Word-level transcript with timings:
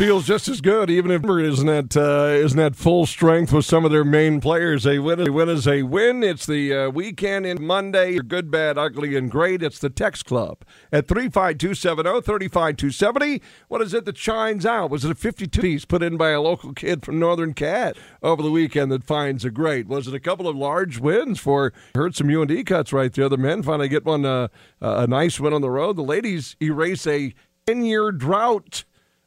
feels 0.00 0.26
just 0.26 0.48
as 0.48 0.62
good, 0.62 0.88
even 0.88 1.10
if 1.10 1.22
isn't 1.22 1.68
at 1.68 1.94
uh, 1.94 2.30
isn't 2.32 2.58
at 2.58 2.74
full 2.74 3.04
strength 3.04 3.52
with 3.52 3.66
some 3.66 3.84
of 3.84 3.90
their 3.90 4.02
main 4.02 4.40
players. 4.40 4.84
They 4.84 4.98
win, 4.98 5.20
a 5.20 5.30
win 5.30 5.50
is 5.50 5.68
a 5.68 5.82
win. 5.82 6.22
It's 6.22 6.46
the 6.46 6.74
uh, 6.74 6.88
weekend 6.88 7.44
in 7.44 7.62
Monday. 7.62 8.18
Good, 8.18 8.50
bad, 8.50 8.78
ugly, 8.78 9.14
and 9.14 9.30
great. 9.30 9.62
It's 9.62 9.78
the 9.78 9.90
Text 9.90 10.24
Club 10.24 10.64
at 10.90 11.06
35270 11.06 12.22
35270. 12.22 13.42
What 13.68 13.82
is 13.82 13.92
it 13.92 14.06
that 14.06 14.16
shines 14.16 14.64
out? 14.64 14.88
Was 14.88 15.04
it 15.04 15.10
a 15.10 15.14
52 15.14 15.60
piece 15.60 15.84
put 15.84 16.02
in 16.02 16.16
by 16.16 16.30
a 16.30 16.40
local 16.40 16.72
kid 16.72 17.04
from 17.04 17.18
Northern 17.18 17.52
Cass 17.52 17.92
over 18.22 18.42
the 18.42 18.50
weekend 18.50 18.90
that 18.92 19.04
finds 19.04 19.44
a 19.44 19.50
great? 19.50 19.86
Was 19.86 20.08
it 20.08 20.14
a 20.14 20.20
couple 20.20 20.48
of 20.48 20.56
large 20.56 20.98
wins 20.98 21.38
for, 21.38 21.74
heard 21.94 22.16
some 22.16 22.30
UND 22.30 22.64
cuts 22.64 22.94
right. 22.94 23.12
The 23.12 23.36
men 23.36 23.62
finally 23.62 23.90
get 23.90 24.06
one, 24.06 24.24
uh, 24.24 24.48
a 24.80 25.06
nice 25.06 25.38
win 25.38 25.52
on 25.52 25.60
the 25.60 25.70
road. 25.70 25.96
The 25.96 26.02
ladies 26.02 26.56
erase 26.58 27.06
a 27.06 27.34
10 27.66 27.84
year 27.84 28.12
drought 28.12 28.84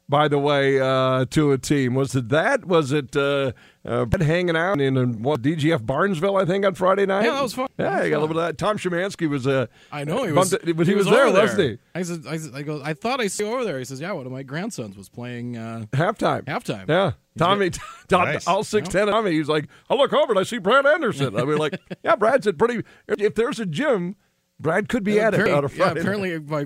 by 0.10 0.28
the 0.28 0.38
way, 0.38 0.80
uh, 0.80 1.26
to 1.32 1.52
a 1.54 1.58
team. 1.58 1.96
Was 1.96 2.16
it 2.16 2.30
that? 2.30 2.66
Was 2.66 2.92
it 2.92 3.16
uh, 3.16 3.54
uh, 3.86 4.06
hanging 4.20 4.56
out 4.56 4.80
in, 4.82 4.98
in 4.98 5.22
what, 5.24 5.42
DGF 5.42 5.86
Barnesville, 5.86 6.36
I 6.38 6.46
think, 6.46 6.66
on 6.66 6.76
Friday 6.76 7.06
night? 7.06 7.26
Yeah, 7.26 7.32
that 7.32 7.44
was 7.44 7.54
fun. 7.54 7.68
Yeah, 7.80 8.04
you 8.04 8.10
got 8.10 8.18
a 8.18 8.20
little 8.20 8.28
bit 8.28 8.38
of 8.38 8.44
that. 8.44 8.58
Tom 8.58 8.78
Szymanski 8.78 9.30
was. 9.30 9.48
Uh, 9.48 9.68
I 9.92 10.04
know 10.04 10.24
he 10.26 10.32
was. 10.32 10.52
bumped 10.52 10.68
it- 10.68 10.76
but 10.78 10.86
he, 10.86 10.92
he 10.92 10.98
was, 10.98 11.06
was 11.08 11.16
there, 11.16 11.32
there. 11.32 11.42
wasn't 11.44 11.62
he? 11.62 11.78
I 11.96 12.02
said, 12.04 12.26
I, 12.28 12.38
said, 12.38 12.54
I 12.54 12.62
go, 12.64 12.82
I 12.84 12.94
thought 12.94 13.22
I 13.22 13.28
see 13.28 13.44
over 13.46 13.64
there. 13.64 13.80
He 13.80 13.86
says, 13.86 14.02
yeah, 14.02 14.12
one 14.12 14.26
of 14.26 14.32
my 14.32 14.44
grandsons 14.44 14.98
was 14.98 15.10
playing 15.10 15.58
uh, 15.58 15.86
Halftime. 15.94 16.44
halftime. 16.44 16.88
Yeah, 16.90 17.14
Tommy, 17.38 17.70
Tom, 18.10 18.26
Nice. 18.26 18.48
all 18.48 18.64
six 18.64 18.90
ten. 18.90 19.08
Tommy, 19.08 19.32
he's 19.32 19.48
like, 19.50 19.68
I 19.90 19.96
look 19.96 20.14
over 20.14 20.34
and 20.34 20.40
I 20.40 20.44
see 20.44 20.58
Brad 20.58 20.86
Anderson. 20.86 21.38
I 21.40 21.44
mean, 21.46 21.58
like, 21.58 21.80
yeah, 22.04 22.16
Brad's 22.18 22.46
at 22.46 22.58
pretty. 22.58 22.84
If 23.08 23.36
there's 23.36 23.60
a 23.60 23.66
gym, 23.66 24.16
Brad 24.60 24.90
could 24.90 25.04
be 25.04 25.20
at 25.20 25.34
it 25.34 25.40
apparently, 25.40 25.54
on 25.58 25.66
a 25.66 25.68
yeah, 25.70 25.76
Friday. 25.86 26.00
apparently 26.02 26.40
my 26.40 26.66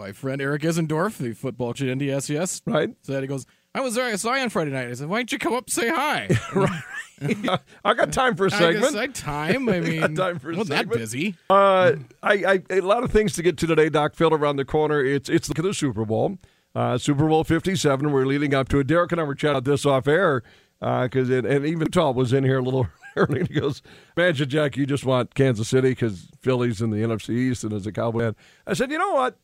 my 0.00 0.12
friend 0.12 0.40
Eric 0.40 0.62
Issendorf, 0.62 1.18
the 1.18 1.34
football 1.34 1.68
coach 1.68 1.82
at 1.82 1.98
NDSCS, 1.98 2.62
right? 2.66 2.90
said 3.02 3.22
he 3.22 3.26
goes, 3.28 3.46
I 3.74 3.82
was 3.82 3.94
there. 3.94 4.06
I 4.06 4.16
saw 4.16 4.34
you 4.34 4.40
on 4.40 4.48
Friday 4.48 4.70
night. 4.72 4.88
I 4.88 4.94
said, 4.94 5.08
why 5.08 5.18
don't 5.18 5.30
you 5.30 5.38
come 5.38 5.52
up 5.52 5.64
and 5.64 5.72
say 5.72 5.88
hi? 5.90 6.28
Right? 6.54 6.82
I 7.84 7.92
got 7.92 8.12
time 8.14 8.34
for 8.34 8.46
a 8.46 8.54
I 8.54 8.58
segment. 8.58 8.80
guess 8.80 8.94
I 8.94 9.06
time. 9.08 9.68
I 9.68 9.80
mean, 9.80 10.00
got 10.00 10.16
time 10.16 10.38
for 10.38 10.52
a 10.52 10.56
wasn't 10.56 10.88
that 10.88 10.88
busy. 10.88 11.34
Uh, 11.50 11.92
I, 12.22 12.32
I 12.32 12.62
a 12.70 12.80
lot 12.80 13.04
of 13.04 13.10
things 13.10 13.34
to 13.34 13.42
get 13.42 13.58
to 13.58 13.66
today. 13.66 13.90
Doc 13.90 14.14
Phil 14.14 14.32
around 14.32 14.56
the 14.56 14.64
corner. 14.64 15.04
It's 15.04 15.28
it's 15.28 15.46
the, 15.46 15.60
the 15.60 15.74
Super 15.74 16.06
Bowl, 16.06 16.38
uh, 16.74 16.96
Super 16.96 17.28
Bowl 17.28 17.44
Fifty 17.44 17.76
Seven. 17.76 18.10
We're 18.10 18.24
leading 18.24 18.54
up 18.54 18.70
to 18.70 18.78
it. 18.78 18.86
Derek 18.86 19.12
and 19.12 19.20
I 19.20 19.24
were 19.24 19.34
chatting 19.34 19.58
about 19.58 19.70
this 19.70 19.84
off 19.84 20.08
air 20.08 20.42
because 20.80 21.28
it 21.28 21.44
and 21.44 21.66
even 21.66 21.90
Tom 21.90 22.16
was 22.16 22.32
in 22.32 22.42
here 22.42 22.60
a 22.60 22.62
little 22.62 22.88
early. 23.16 23.40
And 23.40 23.48
he 23.50 23.60
goes, 23.60 23.82
"Imagine 24.16 24.48
Jack, 24.48 24.78
you 24.78 24.86
just 24.86 25.04
want 25.04 25.34
Kansas 25.34 25.68
City 25.68 25.90
because 25.90 26.26
Philly's 26.40 26.80
in 26.80 26.88
the 26.88 27.02
NFC 27.02 27.34
East 27.34 27.64
and 27.64 27.74
as 27.74 27.86
a 27.86 27.92
Cowboy 27.92 28.20
fan." 28.20 28.36
I 28.66 28.72
said, 28.72 28.90
"You 28.90 28.96
know 28.96 29.12
what? 29.12 29.36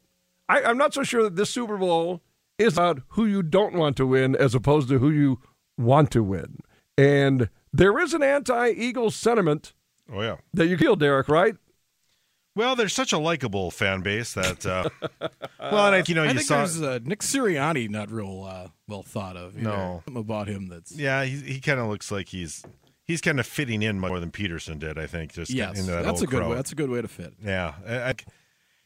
I, 0.49 0.63
I'm 0.63 0.79
not 0.79 0.95
so 0.95 1.03
sure 1.03 1.23
that 1.25 1.37
this 1.37 1.51
Super 1.51 1.77
Bowl 1.77 2.23
is 2.59 2.75
about 2.75 3.03
who 3.09 3.27
you 3.27 3.43
don't 3.43 3.75
want 3.75 3.97
to 3.97 4.07
win 4.07 4.35
as 4.37 4.55
opposed 4.55 4.89
to 4.89 4.99
who 4.99 5.11
you 5.11 5.41
want 5.77 6.11
to 6.13 6.23
win." 6.23 6.59
And 6.99 7.51
there 7.73 7.99
is 7.99 8.15
an 8.15 8.23
anti-Eagles 8.23 9.15
sentiment 9.15 9.75
Oh 10.13 10.23
yeah. 10.23 10.37
that 10.55 10.67
you 10.69 10.77
feel, 10.79 10.97
Derek, 10.97 11.29
right? 11.29 11.57
Well, 12.55 12.75
there's 12.75 12.95
such 12.95 13.13
a 13.13 13.19
likable 13.19 13.71
fan 13.71 14.01
base 14.01 14.33
that. 14.33 14.65
Uh, 14.65 14.89
well, 15.61 15.87
and 15.89 15.97
I, 15.97 16.03
you 16.07 16.15
know, 16.15 16.23
I 16.23 16.29
you 16.29 16.35
think 16.35 16.47
saw. 16.47 16.57
there's 16.59 16.81
uh, 16.81 17.01
Nick 17.05 17.21
Sirianni 17.21 17.91
not 17.91 18.11
real 18.11 18.45
uh, 18.51 18.69
well 18.89 19.03
thought 19.03 19.37
of. 19.37 19.55
either. 19.59 19.65
No. 19.69 20.03
Something 20.07 20.21
about 20.23 20.49
him 20.49 20.69
that's 20.69 20.97
Yeah, 20.97 21.25
he, 21.25 21.37
he 21.37 21.61
kind 21.61 21.79
of 21.81 21.89
looks 21.89 22.11
like 22.11 22.29
he's 22.31 22.65
he's 23.05 23.21
kind 23.21 23.39
of 23.39 23.47
fitting 23.47 23.83
in 23.83 24.01
more 24.01 24.19
than 24.21 24.31
Pederson 24.31 24.79
did. 24.79 24.97
I 24.99 25.07
think 25.07 25.35
just 25.35 25.51
yes, 25.53 25.79
into 25.79 25.91
that 25.91 26.05
that's 26.05 26.23
a 26.23 26.27
good 26.27 26.39
crowd. 26.39 26.51
way. 26.51 26.57
That's 26.57 26.73
a 26.73 26.77
good 26.77 26.89
way 26.89 27.03
to 27.03 27.09
fit. 27.09 27.35
Yeah, 27.45 27.75
I, 27.87 27.97
I- 28.11 28.15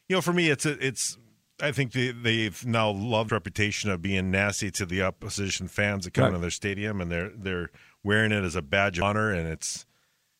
you 0.09 0.17
know, 0.17 0.21
for 0.21 0.33
me, 0.33 0.49
it's 0.49 0.65
a, 0.65 0.71
it's. 0.85 1.17
I 1.61 1.71
think 1.71 1.91
they, 1.91 2.11
they've 2.11 2.65
now 2.65 2.89
loved 2.89 3.31
reputation 3.31 3.89
of 3.91 4.01
being 4.01 4.31
nasty 4.31 4.71
to 4.71 4.85
the 4.85 5.01
opposition 5.03 5.67
fans 5.67 6.05
that 6.05 6.13
come 6.13 6.23
Right. 6.23 6.27
into 6.29 6.39
their 6.41 6.49
stadium, 6.51 6.99
and 7.01 7.11
they're 7.11 7.29
they're 7.29 7.69
wearing 8.03 8.31
it 8.31 8.43
as 8.43 8.55
a 8.55 8.61
badge 8.61 8.97
of 8.97 9.03
honor, 9.03 9.31
and 9.31 9.47
it's 9.47 9.85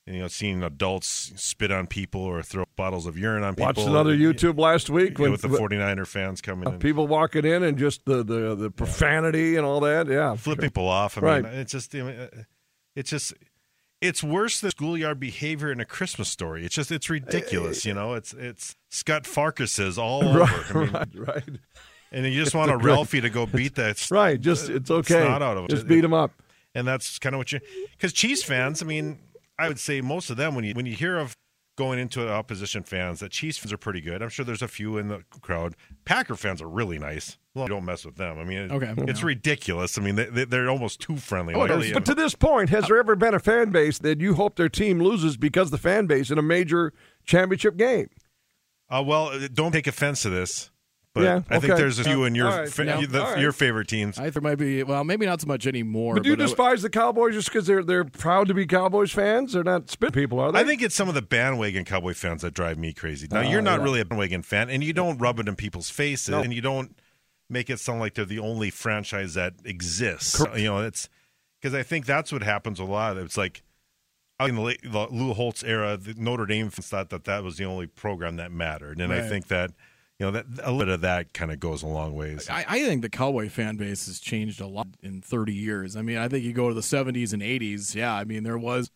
you 0.07 0.19
know 0.19 0.27
seeing 0.27 0.63
adults 0.63 1.31
spit 1.35 1.71
on 1.71 1.85
people 1.85 2.21
or 2.21 2.41
throw 2.41 2.65
bottles 2.75 3.05
of 3.05 3.17
urine 3.17 3.43
on 3.43 3.53
people. 3.53 3.67
Watched 3.67 3.87
another 3.87 4.15
YouTube 4.17 4.57
last 4.57 4.89
week 4.89 5.09
you 5.11 5.15
know, 5.17 5.21
when 5.23 5.31
with 5.33 5.41
the 5.41 5.47
49er 5.49 6.07
fans 6.07 6.41
coming 6.41 6.67
in. 6.73 6.79
people 6.79 7.05
walking 7.07 7.45
in 7.45 7.61
and 7.61 7.77
just 7.77 8.03
the, 8.05 8.23
the, 8.23 8.55
the 8.55 8.71
profanity 8.71 9.55
and 9.57 9.65
all 9.65 9.79
that. 9.81 10.07
Yeah, 10.07 10.35
flip 10.35 10.59
people 10.59 10.87
off. 10.87 11.17
I 11.17 11.21
Right. 11.21 11.43
mean, 11.43 11.53
it's 11.53 11.71
just, 11.71 11.93
uh, 11.93 12.27
it's 12.95 13.11
just, 13.11 13.33
it's 14.01 14.23
worse 14.23 14.59
than 14.59 14.71
schoolyard 14.71 15.19
behavior 15.19 15.71
in 15.71 15.79
a 15.79 15.85
Christmas 15.85 16.27
story. 16.27 16.65
It's 16.65 16.75
just, 16.75 16.91
it's 16.91 17.09
ridiculous. 17.09 17.85
Eh, 17.85 17.89
you 17.89 17.95
know, 17.95 18.15
it's 18.15 18.33
it's 18.33 18.75
Scut 18.89 19.23
Farkus's 19.23 19.97
all 19.97 20.23
over. 20.27 20.43
I 20.43 20.73
mean, 20.73 20.91
right, 20.91 21.07
right, 21.15 21.43
and 22.11 22.25
you 22.25 22.43
just 22.43 22.55
want 22.55 22.71
a 22.71 22.77
Ralphie 22.77 23.21
to 23.21 23.29
go 23.29 23.45
beat 23.45 23.75
that. 23.75 24.05
right. 24.11 24.39
Just 24.39 24.69
uh, 24.69 24.75
it's 24.75 24.91
okay. 24.91 25.23
not 25.23 25.41
out 25.41 25.57
of 25.57 25.65
it. 25.65 25.69
Just 25.69 25.87
beat 25.87 26.01
them 26.01 26.13
up. 26.13 26.31
and 26.75 26.87
that's 26.87 27.19
kind 27.19 27.35
of 27.35 27.37
what 27.37 27.51
you 27.51 27.59
because 27.91 28.11
Chiefs 28.13 28.43
fans. 28.43 28.81
I 28.81 28.85
mean, 28.85 29.19
I 29.59 29.67
would 29.67 29.79
say 29.79 30.01
most 30.01 30.29
of 30.29 30.37
them 30.37 30.55
when 30.55 30.63
you 30.65 30.73
when 30.73 30.85
you 30.85 30.95
hear 30.95 31.17
of 31.17 31.37
going 31.81 31.97
into 31.97 32.29
opposition 32.31 32.83
fans 32.83 33.19
that 33.21 33.31
Chiefs 33.31 33.57
fans 33.57 33.73
are 33.73 33.77
pretty 33.77 34.01
good. 34.01 34.21
I'm 34.21 34.29
sure 34.29 34.45
there's 34.45 34.61
a 34.61 34.67
few 34.67 34.97
in 34.99 35.07
the 35.07 35.23
crowd. 35.41 35.75
Packer 36.05 36.35
fans 36.35 36.61
are 36.61 36.69
really 36.69 36.99
nice. 36.99 37.39
Well, 37.55 37.65
you 37.65 37.69
don't 37.69 37.85
mess 37.85 38.05
with 38.05 38.17
them. 38.17 38.37
I 38.37 38.43
mean, 38.43 38.59
it- 38.59 38.71
Okay. 38.71 38.93
it's 39.07 39.23
ridiculous. 39.23 39.97
I 39.97 40.01
mean, 40.01 40.15
they, 40.15 40.25
they- 40.25 40.45
they're 40.45 40.69
almost 40.69 40.99
too 41.01 41.17
friendly. 41.17 41.55
Oh, 41.55 41.61
Like, 41.61 41.91
but 41.93 42.05
to 42.05 42.13
this 42.13 42.35
point, 42.35 42.69
has 42.69 42.85
there 42.87 42.97
ever 42.97 43.15
been 43.15 43.33
a 43.33 43.39
fan 43.39 43.71
base 43.71 43.97
that 43.99 44.21
you 44.21 44.35
hope 44.35 44.57
their 44.57 44.69
team 44.69 44.99
loses 44.99 45.37
because 45.37 45.71
the 45.71 45.79
fan 45.79 46.05
base 46.05 46.29
in 46.29 46.37
a 46.37 46.43
major 46.43 46.93
championship 47.25 47.77
game? 47.77 48.09
Uh, 48.89 49.01
well, 49.05 49.29
uh, 49.29 49.47
don't 49.51 49.71
take 49.71 49.87
offense 49.87 50.21
to 50.21 50.29
this, 50.29 50.69
but 51.13 51.23
Yeah, 51.23 51.41
I 51.49 51.59
think 51.59 51.75
there's 51.75 51.99
a 51.99 52.03
few 52.03 52.23
in 52.23 52.35
your 52.35 52.47
All 52.49 52.57
right. 52.59 52.69
fa- 52.69 52.85
Yeah. 52.85 53.05
the- 53.05 53.21
All 53.23 53.31
right. 53.33 53.39
your 53.41 53.51
favorite 53.51 53.87
teams. 53.87 54.17
I 54.17 54.23
think 54.23 54.33
there 54.35 54.41
might 54.41 54.55
be 54.57 54.83
well, 54.83 55.03
maybe 55.03 55.25
not 55.25 55.41
so 55.41 55.47
much 55.47 55.67
anymore. 55.67 56.13
But 56.15 56.23
do 56.23 56.29
you 56.29 56.35
I- 56.35 56.37
despise 56.37 56.81
the 56.81 56.89
Cowboys 56.89 57.33
just 57.33 57.49
because 57.51 57.67
they're 57.67 57.83
they're 57.83 58.05
proud 58.05 58.47
to 58.47 58.53
be 58.53 58.65
Cowboys 58.65 59.11
fans? 59.11 59.53
They're 59.53 59.63
not 59.63 59.89
spit 59.89 60.13
people, 60.13 60.39
are 60.39 60.51
they? 60.51 60.59
I 60.59 60.63
think 60.63 60.81
it's 60.81 60.95
some 60.95 61.09
of 61.09 61.15
the 61.15 61.21
bandwagon 61.21 61.83
Cowboy 61.85 62.13
fans 62.13 62.41
that 62.43 62.53
drive 62.53 62.77
me 62.77 62.93
crazy. 62.93 63.27
Now, 63.29 63.39
Oh, 63.39 63.49
you're 63.49 63.61
not 63.61 63.79
yeah. 63.79 63.83
really 63.85 63.99
a 64.01 64.05
bandwagon 64.05 64.41
fan, 64.43 64.69
and 64.69 64.83
you 64.83 64.93
don't 64.93 65.17
rub 65.17 65.39
it 65.39 65.47
in 65.47 65.55
people's 65.55 65.89
faces, 65.89 66.29
No. 66.29 66.39
and 66.41 66.53
you 66.53 66.61
don't 66.61 66.95
make 67.49 67.69
it 67.69 67.79
sound 67.81 67.99
like 67.99 68.13
they're 68.13 68.23
the 68.25 68.39
only 68.39 68.69
franchise 68.69 69.33
that 69.33 69.53
exists. 69.65 70.37
Correct. 70.37 70.57
You 70.57 70.65
know, 70.65 70.77
it's 70.79 71.09
because 71.61 71.73
I 71.73 71.83
think 71.83 72.05
that's 72.05 72.31
what 72.31 72.43
happens 72.43 72.79
a 72.79 72.85
lot. 72.85 73.17
It's 73.17 73.35
like 73.37 73.63
in 74.39 74.55
the, 74.55 74.61
late, 74.61 74.79
the 74.83 75.07
Lou 75.11 75.33
Holtz 75.33 75.61
era, 75.63 75.97
the 75.97 76.13
Notre 76.15 76.45
Dame 76.45 76.69
fans 76.69 76.87
thought 76.87 77.09
that 77.09 77.25
that 77.25 77.43
was 77.43 77.57
the 77.57 77.65
only 77.65 77.85
program 77.87 78.37
that 78.37 78.51
mattered, 78.51 78.99
and 79.01 79.11
I 79.13 79.27
think 79.27 79.47
that 79.49 79.71
you 80.21 80.27
know 80.27 80.31
that 80.33 80.45
a 80.61 80.71
little 80.71 80.77
bit 80.77 80.87
of 80.89 81.01
that 81.01 81.33
kind 81.33 81.51
of 81.51 81.59
goes 81.59 81.81
a 81.81 81.87
long 81.87 82.13
ways. 82.13 82.47
I, 82.47 82.63
I 82.67 82.79
think 82.85 83.01
the 83.01 83.09
Cowboy 83.09 83.49
fan 83.49 83.75
base 83.75 84.05
has 84.05 84.19
changed 84.19 84.61
a 84.61 84.67
lot 84.67 84.87
in 85.01 85.19
30 85.19 85.51
years. 85.51 85.95
I 85.95 86.03
mean, 86.03 86.17
I 86.17 86.27
think 86.27 86.43
you 86.45 86.53
go 86.53 86.69
to 86.69 86.75
the 86.75 86.81
70s 86.81 87.33
and 87.33 87.41
80s. 87.41 87.95
Yeah, 87.95 88.13
I 88.13 88.23
mean, 88.23 88.43
there 88.43 88.57
was 88.57 88.91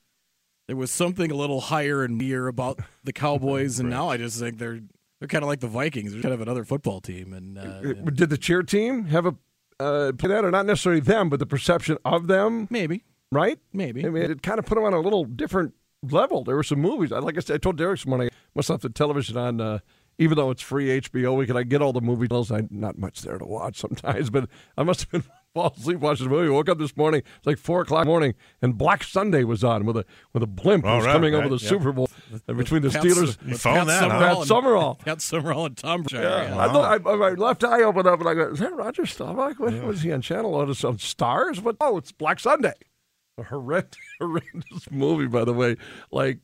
there 0.68 0.76
was 0.76 0.92
something 0.92 1.32
a 1.32 1.36
little 1.36 1.62
higher 1.62 2.04
and 2.04 2.20
near 2.20 2.48
about 2.48 2.80
the 3.04 3.12
Cowboys, 3.12 3.80
and 3.80 3.90
now 3.90 4.08
I 4.10 4.18
just 4.18 4.40
think 4.40 4.60
they're 4.60 4.82
they're 5.20 5.28
kind 5.28 5.44
of 5.44 5.48
like 5.48 5.62
the 5.62 5.68
Vikings. 5.68 6.14
They're 6.14 6.22
kind 6.22 6.34
of 6.36 6.42
another 6.42 6.64
football 6.64 7.02
team, 7.02 7.34
and 7.34 7.58
uh, 7.58 7.94
Did 8.12 8.30
the 8.30 8.38
cheer 8.38 8.62
team 8.62 9.06
have 9.06 9.26
a 9.26 9.36
uh, 9.80 10.12
play 10.12 10.30
that, 10.30 10.46
or 10.46 10.52
not 10.52 10.68
necessarily 10.68 11.02
them, 11.02 11.30
but 11.32 11.40
the 11.40 11.48
perception 11.48 11.98
of 12.06 12.28
them? 12.28 12.68
maybe, 12.70 13.04
Right? 13.32 13.58
maybe. 13.74 14.06
I 14.06 14.10
mean, 14.12 14.30
it 14.30 14.44
kind 14.44 14.60
of 14.60 14.66
put 14.68 14.76
them 14.76 14.84
on 14.84 14.94
a 14.94 15.00
little 15.00 15.26
different 15.26 15.74
level. 16.04 16.44
There 16.44 16.56
were 16.56 16.62
some 16.64 16.80
movies. 16.82 17.12
I- 17.12 17.18
Like 17.18 17.36
I 17.36 17.40
said, 17.40 17.56
I 17.56 17.58
told 17.58 17.78
Derek 17.78 18.00
this 18.00 18.06
morning, 18.06 18.30
I 18.32 18.36
must 18.54 18.68
have 18.68 18.82
the 18.82 18.90
television 18.90 19.36
on, 19.38 19.60
uh, 19.60 19.80
even 20.18 20.38
though 20.38 20.52
it's 20.52 20.62
free 20.62 21.02
HBO 21.02 21.38
week, 21.38 21.50
and 21.50 21.58
I 21.58 21.64
get 21.64 21.82
all 21.82 21.94
the 21.94 22.02
movie 22.02 22.28
titles. 22.28 22.52
I 22.52 22.64
not 22.70 22.98
much 22.98 23.22
there 23.22 23.38
to 23.38 23.46
watch 23.46 23.78
sometimes, 23.80 24.30
but 24.30 24.50
I 24.78 24.84
must 24.84 25.02
have 25.02 25.12
been 25.12 25.24
fall 25.54 25.74
asleep 25.78 26.00
watching 26.00 26.26
the 26.26 26.30
movie. 26.30 26.50
Woke 26.50 26.70
up 26.70 26.78
this 26.78 26.96
morning, 26.96 27.22
it's 27.38 27.48
like 27.48 27.58
four 27.58 27.82
o'clock 27.82 28.02
in 28.02 28.08
the 28.08 28.12
morning, 28.12 28.36
and 28.62 28.78
Black 28.78 29.04
Sunday 29.04 29.44
was 29.44 29.64
on 29.64 29.86
with 29.86 29.98
a 29.98 30.06
with 30.34 30.44
a 30.44 30.48
blimp 30.48 30.86
All 30.86 30.98
was 30.98 31.06
right, 31.06 31.14
coming 31.14 31.36
over 31.36 31.50
the 31.50 31.58
yeah. 31.58 31.70
Super 31.70 31.92
Bowl 31.92 32.10
uh, 32.48 32.54
between 32.54 32.82
the 32.82 32.90
Pat- 32.90 33.04
Steelers. 33.04 33.42
with 33.44 33.62
found 33.62 33.90
that, 33.90 34.12
huh? 34.12 34.36
Pat 34.36 34.48
Summerall. 34.48 34.96
Pat 35.06 35.22
Summerall 35.22 35.66
and 35.68 35.78
Tom 35.78 36.04
Brady. 36.04 36.26
Yeah. 36.26 36.58
I, 36.58 36.68
thought, 36.72 37.08
I, 37.08 37.16
my 37.16 37.30
left 37.32 37.64
eye 37.64 37.84
opened 37.84 38.08
up 38.08 38.20
and 38.20 38.30
I 38.30 38.34
go, 38.34 38.52
is 38.52 38.60
that 38.60 38.76
Roger 38.76 39.06
Staubach? 39.06 39.60
What 39.60 39.74
was 39.84 40.02
he 40.02 40.12
on 40.12 40.22
Channel 40.22 40.52
Lotus 40.52 40.84
on 40.84 40.98
Stars? 40.98 41.62
What? 41.62 41.78
Oh, 41.80 41.98
it's 41.98 42.12
Black 42.12 42.40
Sunday. 42.40 42.74
A 43.38 43.44
horrendous, 43.44 44.00
horrendous 44.20 44.90
movie, 44.92 45.28
by 45.28 45.44
the 45.44 45.54
way. 45.54 45.76
Like, 46.10 46.40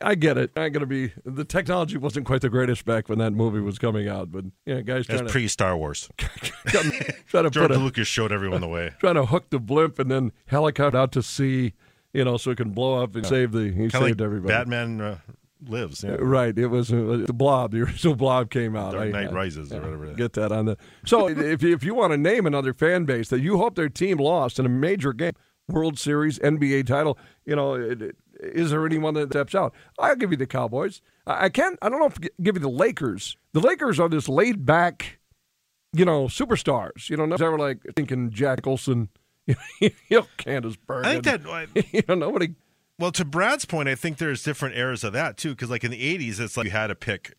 I 0.00 0.14
get 0.14 0.38
it. 0.38 0.50
I'm 0.56 0.72
going 0.72 0.80
to 0.80 0.86
be, 0.86 1.12
the 1.24 1.44
technology 1.44 1.96
wasn't 1.96 2.26
quite 2.26 2.40
the 2.40 2.48
greatest 2.48 2.84
back 2.84 3.08
when 3.08 3.18
that 3.18 3.32
movie 3.32 3.60
was 3.60 3.78
coming 3.78 4.08
out, 4.08 4.30
but, 4.30 4.44
yeah, 4.66 4.80
guys 4.80 5.06
That's 5.06 5.30
pre 5.30 5.48
Star 5.48 5.76
Wars. 5.76 6.08
trying 6.18 6.90
to 6.90 7.14
put 7.32 7.52
George 7.52 7.70
a, 7.70 7.78
Lucas 7.78 8.08
showed 8.08 8.32
everyone 8.32 8.60
the 8.60 8.68
way. 8.68 8.92
trying 9.00 9.14
to 9.16 9.26
hook 9.26 9.50
the 9.50 9.58
blimp 9.58 9.98
and 9.98 10.10
then 10.10 10.32
helicopter 10.46 10.98
out 10.98 11.12
to 11.12 11.22
sea, 11.22 11.74
you 12.12 12.24
know, 12.24 12.36
so 12.36 12.50
it 12.50 12.56
can 12.56 12.70
blow 12.70 13.02
up 13.02 13.16
and 13.16 13.26
save 13.26 13.52
the, 13.52 13.64
he 13.72 13.88
Kind 13.88 13.92
saved 13.92 14.02
like 14.02 14.20
everybody. 14.20 14.52
Batman 14.52 15.00
uh, 15.00 15.18
lives. 15.66 16.04
Yeah. 16.04 16.16
Right. 16.18 16.56
It 16.56 16.68
was 16.68 16.92
uh, 16.92 17.24
the 17.26 17.32
Blob. 17.32 17.72
The 17.72 17.82
original 17.82 18.14
Blob 18.14 18.50
came 18.50 18.76
out. 18.76 18.92
Dark 18.92 19.06
I- 19.06 19.10
Knight 19.10 19.28
I- 19.28 19.32
Rises 19.32 19.72
or 19.72 19.80
whatever. 19.80 20.14
Get 20.14 20.34
that 20.34 20.52
on 20.52 20.66
the. 20.66 20.76
So 21.04 21.28
if 21.28 21.62
if 21.64 21.82
you 21.82 21.94
want 21.94 22.12
to 22.12 22.16
name 22.16 22.46
another 22.46 22.72
fan 22.72 23.04
base 23.04 23.28
that 23.30 23.40
you 23.40 23.58
hope 23.58 23.74
their 23.74 23.88
team 23.88 24.18
lost 24.18 24.58
in 24.58 24.66
a 24.66 24.70
major 24.70 25.12
game, 25.12 25.32
World 25.68 25.98
Series, 25.98 26.38
NBA 26.38 26.86
title, 26.86 27.18
you 27.44 27.54
know, 27.54 27.74
it, 27.74 28.02
it, 28.02 28.16
is 28.40 28.70
there 28.70 28.84
anyone 28.86 29.14
that 29.14 29.30
steps 29.30 29.54
out? 29.54 29.74
I'll 29.98 30.16
give 30.16 30.30
you 30.30 30.36
the 30.36 30.46
Cowboys. 30.46 31.02
I, 31.26 31.48
can't. 31.48 31.78
I 31.82 31.88
don't 31.88 31.98
know 31.98 32.06
if 32.06 32.18
give 32.42 32.56
you 32.56 32.60
the 32.60 32.68
Lakers. 32.70 33.36
The 33.52 33.60
Lakers 33.60 34.00
are 34.00 34.08
this 34.08 34.28
laid 34.28 34.64
back 34.64 35.18
you 35.92 36.04
know, 36.04 36.24
superstars. 36.24 37.08
You 37.08 37.16
know, 37.16 37.24
nobody's 37.24 37.46
ever 37.46 37.58
like 37.58 37.78
thinking 37.96 38.30
Jack 38.30 38.58
Nicholson, 38.58 39.08
you 39.46 39.90
know, 40.10 40.26
Candice 40.38 40.76
Bergen. 40.86 41.04
I 41.04 41.20
think 41.20 41.24
that 41.24 41.86
you 41.92 42.02
know 42.08 42.14
nobody. 42.14 42.54
Well, 42.98 43.12
to 43.12 43.24
Brad's 43.24 43.64
point, 43.64 43.88
I 43.88 43.94
think 43.94 44.18
there's 44.18 44.42
different 44.42 44.76
eras 44.76 45.04
of 45.04 45.12
that 45.12 45.36
too. 45.36 45.50
Because 45.50 45.70
like 45.70 45.84
in 45.84 45.90
the 45.90 46.18
'80s, 46.18 46.40
it's 46.40 46.56
like 46.56 46.66
you 46.66 46.70
had 46.70 46.88
to 46.88 46.94
pick, 46.94 47.34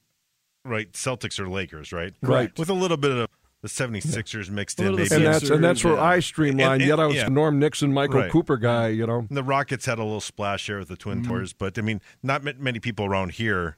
right, 0.65 0.91
Celtics 0.93 1.39
or 1.39 1.49
Lakers, 1.49 1.91
right? 1.91 2.13
Right. 2.21 2.57
With 2.57 2.69
a 2.69 2.73
little 2.73 2.97
bit 2.97 3.11
of 3.11 3.29
the 3.61 3.67
76ers 3.67 4.49
mixed 4.49 4.79
in, 4.79 4.95
maybe. 4.95 5.13
And 5.13 5.25
that's 5.25 5.49
and 5.49 5.63
that's 5.63 5.83
where 5.83 5.95
yeah. 5.95 6.03
I 6.03 6.19
streamlined. 6.19 6.81
And- 6.81 6.81
and- 6.81 6.89
Yet 6.89 6.99
I 6.99 7.05
was 7.07 7.15
yeah. 7.17 7.27
a 7.27 7.29
Norm 7.29 7.59
Nixon, 7.59 7.91
Michael 7.93 8.21
Right. 8.21 8.31
Cooper 8.31 8.57
guy. 8.57 8.87
You 8.89 9.05
know, 9.05 9.25
And 9.27 9.37
the 9.37 9.43
Rockets 9.43 9.85
had 9.85 9.99
a 9.99 10.03
little 10.03 10.21
splash 10.21 10.67
there 10.67 10.79
with 10.79 10.87
the 10.87 10.95
Twin 10.95 11.21
mm-hmm. 11.21 11.31
Towers, 11.31 11.53
but 11.53 11.77
I 11.77 11.81
mean, 11.81 12.01
not 12.23 12.43
many 12.43 12.79
people 12.79 13.05
around 13.05 13.33
here 13.33 13.77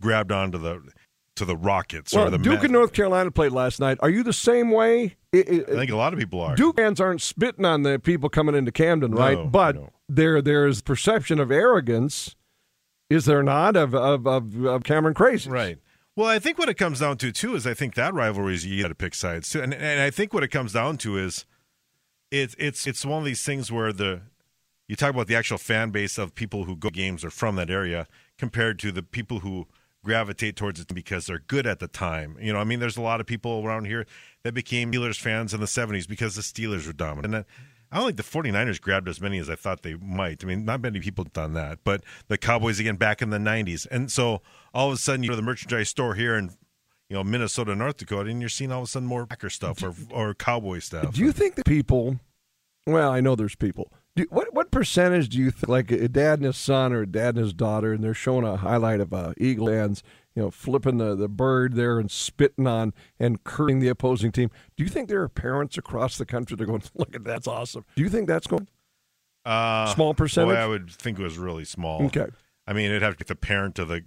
grabbed 0.00 0.32
onto 0.32 0.58
the 0.58 0.82
to 1.36 1.46
the 1.46 1.56
Rockets 1.56 2.12
well, 2.12 2.26
or 2.26 2.30
the 2.30 2.36
Duke 2.36 2.54
Mets. 2.54 2.64
and 2.64 2.72
North 2.74 2.92
Carolina 2.92 3.30
played 3.30 3.52
last 3.52 3.80
night. 3.80 3.96
Are 4.02 4.10
you 4.10 4.22
the 4.22 4.34
same 4.34 4.70
way? 4.70 5.16
I- 5.34 5.38
I- 5.38 5.64
I 5.66 5.74
think 5.76 5.90
a 5.90 5.96
lot 5.96 6.12
of 6.12 6.18
people 6.18 6.40
are. 6.42 6.54
Duke 6.54 6.76
fans 6.76 7.00
aren't 7.00 7.22
spitting 7.22 7.64
on 7.64 7.84
the 7.84 7.98
people 7.98 8.28
coming 8.28 8.54
into 8.54 8.70
Cameron, 8.70 9.12
right? 9.12 9.38
No, 9.38 9.46
but 9.46 9.76
no. 9.76 9.90
there 10.10 10.42
there's 10.42 10.82
perception 10.82 11.40
of 11.40 11.50
arrogance. 11.50 12.36
Is 13.08 13.24
there 13.24 13.42
not 13.42 13.76
of 13.76 13.94
of, 13.94 14.26
of, 14.26 14.64
of 14.66 14.84
Cameron 14.84 15.14
Crazy? 15.14 15.48
Right. 15.48 15.78
Well, 16.14 16.28
I 16.28 16.38
think 16.38 16.58
what 16.58 16.68
it 16.68 16.74
comes 16.74 17.00
down 17.00 17.16
to 17.18 17.32
too 17.32 17.54
is 17.54 17.66
I 17.66 17.74
think 17.74 17.94
that 17.94 18.12
rivalry 18.12 18.54
is 18.54 18.66
you 18.66 18.82
got 18.82 18.88
to 18.88 18.94
pick 18.94 19.14
sides 19.14 19.48
too, 19.48 19.62
and 19.62 19.72
and 19.72 20.00
I 20.00 20.10
think 20.10 20.34
what 20.34 20.42
it 20.42 20.48
comes 20.48 20.74
down 20.74 20.98
to 20.98 21.16
is 21.16 21.46
it's 22.30 22.54
it's 22.58 22.86
it's 22.86 23.04
one 23.04 23.20
of 23.20 23.24
these 23.24 23.44
things 23.44 23.72
where 23.72 23.92
the 23.92 24.22
you 24.88 24.96
talk 24.96 25.10
about 25.10 25.26
the 25.26 25.36
actual 25.36 25.58
fan 25.58 25.90
base 25.90 26.18
of 26.18 26.34
people 26.34 26.64
who 26.64 26.76
go 26.76 26.90
games 26.90 27.24
are 27.24 27.30
from 27.30 27.56
that 27.56 27.70
area 27.70 28.06
compared 28.36 28.78
to 28.80 28.92
the 28.92 29.02
people 29.02 29.40
who 29.40 29.66
gravitate 30.04 30.56
towards 30.56 30.80
it 30.80 30.92
because 30.92 31.26
they're 31.26 31.38
good 31.38 31.66
at 31.66 31.78
the 31.78 31.88
time. 31.88 32.36
You 32.40 32.52
know, 32.52 32.58
I 32.58 32.64
mean, 32.64 32.80
there's 32.80 32.96
a 32.96 33.02
lot 33.02 33.20
of 33.20 33.26
people 33.26 33.62
around 33.64 33.86
here 33.86 34.04
that 34.42 34.52
became 34.52 34.92
Steelers 34.92 35.18
fans 35.18 35.54
in 35.54 35.60
the 35.60 35.66
70s 35.66 36.08
because 36.08 36.34
the 36.34 36.42
Steelers 36.42 36.86
were 36.86 36.92
dominant. 36.92 37.34
And 37.34 37.44
I 37.92 37.98
don't 37.98 38.06
think 38.06 38.16
the 38.16 38.22
49ers 38.22 38.80
grabbed 38.80 39.08
as 39.08 39.20
many 39.20 39.38
as 39.38 39.50
I 39.50 39.54
thought 39.54 39.82
they 39.82 39.94
might. 39.94 40.42
I 40.42 40.46
mean, 40.46 40.64
not 40.64 40.80
many 40.80 40.98
people 40.98 41.24
done 41.24 41.52
that. 41.52 41.80
But 41.84 42.02
the 42.28 42.38
Cowboys, 42.38 42.80
again, 42.80 42.96
back 42.96 43.20
in 43.20 43.28
the 43.28 43.38
90s. 43.38 43.86
And 43.90 44.10
so 44.10 44.40
all 44.72 44.88
of 44.88 44.94
a 44.94 44.96
sudden, 44.96 45.22
you 45.22 45.28
go 45.28 45.32
to 45.32 45.36
the 45.36 45.42
merchandise 45.42 45.90
store 45.90 46.14
here 46.14 46.34
in, 46.34 46.54
you 47.10 47.16
know, 47.16 47.22
Minnesota, 47.22 47.76
North 47.76 47.98
Dakota, 47.98 48.30
and 48.30 48.40
you're 48.40 48.48
seeing 48.48 48.72
all 48.72 48.80
of 48.80 48.84
a 48.84 48.90
sudden 48.90 49.06
more 49.06 49.26
Packer 49.26 49.50
stuff 49.50 49.82
or, 49.82 49.94
or 50.10 50.32
Cowboy 50.32 50.78
stuff. 50.78 51.14
Do 51.14 51.20
you 51.20 51.32
think 51.32 51.56
that 51.56 51.66
people? 51.66 52.18
Well, 52.86 53.10
I 53.10 53.20
know 53.20 53.36
there's 53.36 53.56
people. 53.56 53.92
Do, 54.16 54.26
what 54.30 54.52
what 54.52 54.70
percentage 54.70 55.28
do 55.28 55.38
you 55.38 55.50
think, 55.50 55.68
like 55.68 55.90
a 55.90 56.08
dad 56.08 56.38
and 56.38 56.46
his 56.46 56.56
son 56.56 56.92
or 56.92 57.02
a 57.02 57.06
dad 57.06 57.36
and 57.36 57.44
his 57.44 57.54
daughter, 57.54 57.92
and 57.92 58.02
they're 58.04 58.12
showing 58.12 58.44
a 58.44 58.56
highlight 58.56 59.00
of 59.00 59.12
uh, 59.12 59.32
Eagle 59.38 59.68
fans, 59.68 60.02
you 60.34 60.42
know, 60.42 60.50
flipping 60.50 60.98
the, 60.98 61.14
the 61.14 61.28
bird 61.28 61.74
there 61.74 61.98
and 61.98 62.10
spitting 62.10 62.66
on 62.66 62.92
and 63.18 63.42
cursing 63.44 63.78
the 63.80 63.88
opposing 63.88 64.32
team? 64.32 64.50
Do 64.76 64.84
you 64.84 64.90
think 64.90 65.08
there 65.08 65.22
are 65.22 65.28
parents 65.28 65.76
across 65.78 66.16
the 66.18 66.24
country 66.26 66.56
that 66.56 66.62
are 66.62 66.66
going, 66.66 66.82
look 66.94 67.14
at 67.14 67.24
that's 67.24 67.46
awesome? 67.46 67.84
Do 67.96 68.02
you 68.02 68.08
think 68.08 68.28
that's 68.28 68.46
going 68.46 68.66
Uh, 69.44 69.86
small 69.94 70.14
percentage? 70.14 70.54
Boy, 70.54 70.60
I 70.60 70.66
would 70.66 70.90
think 70.90 71.18
it 71.18 71.22
was 71.22 71.38
really 71.38 71.64
small. 71.64 72.02
Okay. 72.06 72.26
I 72.66 72.72
mean, 72.72 72.86
it'd 72.86 73.02
have 73.02 73.16
to 73.16 73.24
be 73.24 73.28
the 73.28 73.34
parent 73.36 73.78
of 73.78 73.88
the 73.88 74.02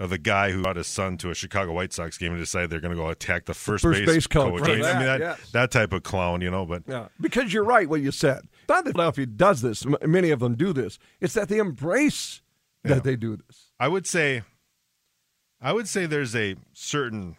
of 0.00 0.10
the 0.10 0.18
guy 0.18 0.50
who 0.50 0.60
brought 0.62 0.74
his 0.74 0.88
son 0.88 1.16
to 1.16 1.30
a 1.30 1.34
Chicago 1.36 1.72
White 1.72 1.92
Sox 1.92 2.18
game 2.18 2.32
and 2.32 2.40
decided 2.40 2.68
they're 2.68 2.80
going 2.80 2.90
to 2.90 2.96
go 3.00 3.10
attack 3.10 3.44
the 3.44 3.54
first, 3.54 3.82
First 3.82 4.04
base 4.04 4.26
coach. 4.26 4.60
I 4.62 4.66
mean, 4.66 4.80
Right. 4.82 4.84
I 4.92 4.98
mean, 4.98 5.06
that, 5.06 5.20
Yes. 5.20 5.50
that 5.52 5.70
type 5.70 5.92
of 5.92 6.02
clown, 6.02 6.40
you 6.40 6.50
know. 6.50 6.66
But 6.66 6.82
Yeah, 6.88 7.06
because 7.20 7.52
you're 7.52 7.62
right 7.62 7.88
what 7.88 8.00
you 8.00 8.10
said. 8.10 8.40
Not 8.68 8.84
that 8.86 8.92
Philadelphia 8.94 9.26
does 9.26 9.60
this; 9.62 9.86
many 10.04 10.30
of 10.30 10.40
them 10.40 10.56
do 10.56 10.72
this. 10.72 10.98
It's 11.20 11.34
that 11.34 11.48
they 11.48 11.58
embrace 11.58 12.42
that 12.82 12.90
Yeah. 12.96 13.00
they 13.00 13.14
do 13.14 13.36
this. 13.36 13.70
I 13.78 13.86
would 13.86 14.04
say, 14.06 14.42
I 15.60 15.72
would 15.72 15.88
say 15.88 16.06
there's 16.06 16.36
a 16.36 16.56
certain 16.72 17.36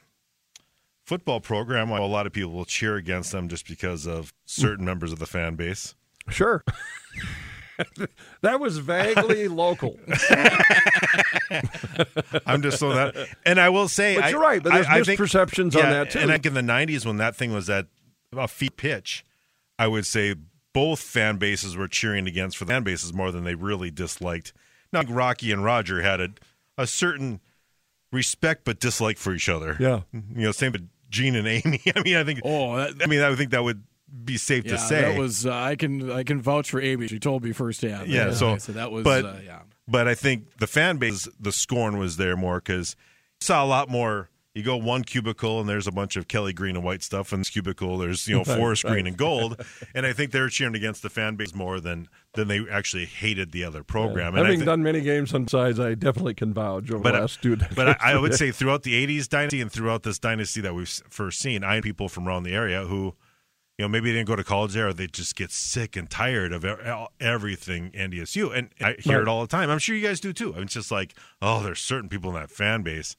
football 1.05 1.39
program 1.39 1.89
where 1.89 2.01
a 2.01 2.05
lot 2.07 2.25
of 2.25 2.33
people 2.33 2.51
will 2.51 2.65
cheer 2.65 2.95
against 2.95 3.31
them 3.31 3.47
just 3.47 3.67
because 3.67 4.07
of 4.07 4.33
certain 4.45 4.79
hmm. 4.79 4.85
members 4.85 5.11
of 5.11 5.19
the 5.19 5.25
fan 5.27 5.55
base. 5.55 5.95
Sure. 6.29 6.63
that 8.41 8.59
was 8.59 8.79
vaguely 8.79 9.47
local. 9.49 9.99
I'm 12.45 12.61
just 12.61 12.79
so 12.79 12.93
that, 12.93 13.15
and 13.45 13.59
I 13.59 13.69
will 13.69 13.87
say, 13.87 14.15
But 14.15 14.23
I- 14.25 14.29
you're 14.29 14.39
right, 14.41 14.63
but 14.63 14.73
there's 14.73 14.87
I- 14.87 14.97
I 14.99 15.03
think- 15.03 15.19
misperceptions 15.19 15.75
on 15.75 15.83
yeah, 15.83 15.89
that, 15.91 16.11
too. 16.11 16.19
And 16.19 16.29
like 16.29 16.45
in 16.45 16.53
the 16.53 16.61
'90s, 16.61 17.05
when 17.05 17.17
that 17.17 17.35
thing 17.35 17.53
was 17.53 17.69
at 17.69 17.87
a 18.33 18.47
feet 18.47 18.77
pitch, 18.77 19.23
I 19.77 19.87
would 19.87 20.05
say 20.05 20.35
both 20.73 20.99
fan 20.99 21.37
bases 21.37 21.77
were 21.77 21.87
cheering 21.87 22.27
against 22.27 22.57
for 22.57 22.65
the 22.65 22.73
fan 22.73 22.83
bases 22.83 23.13
more 23.13 23.31
than 23.31 23.43
they 23.43 23.55
really 23.55 23.91
disliked. 23.91 24.51
Now, 24.91 25.03
Rocky 25.03 25.51
and 25.51 25.63
Roger 25.63 26.01
had 26.01 26.19
a, 26.21 26.29
a 26.77 26.87
certain 26.87 27.39
respect 28.15 28.65
but 28.65 28.79
dislike 28.79 29.17
for 29.17 29.33
each 29.33 29.47
other. 29.49 29.77
Yeah. 29.79 30.01
you 30.11 30.23
know, 30.45 30.51
same 30.51 30.71
with 30.71 30.89
Gene 31.09 31.35
and 31.35 31.47
Amy. 31.47 31.81
I 31.95 32.01
mean, 32.01 32.15
I 32.15 32.23
think. 32.23 32.39
Oh, 32.43 32.77
that, 32.77 32.93
I 33.03 33.05
mean, 33.05 33.21
I 33.21 33.29
would 33.29 33.37
think 33.37 33.51
that 33.51 33.63
would 33.63 33.83
be 34.23 34.37
safe 34.37 34.65
yeah, 34.65 34.71
to 34.71 34.77
say. 34.79 35.01
that 35.01 35.19
was 35.19 35.45
uh, 35.45 35.53
I 35.53 35.75
can 35.75 36.09
I 36.11 36.23
can 36.23 36.41
vouch 36.41 36.71
for 36.71 36.81
Amy. 36.81 37.07
She 37.07 37.19
told 37.19 37.43
me 37.43 37.51
firsthand. 37.51 38.07
Yeah, 38.07 38.31
so- 38.33 38.57
so 38.57 38.71
that 38.71 38.91
was 38.91 39.03
but- 39.03 39.25
uh, 39.25 39.33
yeah. 39.45 39.59
But 39.87 40.07
I 40.07 40.15
think 40.15 40.57
the 40.57 40.65
fan 40.65 40.97
base, 40.97 41.27
the 41.39 41.51
scorn 41.51 41.99
was 41.99 42.17
there 42.17 42.35
more 42.35 42.55
because 42.59 42.95
you 43.39 43.45
saw 43.45 43.63
a 43.63 43.67
lot 43.67 43.87
more. 43.87 44.29
You 44.55 44.63
go 44.63 44.77
one 44.77 45.03
cubicle 45.03 45.59
and 45.59 45.67
there's 45.67 45.85
a 45.85 45.91
bunch 45.91 46.15
of 46.15 46.29
Kelly 46.29 46.53
green 46.53 46.77
and 46.77 46.83
white 46.85 47.03
stuff, 47.03 47.33
and 47.33 47.41
this 47.41 47.49
cubicle 47.49 47.97
there's 47.97 48.25
you 48.25 48.37
know 48.37 48.43
forest 48.45 48.85
green 48.85 49.05
and 49.05 49.17
gold, 49.17 49.61
and 49.93 50.05
I 50.05 50.13
think 50.13 50.31
they're 50.31 50.47
cheering 50.47 50.75
against 50.75 51.01
the 51.03 51.09
fan 51.09 51.35
base 51.35 51.53
more 51.53 51.81
than 51.81 52.07
than 52.35 52.47
they 52.47 52.65
actually 52.71 53.05
hated 53.05 53.51
the 53.51 53.65
other 53.65 53.83
program. 53.83 54.29
And 54.33 54.39
I 54.39 54.45
Having 54.45 54.59
thi- 54.61 54.65
done 54.65 54.81
many 54.81 55.01
games 55.01 55.33
on 55.33 55.47
sides, 55.49 55.77
I 55.77 55.93
definitely 55.93 56.35
can 56.35 56.53
vouch 56.53 56.89
over 56.89 56.99
but 57.03 57.11
the 57.11 57.17
I- 57.17 57.21
last 57.21 57.41
two 57.43 57.57
but 57.75 57.89
I, 57.89 58.13
I 58.13 58.17
would 58.17 58.33
say 58.33 58.51
throughout 58.53 58.83
the 58.83 59.05
'80s 59.05 59.27
dynasty 59.27 59.59
and 59.59 59.69
throughout 59.69 60.03
this 60.03 60.19
dynasty 60.19 60.61
that 60.61 60.73
we've 60.73 60.87
first 61.09 61.39
seen, 61.39 61.65
I 61.65 61.81
people 61.81 62.07
from 62.07 62.25
around 62.25 62.43
the 62.43 62.53
area 62.53 62.85
who, 62.85 63.13
you 63.77 63.83
know, 63.83 63.89
maybe 63.89 64.09
they 64.11 64.19
didn't 64.19 64.29
go 64.29 64.37
to 64.37 64.43
college 64.45 64.71
there, 64.73 64.87
or 64.87 64.93
they 64.93 65.07
just 65.07 65.35
get 65.35 65.51
sick 65.51 65.97
and 65.97 66.09
tired 66.09 66.53
of 66.53 66.63
everything 67.19 67.91
NDSU, 67.91 68.55
and 68.57 68.69
I 68.79 68.95
hear 68.99 69.15
Right. 69.17 69.21
it 69.23 69.27
all 69.27 69.41
the 69.41 69.47
time. 69.47 69.69
I'm 69.69 69.79
sure 69.79 69.95
you 69.95 70.07
guys 70.07 70.19
do 70.21 70.31
too. 70.33 70.51
I 70.53 70.55
mean, 70.55 70.63
it's 70.63 70.73
just 70.75 70.91
like, 70.91 71.13
oh, 71.41 71.61
there's 71.61 71.79
certain 71.81 72.07
people 72.07 72.29
in 72.29 72.35
that 72.35 72.49
fan 72.49 72.83
base, 72.83 73.15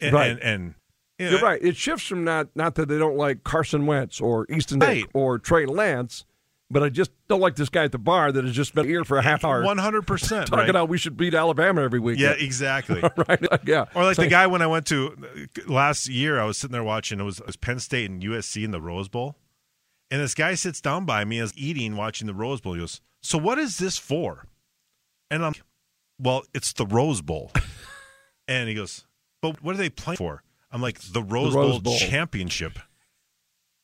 and 0.00 0.12
Right. 0.14 0.30
and, 0.30 0.40
and 0.40 0.74
you 1.18 1.26
know, 1.26 1.32
You're 1.32 1.40
right. 1.40 1.60
It 1.62 1.76
shifts 1.76 2.06
from 2.06 2.24
not 2.24 2.48
not 2.54 2.76
that 2.76 2.88
they 2.88 2.98
don't 2.98 3.16
like 3.16 3.42
Carson 3.44 3.86
Wentz 3.86 4.20
or 4.20 4.46
Easton 4.50 4.80
Stick 4.80 5.08
or 5.14 5.38
Trey 5.38 5.66
Lance, 5.66 6.24
but 6.70 6.82
I 6.84 6.90
just 6.90 7.10
don't 7.28 7.40
like 7.40 7.56
this 7.56 7.68
guy 7.68 7.82
at 7.84 7.90
the 7.92 7.98
bar 7.98 8.30
that 8.30 8.44
has 8.44 8.54
just 8.54 8.72
been 8.74 8.86
here 8.86 9.02
for 9.04 9.18
a 9.18 9.22
half 9.22 9.44
hour 9.44 9.64
One 9.64 9.78
hundred 9.78 10.06
percent, 10.06 10.46
talking 10.48 10.60
right? 10.60 10.70
about 10.70 10.88
we 10.88 10.96
should 10.96 11.16
beat 11.16 11.34
Alabama 11.34 11.82
every 11.82 11.98
week. 11.98 12.20
Yeah, 12.20 12.32
exactly. 12.38 13.00
right. 13.28 13.44
Yeah. 13.66 13.86
Or 13.96 14.04
like 14.04 14.16
the 14.16 14.28
guy 14.28 14.46
when 14.46 14.62
I 14.62 14.68
went 14.68 14.86
to 14.86 15.48
last 15.66 16.08
year, 16.08 16.38
I 16.40 16.44
was 16.44 16.56
sitting 16.58 16.72
there 16.72 16.84
watching. 16.84 17.18
It 17.18 17.24
was, 17.24 17.40
it 17.40 17.46
was 17.46 17.56
Penn 17.56 17.80
State 17.80 18.08
and 18.10 18.22
USC 18.22 18.64
in 18.64 18.70
the 18.70 18.80
Rose 18.80 19.08
Bowl, 19.08 19.34
and 20.12 20.20
this 20.22 20.34
guy 20.36 20.54
sits 20.54 20.80
down 20.80 21.04
by 21.04 21.24
me 21.24 21.40
as 21.40 21.52
eating, 21.56 21.96
watching 21.96 22.28
the 22.28 22.34
Rose 22.34 22.60
Bowl. 22.60 22.74
He 22.74 22.80
goes, 22.80 23.00
"So 23.22 23.38
what 23.38 23.58
is 23.58 23.78
this 23.78 23.98
for?" 23.98 24.46
And 25.32 25.44
I'm, 25.44 25.54
"Well, 26.20 26.44
it's 26.54 26.72
the 26.74 26.86
Rose 26.86 27.22
Bowl." 27.22 27.50
and 28.46 28.68
he 28.68 28.74
goes, 28.76 29.04
"But 29.40 29.62
what 29.62 29.74
are 29.74 29.78
they 29.78 29.90
playing 29.90 30.18
for?" 30.18 30.42
I'm 30.70 30.82
like, 30.82 30.98
"The 31.00 31.22
Rose, 31.22 31.54
Rose 31.54 31.72
Bowl, 31.74 31.80
Bowl. 31.80 31.98
championship." 31.98 32.78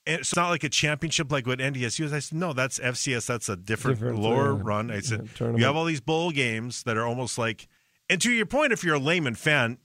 And 0.06 0.20
it's 0.20 0.36
not 0.36 0.50
like 0.50 0.62
a 0.64 0.68
championship 0.68 1.32
like 1.32 1.46
what 1.46 1.60
NDSU 1.60 2.04
is. 2.04 2.12
I 2.12 2.18
said, 2.18 2.36
no, 2.36 2.52
that's 2.52 2.78
FCS. 2.78 3.24
That's 3.26 3.48
a 3.48 3.56
different, 3.56 3.98
Different, 4.00 4.18
lower 4.18 4.50
uh, 4.50 4.52
run. 4.52 4.90
I 4.90 5.00
said, 5.00 5.30
tournament. 5.34 5.60
you 5.60 5.64
have 5.64 5.76
all 5.76 5.86
these 5.86 6.02
bowl 6.02 6.30
games 6.30 6.82
that 6.82 6.98
are 6.98 7.06
almost 7.06 7.38
like, 7.38 7.68
and 8.10 8.20
to 8.20 8.30
your 8.30 8.44
point, 8.44 8.74
if 8.74 8.84
you're 8.84 8.96
a 8.96 8.98
layman 8.98 9.34
fan, 9.34 9.78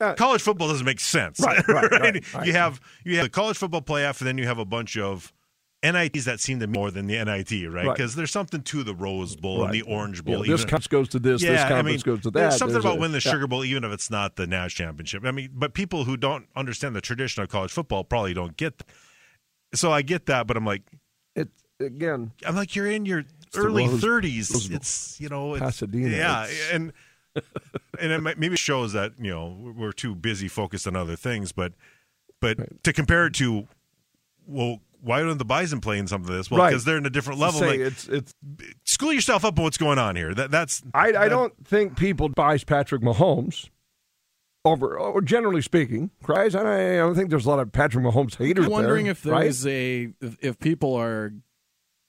Uh, 0.00 0.14
college 0.14 0.40
football 0.40 0.68
doesn't 0.68 0.86
make 0.86 0.98
sense. 1.00 1.40
Right, 1.40 1.66
right, 1.68 1.90
right, 1.90 2.34
right. 2.34 2.46
You 2.46 2.52
have 2.54 2.80
you 3.04 3.16
have 3.16 3.24
the 3.26 3.30
college 3.30 3.58
football 3.58 3.82
playoff, 3.82 4.18
and 4.20 4.26
then 4.28 4.38
you 4.38 4.46
have 4.46 4.58
a 4.58 4.64
bunch 4.64 4.96
of 4.96 5.30
NITs 5.82 6.24
that 6.24 6.40
seem 6.40 6.58
to 6.60 6.66
be 6.66 6.72
more 6.78 6.90
than 6.90 7.06
the 7.06 7.22
NIT, 7.22 7.50
right? 7.70 7.86
Right. 7.86 7.96
Because 7.96 8.14
there's 8.14 8.30
something 8.30 8.62
to 8.62 8.82
the 8.82 8.94
Rose 8.94 9.36
Bowl 9.36 9.62
and 9.64 9.72
the 9.74 9.82
Orange 9.82 10.18
Yeah, 10.18 10.34
Bowl. 10.34 10.38
this 10.42 10.48
even- 10.48 10.58
conference 10.70 10.86
goes 10.88 11.08
to 11.10 11.18
this. 11.18 11.42
this 11.42 11.50
yeah, 11.50 11.74
I 11.76 11.82
mean, 11.82 11.98
goes 12.00 12.22
to 12.22 12.30
that. 12.30 12.38
There's 12.40 12.56
something 12.56 12.72
There's 12.72 12.84
about 12.84 12.96
a- 12.96 13.00
winning 13.00 13.18
the 13.20 13.22
yeah. 13.24 13.32
Sugar 13.32 13.46
Bowl, 13.46 13.64
even 13.64 13.84
if 13.84 13.92
it's 13.92 14.10
not 14.10 14.36
the 14.36 14.46
national 14.46 14.86
championship. 14.88 15.24
I 15.24 15.30
mean, 15.30 15.50
but 15.54 15.74
people 15.74 16.04
who 16.04 16.16
don't 16.16 16.46
understand 16.56 16.96
the 16.96 17.00
tradition 17.00 17.42
of 17.42 17.48
college 17.50 17.70
football 17.72 18.04
probably 18.04 18.34
don't 18.34 18.56
get. 18.56 18.78
That. 18.78 18.86
So 19.74 19.92
I 19.92 20.02
get 20.02 20.26
that, 20.26 20.46
but 20.46 20.56
I'm 20.56 20.64
like, 20.64 20.82
It 21.34 21.48
again. 21.78 22.32
I'm 22.46 22.56
like, 22.56 22.74
you're 22.74 22.90
in 22.90 23.04
your 23.04 23.24
early 23.54 23.86
Rose- 23.86 24.02
30s. 24.02 24.52
Rose 24.54 24.70
it's 24.70 25.20
you 25.20 25.28
know, 25.28 25.54
it's, 25.54 25.60
Pasadena, 25.62 26.16
Yeah, 26.16 26.44
it's- 26.44 26.70
and 26.72 26.92
and 28.00 28.12
it 28.12 28.22
might, 28.22 28.38
maybe 28.38 28.56
shows 28.56 28.94
that 28.94 29.12
you 29.20 29.30
know 29.30 29.72
we're 29.76 29.92
too 29.92 30.14
busy 30.14 30.48
focused 30.48 30.86
on 30.86 30.96
other 30.96 31.16
things. 31.16 31.52
But 31.52 31.74
but 32.40 32.82
to 32.82 32.92
compare 32.94 33.26
it 33.26 33.34
to, 33.34 33.68
well, 34.46 34.80
why 35.06 35.20
don't 35.20 35.38
the 35.38 35.44
Bison 35.44 35.80
play 35.80 35.98
in 35.98 36.08
something 36.08 36.28
of 36.28 36.36
this? 36.36 36.50
Well, 36.50 36.58
Right. 36.58 36.70
because 36.70 36.84
they're 36.84 36.96
in 36.96 37.06
a 37.06 37.10
different 37.10 37.38
level. 37.38 37.60
Say 37.60 37.68
Like, 37.68 37.80
it's 37.80 38.08
it's. 38.08 38.34
school 38.84 39.12
yourself 39.12 39.44
up 39.44 39.56
on 39.56 39.62
what's 39.62 39.78
going 39.78 39.98
on 39.98 40.16
here. 40.16 40.34
That 40.34 40.50
that's 40.50 40.82
I, 40.92 41.14
I 41.14 41.28
don't 41.28 41.54
think 41.64 41.96
people 41.96 42.28
buys 42.28 42.64
Patrick 42.64 43.02
Mahomes. 43.02 43.68
Over, 44.64 44.98
or 44.98 45.22
generally 45.22 45.62
speaking, 45.62 46.10
cries. 46.24 46.56
I 46.56 46.94
I 46.94 46.96
don't 46.96 47.14
think 47.14 47.30
there's 47.30 47.46
a 47.46 47.48
lot 47.48 47.60
of 47.60 47.70
Patrick 47.70 48.04
Mahomes 48.04 48.34
haters. 48.34 48.64
I'm 48.64 48.72
wondering 48.72 49.04
there, 49.04 49.12
if 49.12 49.22
there 49.22 49.32
right? 49.32 49.46
is 49.46 49.64
a 49.64 50.08
if, 50.20 50.36
if 50.40 50.58
people 50.58 50.92
are 50.94 51.32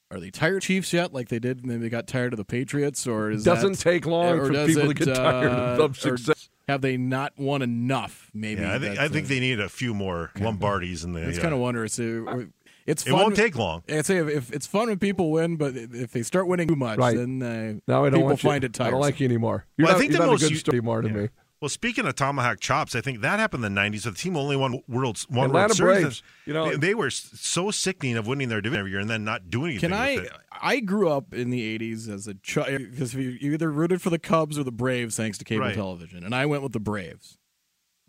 are 0.09 0.19
they 0.19 0.31
tired 0.31 0.63
Chiefs 0.63 0.91
yet? 0.91 1.13
Like 1.13 1.29
they 1.29 1.37
did, 1.37 1.61
and 1.61 1.69
then 1.69 1.81
they 1.81 1.89
got 1.89 2.07
tired 2.07 2.33
of 2.33 2.37
the 2.37 2.45
Patriots, 2.45 3.05
or 3.05 3.29
is 3.29 3.43
doesn't 3.43 3.73
that, 3.73 3.79
take 3.79 4.07
long 4.07 4.39
for 4.39 4.65
people 4.65 4.89
it, 4.89 4.97
to 4.97 5.05
get 5.05 5.15
tired 5.15 5.51
uh, 5.51 5.83
of 5.83 5.97
success. 5.99 6.49
have 6.67 6.81
they 6.81 6.97
not 6.97 7.33
won 7.37 7.61
enough? 7.61 8.31
Maybe. 8.33 8.61
Yeah, 8.61 8.73
I 8.73 8.79
think 8.79 8.97
I 8.97 9.07
think 9.07 9.25
uh, 9.25 9.29
they 9.29 9.39
need 9.39 9.59
a 9.59 9.69
few 9.69 9.93
more 9.93 10.31
Lombardis 10.37 11.03
in 11.03 11.13
the. 11.13 11.27
It's 11.27 11.37
yeah. 11.37 11.43
kind 11.43 11.53
of 11.53 11.59
wondrous. 11.59 11.99
It, 11.99 12.49
it's 12.87 13.05
It 13.05 13.11
fun. 13.11 13.19
won't 13.19 13.35
take 13.35 13.55
long. 13.55 13.83
I'd 13.89 14.05
say 14.05 14.17
if, 14.17 14.27
if 14.29 14.51
it's 14.53 14.65
fun 14.65 14.87
when 14.87 14.97
people 14.99 15.29
win, 15.31 15.57
but 15.57 15.75
if 15.75 16.11
they 16.11 16.23
start 16.23 16.47
winning 16.47 16.67
too 16.67 16.75
much, 16.75 16.97
Right. 16.97 17.15
then 17.15 17.41
uh, 17.43 17.79
Now 17.87 18.05
I 18.05 18.09
don't 18.09 18.19
people 18.19 18.25
want 18.27 18.43
you- 18.43 18.49
find 18.49 18.63
it 18.63 18.81
I 18.81 18.89
don't 18.89 18.99
like 19.01 19.19
you 19.19 19.25
anymore. 19.25 19.65
You're 19.77 19.87
Well, 19.87 19.95
I 19.95 19.99
think 19.99 20.11
you're 20.11 20.19
the 20.19 20.25
not 20.25 20.31
most 20.31 20.43
a 20.43 20.49
good 20.49 20.57
story 20.57 20.77
anymore 20.79 21.01
to 21.03 21.07
Yeah. 21.09 21.13
me. 21.13 21.29
Well, 21.59 21.69
speaking 21.69 22.05
of 22.05 22.13
tomahawk 22.13 22.59
chops, 22.59 22.93
I 22.93 23.01
think 23.01 23.21
that 23.21 23.39
happened 23.39 23.65
in 23.65 23.73
the 23.73 23.81
'90s. 23.81 24.01
So 24.01 24.11
the 24.11 24.15
team 24.15 24.37
only 24.37 24.55
won 24.55 24.79
World 24.87 25.17
one 25.27 25.47
Atlanta 25.47 25.69
World 25.69 25.75
Series. 25.75 26.01
Braves, 26.03 26.23
you 26.45 26.53
know- 26.53 26.69
they, 26.69 26.75
they 26.77 26.93
were 26.93 27.09
so 27.09 27.71
sickening 27.71 28.15
of 28.15 28.27
winning 28.27 28.49
their 28.49 28.61
division 28.61 28.79
every 28.81 28.91
year 28.91 28.99
and 28.99 29.09
then 29.09 29.23
not 29.23 29.49
doing 29.49 29.71
anything. 29.71 29.89
Can 29.89 29.97
I? 29.99 30.15
With 30.17 30.25
it. 30.25 30.31
I 30.51 30.79
grew 30.81 31.09
up 31.09 31.33
in 31.33 31.49
the 31.49 31.61
'80s 31.79 32.07
as 32.09 32.27
a 32.27 32.35
child 32.35 32.91
because 32.91 33.15
you 33.15 33.31
you 33.41 33.53
either 33.53 33.71
rooted 33.71 34.03
for 34.03 34.11
the 34.11 34.19
Cubs 34.19 34.59
or 34.59 34.63
the 34.63 34.71
Braves, 34.71 35.15
thanks 35.17 35.39
to 35.39 35.43
cable 35.45 35.61
Right. 35.65 35.73
television, 35.73 36.23
and 36.23 36.35
I 36.35 36.45
went 36.45 36.61
with 36.61 36.73
the 36.73 36.79
Braves. 36.79 37.39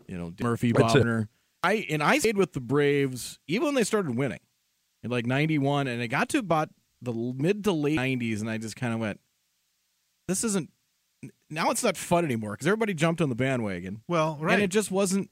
You 0.07 0.17
know, 0.19 0.33
Murphy, 0.41 0.71
That's. 0.71 0.93
Bobner. 0.93 1.27
I 1.63 1.87
and 1.89 2.03
I 2.03 2.19
stayed 2.19 2.37
with 2.37 2.53
the 2.53 2.61
Braves 2.61 3.39
even 3.47 3.65
when 3.65 3.73
they 3.75 3.83
started 3.83 4.15
winning 4.15 4.39
in 5.03 5.09
like 5.09 5.25
'91, 5.25 5.87
and 5.87 6.01
it 6.01 6.07
got 6.07 6.29
to 6.29 6.39
about 6.39 6.69
the 7.01 7.13
mid 7.13 7.63
to 7.65 7.71
late 7.71 7.97
'90s, 7.97 8.41
and 8.41 8.49
I 8.49 8.57
just 8.57 8.75
kind 8.75 8.93
of 8.93 8.99
went, 8.99 9.19
"This 10.27 10.43
isn't." 10.43 10.69
Now 11.49 11.69
it's 11.71 11.83
not 11.83 11.97
fun 11.97 12.23
anymore 12.23 12.51
because 12.51 12.67
everybody 12.67 12.93
jumped 12.93 13.21
on 13.21 13.29
the 13.29 13.35
bandwagon. 13.35 14.01
Well, 14.07 14.37
right. 14.39 14.53
And 14.53 14.63
it 14.63 14.69
just 14.69 14.91
wasn't. 14.91 15.29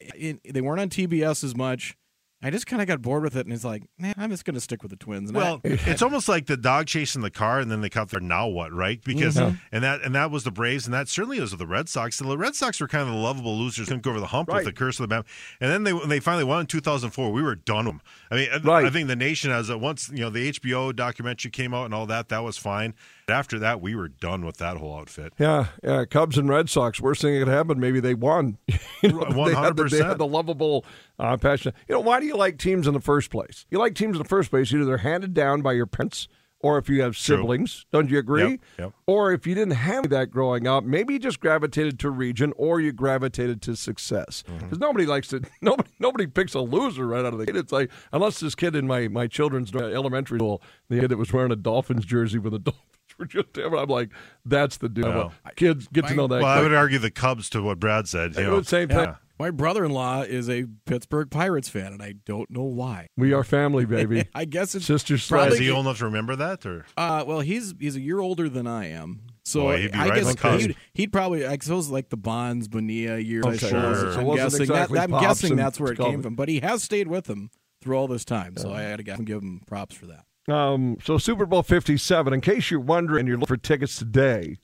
It, 0.00 0.40
they 0.44 0.60
weren't 0.60 0.80
on 0.80 0.88
TBS 0.88 1.42
as 1.44 1.56
much. 1.56 1.96
I 2.40 2.50
just 2.50 2.68
kind 2.68 2.80
of 2.80 2.86
got 2.86 3.02
bored 3.02 3.24
with 3.24 3.34
it, 3.34 3.46
and 3.46 3.52
it's 3.52 3.64
like, 3.64 3.82
man, 3.98 4.14
I'm 4.16 4.30
just 4.30 4.44
going 4.44 4.54
to 4.54 4.60
stick 4.60 4.82
with 4.82 4.90
the 4.90 4.96
Twins. 4.96 5.28
And 5.30 5.36
I- 5.36 5.42
Well, 5.42 5.60
it's 5.64 6.02
almost 6.02 6.28
like 6.28 6.46
the 6.46 6.56
dog 6.56 6.86
chasing 6.86 7.20
the 7.20 7.32
car, 7.32 7.58
and 7.58 7.68
then 7.68 7.80
they 7.80 7.88
cut 7.88 8.10
their 8.10 8.20
now 8.20 8.46
what, 8.46 8.72
right? 8.72 9.02
Because 9.02 9.34
Mm-hmm. 9.34 9.56
and 9.72 9.82
that 9.82 10.02
and 10.02 10.14
that 10.14 10.30
was 10.30 10.44
the 10.44 10.52
Braves, 10.52 10.86
and 10.86 10.94
that 10.94 11.08
certainly 11.08 11.40
was 11.40 11.50
with 11.50 11.58
the 11.58 11.66
Red 11.66 11.88
Sox. 11.88 12.20
And 12.20 12.30
The 12.30 12.38
Red 12.38 12.54
Sox 12.54 12.80
were 12.80 12.86
kind 12.86 13.08
of 13.08 13.12
the 13.12 13.20
lovable 13.20 13.58
losers, 13.58 13.88
couldn't 13.88 14.02
go 14.04 14.10
over 14.10 14.20
the 14.20 14.26
hump 14.28 14.48
Right. 14.50 14.58
with 14.58 14.66
the 14.66 14.72
curse 14.72 15.00
of 15.00 15.02
the 15.04 15.08
band. 15.08 15.24
And 15.60 15.72
then 15.72 15.82
they 15.82 16.06
they 16.06 16.20
finally 16.20 16.44
won 16.44 16.60
in 16.60 16.66
2004, 16.66 17.32
we 17.32 17.42
were 17.42 17.56
done 17.56 17.86
with 17.86 17.94
them. 17.94 18.02
I 18.30 18.34
mean, 18.36 18.48
I- 18.52 18.58
Right. 18.58 18.86
I 18.86 18.90
think 18.90 19.08
the 19.08 19.16
nation 19.16 19.50
as 19.50 19.68
a 19.68 19.76
once 19.76 20.08
you 20.08 20.20
know 20.20 20.30
the 20.30 20.48
HBO 20.52 20.94
documentary 20.94 21.50
came 21.50 21.74
out 21.74 21.86
and 21.86 21.94
all 21.94 22.06
that, 22.06 22.28
that 22.28 22.44
was 22.44 22.56
fine. 22.56 22.94
After 23.28 23.58
that, 23.58 23.80
we 23.80 23.94
were 23.94 24.08
done 24.08 24.44
with 24.44 24.56
that 24.58 24.76
whole 24.78 24.96
outfit. 24.96 25.32
Yeah, 25.38 25.66
yeah. 25.82 26.04
Cubs 26.06 26.38
and 26.38 26.48
Red 26.48 26.68
Sox. 26.70 27.00
Worst 27.00 27.22
thing 27.22 27.34
that 27.34 27.40
could 27.44 27.48
happen. 27.52 27.78
Maybe 27.78 28.00
they 28.00 28.14
won. 28.14 28.58
You 29.00 29.12
know, 29.12 29.44
they 29.46 29.54
had 29.54 29.76
the- 29.76 29.84
They 29.84 30.02
had 30.02 30.18
the 30.18 30.26
lovable, 30.26 30.84
uh, 31.20 31.36
passion. 31.36 31.72
You 31.88 31.94
know, 31.94 32.00
why 32.00 32.18
do 32.18 32.26
you 32.26 32.34
like 32.36 32.58
teams 32.58 32.88
in 32.88 32.94
the 32.94 33.00
first 33.00 33.30
place? 33.30 33.64
You 33.70 33.78
like 33.78 33.94
teams 33.94 34.16
in 34.16 34.22
the 34.22 34.28
first 34.28 34.50
place 34.50 34.72
either 34.72 34.84
they're 34.84 34.96
handed 34.98 35.34
down 35.34 35.62
by 35.62 35.74
your 35.74 35.86
parents, 35.86 36.26
or 36.58 36.78
if 36.78 36.88
you 36.88 37.00
have 37.02 37.14
True. 37.14 37.36
siblings. 37.36 37.86
Don't 37.92 38.10
you 38.10 38.18
agree? 38.18 38.42
Yep, 38.50 38.60
yep. 38.76 38.92
Or 39.06 39.32
if 39.32 39.46
you 39.46 39.54
didn't 39.54 39.74
have 39.76 40.10
that 40.10 40.32
growing 40.32 40.66
up, 40.66 40.82
maybe 40.82 41.12
you 41.12 41.20
just 41.20 41.38
gravitated 41.38 42.00
to 42.00 42.10
region, 42.10 42.52
or 42.56 42.80
you 42.80 42.90
gravitated 42.92 43.62
to 43.62 43.76
success. 43.76 44.42
Mm-hmm. 44.48 44.58
Because 44.64 44.78
nobody 44.80 45.06
likes 45.06 45.28
to. 45.28 45.42
Nobody 45.62 45.88
nobody 46.00 46.26
picks 46.26 46.54
a 46.54 46.60
loser 46.60 47.06
right 47.06 47.24
out 47.24 47.32
of 47.32 47.38
the 47.38 47.46
gate. 47.46 47.54
It's 47.54 47.70
like 47.70 47.92
unless 48.12 48.40
this 48.40 48.56
kid 48.56 48.74
in 48.74 48.88
my 48.88 49.06
my 49.06 49.28
children's 49.28 49.72
elementary 49.72 50.40
school, 50.40 50.60
the 50.88 50.98
kid 50.98 51.10
that 51.10 51.18
was 51.18 51.32
wearing 51.32 51.52
a 51.52 51.56
Dolphins 51.56 52.04
jersey 52.04 52.38
with 52.40 52.52
a 52.54 52.58
Dolphins 52.58 52.97
were 53.18 53.26
just 53.26 53.56
him, 53.56 53.74
I'm 53.74 53.88
like, 53.88 54.10
that's 54.44 54.76
the 54.78 54.88
dude. 54.88 55.04
Wow. 55.06 55.32
Kids 55.56 55.88
get 55.92 56.06
to 56.08 56.14
know 56.14 56.26
that. 56.28 56.42
Well, 56.42 56.46
I 56.50 56.62
would 56.62 56.74
argue 56.74 56.98
the 56.98 57.10
Cubs 57.10 57.50
to 57.50 57.62
what 57.62 57.80
Brad 57.80 58.08
said. 58.08 58.36
You 58.36 58.42
I 58.42 58.44
know. 58.46 58.54
would 58.54 58.66
say 58.66 58.86
yeah. 58.88 59.16
My 59.38 59.52
brother-in-law 59.52 60.22
is 60.22 60.50
a 60.50 60.66
Pittsburgh 60.84 61.30
Pirates 61.30 61.68
fan, 61.68 61.92
and 61.92 62.02
I 62.02 62.14
don't 62.24 62.50
know 62.50 62.64
why. 62.64 63.06
we 63.16 63.32
are 63.32 63.44
family, 63.44 63.84
baby. 63.84 64.26
I 64.34 64.44
guess 64.44 64.74
it's 64.74 64.86
Sister 64.86 65.14
Is 65.14 65.22
sled. 65.22 65.52
he 65.52 65.70
old 65.70 65.86
enough 65.86 65.98
to 65.98 66.06
remember 66.06 66.34
that, 66.34 66.66
or 66.66 66.86
uh, 66.96 67.22
well, 67.24 67.40
he's 67.40 67.72
he's 67.78 67.94
a 67.94 68.00
year 68.00 68.18
older 68.18 68.48
than 68.48 68.66
I 68.66 68.86
am, 68.86 69.22
so 69.44 69.60
Boy, 69.62 69.82
he'd 69.82 69.92
be 69.92 69.98
I 69.98 70.08
right 70.08 70.36
guess 70.36 70.60
he'd, 70.60 70.76
he'd 70.92 71.12
probably 71.12 71.46
I 71.46 71.56
suppose 71.60 71.88
like 71.88 72.08
the 72.08 72.16
Bonds 72.16 72.66
Bonilla 72.66 73.18
years. 73.18 73.44
Okay. 73.44 73.58
Sure. 73.58 74.12
So 74.12 74.20
I'm 74.20 74.26
wasn't 74.26 74.50
guessing 74.50 74.62
exactly 74.62 74.98
that, 74.98 75.12
I'm 75.12 75.20
guessing 75.20 75.56
that's 75.56 75.78
where 75.78 75.92
it 75.92 75.96
Scully. 75.96 76.10
came 76.10 76.22
from, 76.22 76.34
but 76.34 76.48
he 76.48 76.58
has 76.60 76.82
stayed 76.82 77.06
with 77.06 77.26
them 77.26 77.50
through 77.80 77.96
all 77.96 78.08
this 78.08 78.24
time, 78.24 78.56
so 78.56 78.72
I 78.72 78.96
got 78.96 79.18
to 79.18 79.22
give 79.22 79.40
him 79.40 79.62
props 79.68 79.94
for 79.94 80.06
that. 80.06 80.24
Um, 80.48 80.96
so 81.02 81.18
Super 81.18 81.46
Bowl 81.46 81.62
57, 81.62 82.32
in 82.32 82.40
case 82.40 82.70
you're 82.70 82.80
wondering 82.80 83.20
and 83.20 83.28
you're 83.28 83.36
looking 83.36 83.56
for 83.56 83.60
tickets 83.60 83.96
today, 83.96 84.58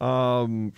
um, 0.00 0.72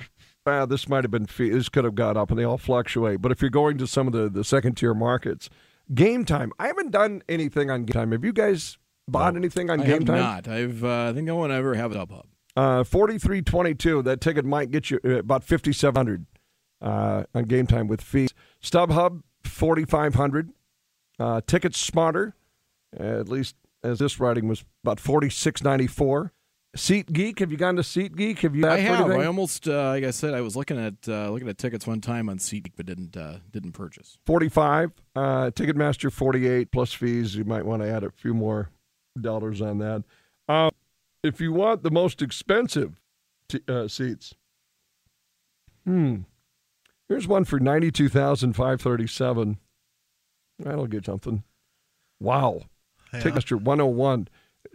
ah, 0.44 0.66
this 0.66 0.88
might 0.88 1.04
have 1.04 1.10
been, 1.10 1.26
fee- 1.26 1.50
this 1.50 1.68
could 1.68 1.84
have 1.84 1.94
gone 1.94 2.16
up 2.16 2.30
and 2.30 2.38
they 2.38 2.44
all 2.44 2.58
fluctuate. 2.58 3.22
But 3.22 3.32
if 3.32 3.40
you're 3.40 3.50
going 3.50 3.78
to 3.78 3.86
some 3.86 4.06
of 4.06 4.12
the, 4.12 4.28
the 4.28 4.44
second 4.44 4.76
tier 4.76 4.94
markets, 4.94 5.48
game 5.94 6.24
time, 6.24 6.52
I 6.58 6.66
haven't 6.66 6.90
done 6.90 7.22
anything 7.28 7.70
on 7.70 7.84
game 7.84 7.94
time. 7.94 8.12
Have 8.12 8.24
you 8.24 8.32
guys 8.32 8.78
bought 9.08 9.36
anything 9.36 9.70
on 9.70 9.80
I 9.80 9.86
game 9.86 10.04
time? 10.04 10.18
not. 10.18 10.48
I've 10.48 10.84
uh, 10.84 11.08
I 11.10 11.12
think 11.12 11.28
I 11.28 11.32
won't 11.32 11.52
ever 11.52 11.74
have 11.74 11.94
a 11.94 11.98
hub. 11.98 12.26
Uh, 12.56 12.84
4322, 12.84 14.02
that 14.02 14.20
ticket 14.20 14.44
might 14.44 14.70
get 14.70 14.90
you 14.90 14.98
uh, 15.04 15.18
about 15.18 15.44
5700 15.44 16.26
uh, 16.80 17.24
on 17.34 17.44
game 17.44 17.66
time 17.66 17.86
with 17.86 18.00
fees. 18.00 18.32
StubHub, 18.62 19.22
4500 19.44 20.50
uh, 21.18 21.40
Tickets 21.46 21.78
Smarter, 21.78 22.34
at 22.98 23.28
least 23.28 23.56
as 23.86 23.98
this 23.98 24.20
writing 24.20 24.48
was 24.48 24.64
about 24.84 25.00
4694 25.00 26.32
SeatGeek, 26.76 27.38
have 27.38 27.50
you 27.50 27.56
gone 27.56 27.76
to 27.76 27.82
SeatGeek? 27.82 28.40
Have 28.40 28.54
you 28.54 28.66
I 28.66 28.78
have. 28.78 29.00
anything? 29.00 29.22
I 29.22 29.24
almost, 29.24 29.66
uh, 29.66 29.88
like 29.88 30.04
I 30.04 30.10
said, 30.10 30.34
I 30.34 30.42
was 30.42 30.56
looking 30.56 30.78
at 30.78 31.08
uh, 31.08 31.30
looking 31.30 31.48
at 31.48 31.56
tickets 31.56 31.86
one 31.86 32.02
time 32.02 32.28
on 32.28 32.36
SeatGeek, 32.36 32.72
but 32.76 32.84
didn't 32.84 33.16
uh, 33.16 33.38
didn't 33.50 33.72
purchase. 33.72 34.18
45 34.26 34.92
uh, 35.14 35.20
Ticketmaster 35.52 36.12
48 36.12 36.70
plus 36.70 36.92
fees. 36.92 37.34
You 37.34 37.44
might 37.44 37.64
want 37.64 37.80
to 37.80 37.88
add 37.88 38.04
a 38.04 38.10
few 38.10 38.34
more 38.34 38.68
dollars 39.18 39.62
on 39.62 39.78
that. 39.78 40.04
Uh, 40.48 40.68
if 41.22 41.40
you 41.40 41.52
want 41.52 41.82
the 41.82 41.90
most 41.90 42.20
expensive 42.20 43.00
t- 43.48 43.62
uh, 43.66 43.88
seats, 43.88 44.34
hmm, 45.86 46.18
here's 47.08 47.26
one 47.26 47.46
for 47.46 47.58
92537 47.58 49.56
That'll 50.58 50.86
get 50.86 51.04
something. 51.04 51.42
Wow. 52.20 52.62
Yeah. 53.12 53.20
Ticketmaster 53.20 53.60
101. 53.60 54.28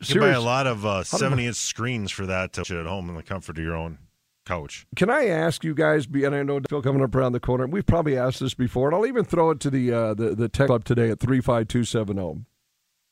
You 0.03 0.05
can 0.13 0.19
buy 0.21 0.29
a 0.29 0.41
lot 0.41 0.67
of 0.67 0.85
uh, 0.85 0.89
How 0.89 1.17
do 1.17 1.25
I- 1.25 1.29
70 1.29 1.45
inch 1.47 1.55
screens 1.57 2.11
for 2.11 2.25
that 2.25 2.53
to 2.53 2.65
sit 2.65 2.77
at 2.77 2.85
home 2.85 3.09
in 3.09 3.15
the 3.15 3.23
comfort 3.23 3.57
of 3.57 3.63
your 3.63 3.75
own 3.75 3.97
couch. 4.45 4.85
Can 4.95 5.09
I 5.09 5.27
ask 5.27 5.63
you 5.63 5.73
guys? 5.75 6.07
be- 6.07 6.23
And 6.23 6.33
I 6.35 6.43
know 6.43 6.59
Phil 6.69 6.81
coming 6.81 7.03
up 7.03 7.13
around 7.13 7.33
the 7.33 7.39
corner. 7.39 7.67
We've 7.67 7.85
probably 7.85 8.17
asked 8.17 8.39
this 8.39 8.53
before, 8.53 8.87
and 8.87 8.95
I'll 8.95 9.05
even 9.05 9.25
throw 9.25 9.51
it 9.51 9.59
to 9.59 9.69
the 9.69 9.91
uh, 9.91 10.13
the 10.13 10.33
the 10.35 10.49
tech 10.49 10.67
club 10.67 10.85
today 10.85 11.09
at 11.11 11.19
three 11.19 11.41
five 11.41 11.67
two 11.67 11.83
seven 11.83 12.15
zero. 12.17 12.41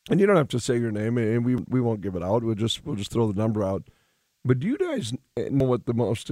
And 0.10 0.20
you 0.20 0.26
don't 0.26 0.38
have 0.38 0.48
to 0.50 0.60
say 0.60 0.78
your 0.78 0.92
name, 0.92 1.18
and 1.20 1.46
we 1.46 1.56
we 1.56 1.80
won't 1.82 2.02
give 2.02 2.16
it 2.16 2.24
out. 2.24 2.44
We'll 2.44 2.56
just 2.56 2.84
we'll 2.86 2.96
just 2.96 3.12
throw 3.12 3.32
the 3.32 3.40
number 3.40 3.64
out. 3.64 3.84
But 4.46 4.60
do 4.60 4.68
you 4.68 4.78
guys 4.78 5.14
know 5.52 5.66
what 5.66 5.86
the 5.86 5.94
most 5.94 6.32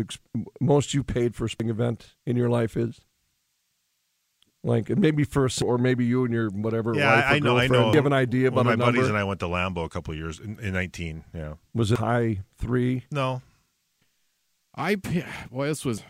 most 0.61 0.93
you 0.95 1.03
paid 1.03 1.35
for 1.35 1.45
a 1.45 1.49
spring 1.49 1.69
event 1.69 2.15
in 2.25 2.35
your 2.37 2.49
life 2.49 2.75
is? 2.77 3.01
Like 4.67 4.89
maybe 4.89 5.23
first, 5.23 5.61
or 5.61 5.77
maybe 5.77 6.05
you 6.05 6.25
and 6.25 6.33
your 6.33 6.49
whatever. 6.49 6.93
Yeah, 6.93 7.15
wife 7.15 7.23
or 7.23 7.27
I- 7.27 7.35
I 7.35 7.39
know, 7.39 7.57
I 7.57 7.67
know. 7.67 7.83
Do 7.83 7.87
you 7.89 7.95
have 7.95 8.05
an 8.05 8.13
idea 8.13 8.51
Well, 8.51 8.59
about 8.61 8.65
my 8.65 8.73
a 8.73 8.77
number? 8.77 8.91
buddies 8.93 9.07
and 9.09 9.17
I 9.17 9.23
went 9.23 9.39
to 9.39 9.45
Lambeau 9.47 9.85
a 9.85 9.89
couple 9.89 10.11
of 10.13 10.17
years 10.19 10.39
in, 10.39 10.59
in 10.59 10.73
19. 10.73 11.23
Yeah. 11.33 11.53
Was 11.73 11.91
it 11.91 11.99
high 11.99 12.41
three? 12.57 13.05
No. 13.11 13.41
I 14.75 14.95
pa- 14.95 15.25
boy, 15.51 15.67
this 15.67 15.83
was 15.85 16.03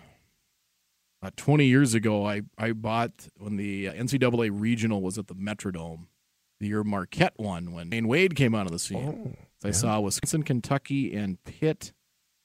uh, 1.22 1.30
20 1.36 1.66
years 1.66 1.94
ago. 1.94 2.26
I 2.28 2.42
I 2.58 2.72
bought 2.74 3.28
when 3.38 3.56
the 3.58 3.90
uh, 3.90 3.94
NCAA 3.94 4.50
regional 4.54 5.02
was 5.02 5.18
at 5.18 5.28
the 5.28 5.36
Metrodome. 5.36 6.08
The 6.60 6.68
year 6.68 6.84
Marquette 6.84 7.34
won 7.38 7.72
when 7.72 7.92
Dwyane 7.92 8.08
Wade 8.08 8.36
came 8.36 8.56
out 8.56 8.66
of 8.66 8.72
the 8.72 8.80
scene. 8.80 9.36
Oh, 9.64 9.68
I 9.68 9.72
saw 9.72 10.00
Wisconsin, 10.00 10.42
Kentucky, 10.44 11.14
and 11.16 11.44
Pitt 11.44 11.94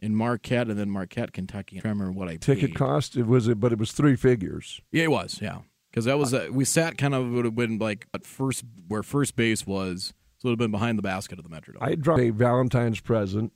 in 0.01 0.15
Marquette, 0.15 0.69
and 0.69 0.79
then 0.79 0.91
Marquette, 0.91 1.33
Kentucky. 1.33 1.81
I 1.83 1.89
remember 1.89 2.13
what 2.13 2.29
I 2.29 2.37
ticket 2.37 2.71
paid. 2.71 2.75
cost. 2.77 3.17
It 3.17 3.27
was 3.27 3.49
it, 3.49 3.59
but 3.59 3.73
it 3.73 3.79
was 3.79 3.93
three 3.93 4.17
figures. 4.17 4.83
Yeah, 4.93 5.05
it 5.05 5.11
was. 5.11 5.39
Yeah, 5.41 5.61
because 5.93 6.07
that 6.07 6.19
was 6.19 6.33
uh, 6.33 6.49
we 6.51 6.65
sat 6.65 6.97
kind 6.97 7.15
of 7.15 7.29
would 7.31 7.45
have 7.45 7.55
been 7.55 7.79
like 7.79 8.07
at 8.15 8.25
first 8.25 8.65
where 8.89 9.03
first 9.03 9.37
base 9.37 9.67
was. 9.67 10.15
So 10.39 10.49
it 10.49 10.51
would 10.51 10.53
have 10.55 10.71
been 10.71 10.73
behind 10.73 10.99
the 10.99 11.03
basket 11.03 11.39
of 11.39 11.49
the 11.49 11.55
Metrodome. 11.55 11.83
I 11.83 11.95
dropped 11.95 12.21
a 12.21 12.31
Valentine's 12.31 12.99
present, 12.99 13.53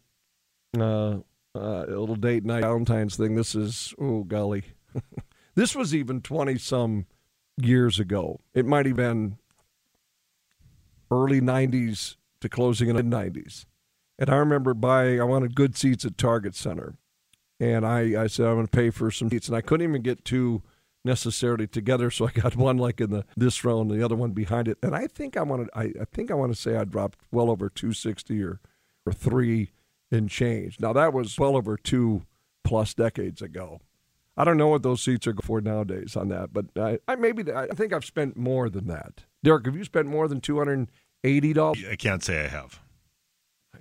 uh, 0.79 1.17
uh, 1.55 1.85
a 1.89 1.99
little 1.99 2.15
date 2.15 2.45
night 2.45 2.63
Valentine's 2.63 3.17
thing. 3.17 3.35
This 3.35 3.55
is 3.55 3.95
oh 3.99 4.23
golly, 4.25 4.65
this 5.55 5.75
was 5.75 5.95
even 5.95 6.21
twenty 6.21 6.59
some 6.59 7.07
years 7.57 7.99
ago. 7.99 8.41
It 8.55 8.67
might 8.67 8.87
have 8.87 8.97
been 8.97 9.39
early 11.11 11.41
'90s 11.41 12.17
to 12.41 12.49
closing 12.49 12.89
in 12.89 12.97
the 12.97 13.03
'90s, 13.03 13.65
and 14.19 14.29
I 14.29 14.37
remember 14.37 14.75
buying. 14.75 15.21
I 15.21 15.25
wanted 15.25 15.55
good 15.57 15.77
seats 15.77 16.05
at 16.05 16.19
Target 16.19 16.55
Center, 16.55 16.99
and 17.59 17.87
I 17.87 18.25
I 18.25 18.27
said 18.27 18.47
I'm 18.47 18.57
going 18.57 18.67
to 18.67 18.71
pay 18.71 18.91
for 18.91 19.11
some 19.11 19.31
seats, 19.31 19.49
and 19.49 19.57
I 19.57 19.63
couldn't 19.63 19.89
even 19.89 20.03
get 20.03 20.25
two 20.25 20.63
necessarily 21.07 21.67
together, 21.67 22.11
so 22.11 22.27
I 22.27 22.33
got 22.33 22.57
one 22.57 22.77
like 22.77 23.01
in 23.01 23.11
the 23.11 23.25
this 23.37 23.65
row 23.65 23.81
and 23.81 23.91
the 23.91 24.05
other 24.05 24.17
one 24.17 24.33
behind 24.33 24.69
it. 24.69 24.77
And 24.83 24.95
I 24.95 25.07
think 25.07 25.37
I 25.37 25.43
wanted 25.43 25.71
I, 25.75 25.85
I 26.01 26.05
think 26.13 26.31
I 26.31 26.35
want 26.35 26.55
to 26.55 26.61
say 26.61 26.77
I 26.77 26.85
dropped 26.85 27.19
well 27.33 27.51
over 27.51 27.71
two 27.71 27.95
sixty 27.95 28.43
or 28.43 28.61
or 29.07 29.13
three 29.13 29.71
in 30.11 30.29
change. 30.29 30.79
Now 30.79 30.93
that 30.93 31.15
was 31.15 31.39
well 31.39 31.57
over 31.57 31.79
two 31.79 32.23
plus 32.65 32.93
decades 32.93 33.41
ago. 33.41 33.81
I 34.37 34.45
don't 34.45 34.59
know 34.59 34.69
what 34.69 34.83
those 34.83 35.03
seats 35.03 35.27
are 35.27 35.35
for 35.43 35.63
nowadays 35.63 36.15
on 36.15 36.29
that, 36.29 36.53
but 36.53 36.67
I, 36.77 36.99
I 37.09 37.15
maybe 37.15 37.51
I 37.51 37.69
think 37.69 37.95
I've 37.95 38.05
spent 38.05 38.37
more 38.37 38.69
than 38.69 38.87
that. 38.89 39.25
Derek, 39.43 39.65
have 39.65 39.77
you 39.77 39.85
spent 39.85 40.09
more 40.09 40.29
than 40.29 40.41
two 40.43 40.59
hundred 40.59 40.79
and 40.79 40.91
eighty 41.25 41.55
dollars? 41.55 41.83
I 41.91 41.97
can't 41.97 42.23
say 42.23 42.45
I 42.45 42.49
have. 42.49 42.81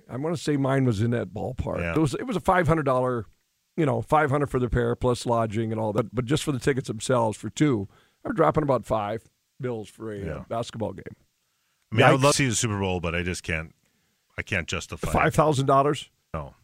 I 0.08 0.16
want 0.16 0.36
to 0.36 0.42
say 0.42 0.56
mine 0.56 0.84
was 0.84 1.02
in 1.02 1.10
that 1.10 1.34
ballpark. 1.34 1.80
Yeah. 1.80 1.94
It 1.94 1.98
was 1.98 2.14
it 2.14 2.26
was 2.26 2.36
a 2.36 2.40
five 2.40 2.68
hundred 2.68 2.84
dollar 2.84 3.26
you 3.76 3.86
know, 3.86 4.02
five 4.02 4.30
hundred 4.30 4.46
for 4.48 4.58
the 4.58 4.68
pair 4.68 4.94
plus 4.96 5.26
lodging 5.26 5.70
and 5.72 5.80
all 5.80 5.92
that. 5.92 6.14
But 6.14 6.24
just 6.24 6.42
for 6.44 6.52
the 6.52 6.58
tickets 6.58 6.88
themselves 6.88 7.36
for 7.36 7.50
two, 7.50 7.88
I'm 8.24 8.34
dropping 8.34 8.62
about 8.62 8.84
five 8.84 9.22
bills 9.60 9.88
for 9.88 10.12
a 10.12 10.18
Yeah. 10.18 10.44
basketball 10.48 10.92
game. 10.92 11.04
I 11.92 11.94
mean, 11.96 12.06
I 12.06 12.12
would 12.12 12.20
love 12.20 12.32
to 12.32 12.36
see 12.38 12.48
the 12.48 12.54
Super 12.54 12.78
Bowl, 12.78 13.00
but 13.00 13.14
I 13.14 13.22
just 13.22 13.42
can't. 13.42 13.74
I 14.38 14.42
can't 14.42 14.66
justify. 14.68 15.08
it. 15.08 15.12
Five 15.12 15.34
thousand 15.34 15.66
dollars. 15.66 16.10
No, 16.34 16.54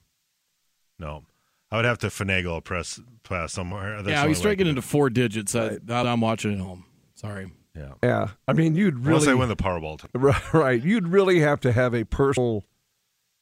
no. 0.99 1.25
I 1.71 1.77
would 1.77 1.87
have 1.87 1.99
to 2.01 2.09
finagle 2.09 2.59
a 2.59 2.61
press 2.61 3.01
pass 3.23 3.53
somewhere. 3.55 4.03
That's 4.03 4.11
yeah, 4.11 4.19
only 4.21 4.29
we 4.31 4.35
start 4.35 4.59
getting 4.59 4.73
could 4.75 4.79
into 4.79 4.83
four 4.89 5.09
digits. 5.09 5.55
I, 5.55 5.79
that 5.85 6.07
I'm 6.07 6.21
watching 6.21 6.53
at 6.53 6.59
home. 6.61 6.85
Sorry. 7.15 7.51
Yeah. 7.75 7.93
Yeah, 8.03 8.29
I 8.47 8.53
mean, 8.53 8.75
you'd 8.75 8.99
really 8.99 9.15
Unless 9.17 9.29
I 9.29 9.35
win 9.35 9.49
the 9.49 9.57
Powerball. 9.57 10.05
Right, 10.13 10.43
right. 10.55 10.83
You'd 10.83 11.09
really 11.09 11.41
have 11.41 11.61
to 11.61 11.73
have 11.73 11.95
a 11.95 12.05
personal, 12.05 12.65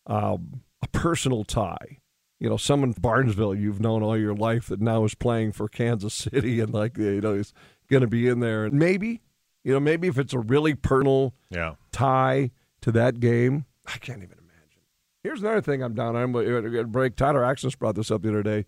um, 0.07 0.63
a 0.83 0.87
personal 0.89 1.43
tie. 1.43 1.99
You 2.41 2.49
know, 2.49 2.57
someone 2.57 2.93
Barnesville 2.93 3.55
you've 3.55 3.81
known 3.81 4.03
all 4.03 4.17
your 4.19 4.35
life 4.35 4.67
that 4.69 4.81
now 4.81 5.05
is 5.05 5.15
playing 5.15 5.53
for 5.53 5.69
Kansas 5.69 6.15
City 6.33 6.59
and 6.61 6.73
like 6.73 6.97
you 6.97 7.21
know 7.21 7.35
is 7.35 7.53
going 7.91 8.01
to 8.01 8.07
be 8.09 8.27
in 8.29 8.41
there. 8.41 8.65
And 8.65 8.79
maybe, 8.79 9.21
you 9.63 9.73
know, 9.75 9.81
maybe 9.81 10.09
if 10.09 10.19
it's 10.19 10.33
a 10.33 10.39
really 10.39 10.75
personal 10.75 11.35
Yeah. 11.51 11.75
tie 11.93 12.51
to 12.81 12.91
that 12.93 13.21
game, 13.21 13.67
I 13.87 13.99
can't 13.99 14.19
even 14.23 14.39
imagine. 14.39 14.81
Here's 15.23 15.41
another 15.43 15.61
thing 15.61 15.83
I'm 15.83 15.95
down. 15.95 16.17
I'm 16.17 16.33
going 16.33 16.73
to 16.73 16.85
break. 16.85 17.15
Tyler 17.17 17.43
Axness 17.43 17.79
brought 17.79 17.95
this 17.95 18.11
up 18.11 18.23
the 18.23 18.31
other 18.31 18.43
day. 18.43 18.65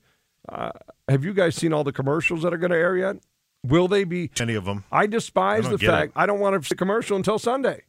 Uh, 0.49 0.73
have 1.09 1.25
you 1.25 1.33
guys 1.33 1.55
seen 1.55 1.73
all 1.73 1.85
the 1.85 1.93
commercials 1.93 2.43
that 2.43 2.53
are 2.53 2.59
going 2.59 2.73
to 2.73 2.77
air 2.77 2.97
yet? 2.97 3.17
Will 3.65 3.87
they 3.89 4.03
be? 4.05 4.29
Any 4.41 4.55
of 4.57 4.65
them? 4.65 4.85
I 4.93 5.07
despise 5.07 5.67
I 5.67 5.71
the 5.71 5.79
fact 5.79 6.09
it. 6.17 6.21
I 6.21 6.27
don't 6.27 6.41
want 6.41 6.61
to 6.61 6.69
see 6.69 6.73
a 6.75 6.77
commercial 6.77 7.17
until 7.17 7.39
Sunday. 7.39 7.85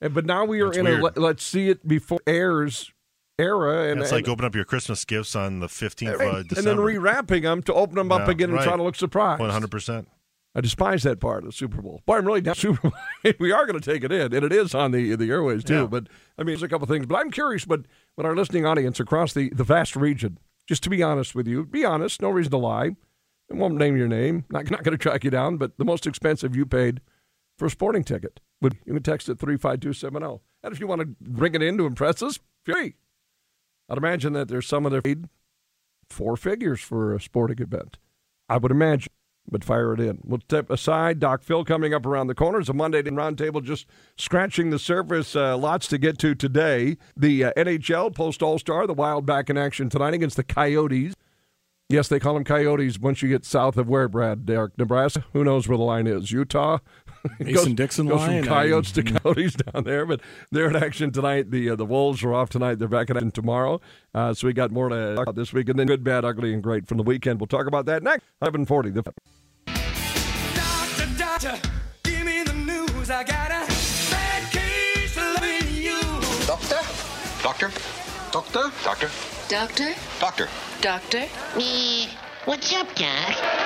But 0.00 0.26
now 0.26 0.44
we 0.44 0.60
are 0.60 0.66
That's 0.66 0.78
in 0.78 0.84
weird. 0.84 1.16
a 1.16 1.20
let's 1.20 1.44
see 1.44 1.70
it 1.70 1.86
before 1.88 2.18
airs 2.26 2.92
era, 3.38 3.90
and 3.90 4.00
it's 4.00 4.10
and, 4.10 4.18
like 4.22 4.28
open 4.28 4.44
up 4.44 4.54
your 4.54 4.64
Christmas 4.64 5.04
gifts 5.04 5.36
on 5.36 5.60
the 5.60 5.66
15th 5.66 6.14
of 6.14 6.20
uh, 6.20 6.36
and 6.38 6.66
then 6.66 6.76
rewrapping 6.78 7.42
them 7.42 7.62
to 7.64 7.74
open 7.74 7.96
them 7.96 8.10
up 8.12 8.26
Yeah, 8.26 8.32
again 8.32 8.50
and 8.50 8.60
try 8.60 8.76
to 8.76 8.82
look 8.82 8.96
surprised. 8.96 9.42
100%. 9.42 10.06
I 10.54 10.62
despise 10.62 11.02
that 11.02 11.20
part 11.20 11.40
of 11.44 11.50
the 11.50 11.52
Super 11.52 11.82
Bowl. 11.82 12.00
Boy, 12.06 12.16
I'm 12.16 12.26
really 12.26 12.40
down 12.40 12.54
Super 12.56 12.90
Bowl. 12.90 12.98
we 13.38 13.52
are 13.52 13.66
going 13.66 13.78
to 13.78 13.92
take 13.92 14.02
it 14.04 14.10
in, 14.10 14.32
and 14.32 14.42
it 14.44 14.52
is 14.52 14.74
on 14.74 14.90
the 14.90 15.14
the 15.14 15.30
airways 15.30 15.62
too. 15.62 15.80
Yeah. 15.82 15.86
But 15.86 16.08
I 16.38 16.42
mean, 16.42 16.54
there's 16.54 16.62
a 16.62 16.68
couple 16.68 16.86
things. 16.86 17.04
But 17.04 17.16
I'm 17.16 17.30
curious. 17.30 17.66
But 17.66 17.82
when 18.14 18.26
our 18.26 18.34
listening 18.34 18.64
audience 18.64 18.98
across 18.98 19.34
the 19.34 19.50
the 19.50 19.64
vast 19.64 19.94
region, 19.96 20.38
just 20.66 20.82
to 20.84 20.90
be 20.90 21.02
honest 21.02 21.34
with 21.34 21.46
you, 21.46 21.66
be 21.66 21.84
honest. 21.84 22.22
No 22.22 22.30
reason 22.30 22.52
to 22.52 22.56
lie. 22.56 22.96
I 23.52 23.54
won't 23.54 23.74
name 23.76 23.98
your 23.98 24.08
name. 24.08 24.46
Not 24.48 24.70
not 24.70 24.82
going 24.82 24.96
to 24.96 24.98
track 24.98 25.24
you 25.24 25.30
down. 25.30 25.58
But 25.58 25.76
the 25.76 25.84
most 25.84 26.06
expensive 26.06 26.56
you 26.56 26.64
paid 26.64 27.02
for 27.58 27.66
a 27.66 27.70
sporting 27.70 28.02
ticket 28.02 28.40
would 28.62 28.78
you 28.86 28.94
can 28.94 29.02
text 29.02 29.28
it 29.28 29.38
three 29.38 29.58
five 29.58 29.80
two 29.80 29.92
seven 29.92 30.22
zero. 30.22 30.40
And 30.62 30.72
if 30.72 30.80
you 30.80 30.86
want 30.86 31.02
to 31.02 31.06
bring 31.20 31.54
it 31.54 31.60
in 31.62 31.76
to 31.76 31.84
impress 31.84 32.22
us, 32.22 32.38
free. 32.64 32.94
I'd 33.88 33.98
imagine 33.98 34.32
that 34.32 34.48
there's 34.48 34.66
some 34.66 34.86
of 34.86 34.92
their 34.92 35.02
paid 35.02 35.28
four 36.08 36.36
figures 36.36 36.80
for 36.80 37.14
a 37.14 37.20
sporting 37.20 37.60
event. 37.60 37.98
I 38.48 38.58
would 38.58 38.70
imagine, 38.70 39.12
but 39.50 39.64
fire 39.64 39.92
it 39.94 40.00
in. 40.00 40.20
We'll 40.24 40.40
step 40.40 40.70
aside. 40.70 41.18
Doc 41.20 41.42
Phil 41.42 41.64
coming 41.64 41.94
up 41.94 42.06
around 42.06 42.28
the 42.28 42.34
corner. 42.34 42.60
It's 42.60 42.68
a 42.68 42.74
Monday 42.74 43.02
roundtable, 43.02 43.62
just 43.62 43.86
scratching 44.16 44.70
the 44.70 44.78
surface. 44.78 45.34
Uh, 45.34 45.56
lots 45.56 45.88
to 45.88 45.98
get 45.98 46.18
to 46.18 46.34
today. 46.34 46.96
The 47.16 47.44
uh, 47.44 47.52
NHL 47.56 48.14
post 48.14 48.42
All 48.42 48.58
Star, 48.58 48.86
the 48.86 48.94
Wild 48.94 49.26
back 49.26 49.50
in 49.50 49.56
action 49.56 49.88
tonight 49.88 50.14
against 50.14 50.36
the 50.36 50.44
Coyotes. 50.44 51.14
Yes, 51.88 52.08
they 52.08 52.18
call 52.18 52.34
them 52.34 52.42
Coyotes 52.42 52.98
once 52.98 53.22
you 53.22 53.28
get 53.28 53.44
south 53.44 53.76
of 53.76 53.88
where, 53.88 54.08
Brad? 54.08 54.44
Derek, 54.44 54.76
Nebraska? 54.76 55.24
Who 55.32 55.44
knows 55.44 55.68
where 55.68 55.78
the 55.78 55.84
line 55.84 56.08
is? 56.08 56.32
Utah? 56.32 56.78
It 57.38 57.46
Mason 57.46 57.74
Dixon 57.74 58.06
goes 58.06 58.20
line? 58.20 58.42
from 58.42 58.48
Coyotes 58.48 58.92
to 58.92 59.02
Coyotes 59.02 59.54
down 59.72 59.84
there, 59.84 60.06
but 60.06 60.20
they're 60.50 60.68
in 60.68 60.76
action 60.76 61.10
tonight. 61.12 61.50
The 61.50 61.70
uh, 61.70 61.76
the 61.76 61.86
Wolves 61.86 62.22
are 62.24 62.34
off 62.34 62.50
tonight. 62.50 62.78
They're 62.78 62.88
back 62.88 63.10
in 63.10 63.16
action 63.16 63.30
tomorrow. 63.30 63.80
Uh, 64.14 64.34
so 64.34 64.46
we 64.46 64.52
got 64.52 64.70
more 64.70 64.88
to 64.88 65.14
talk 65.14 65.24
about 65.24 65.34
this 65.34 65.52
week, 65.52 65.68
and 65.68 65.78
then 65.78 65.86
good, 65.86 66.04
bad, 66.04 66.24
ugly, 66.24 66.52
and 66.54 66.62
great 66.62 66.86
from 66.86 66.96
the 66.98 67.02
weekend. 67.04 67.40
We'll 67.40 67.46
talk 67.46 67.66
about 67.66 67.86
that 67.86 68.02
next. 68.02 68.24
Eleven 68.40 68.64
forty. 68.66 68.90
The 68.90 69.02
Doctor, 69.02 69.18
doctor, 71.18 71.58
give 72.04 72.24
me 72.24 72.42
the 72.42 72.52
news. 72.54 73.10
I 73.10 73.24
got 73.24 73.50
a 73.50 73.66
bad 74.10 74.52
case 74.52 75.16
of 75.16 75.34
loving 75.34 75.74
you. 75.74 76.00
Doctor? 76.46 76.80
Doctor? 77.42 77.70
Doctor? 78.32 78.72
Doctor? 78.84 79.10
Doctor? 79.48 79.94
Doctor? 80.20 80.48
Doctor? 80.80 81.24
Me. 81.56 82.08
What's 82.44 82.72
up, 82.74 82.94
Doc? 82.94 83.65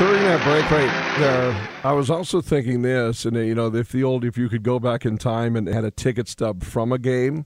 During 0.00 0.22
that 0.22 0.42
break 0.44 0.70
right 0.70 1.18
there, 1.18 1.68
I 1.84 1.92
was 1.92 2.08
also 2.08 2.40
thinking 2.40 2.80
this, 2.80 3.26
and 3.26 3.36
you 3.36 3.54
know, 3.54 3.66
if 3.66 3.92
the 3.92 4.02
old, 4.02 4.24
if 4.24 4.38
you 4.38 4.48
could 4.48 4.62
go 4.62 4.78
back 4.80 5.04
in 5.04 5.18
time 5.18 5.56
and 5.56 5.68
had 5.68 5.84
a 5.84 5.90
ticket 5.90 6.26
stub 6.26 6.64
from 6.64 6.90
a 6.90 6.98
game, 6.98 7.44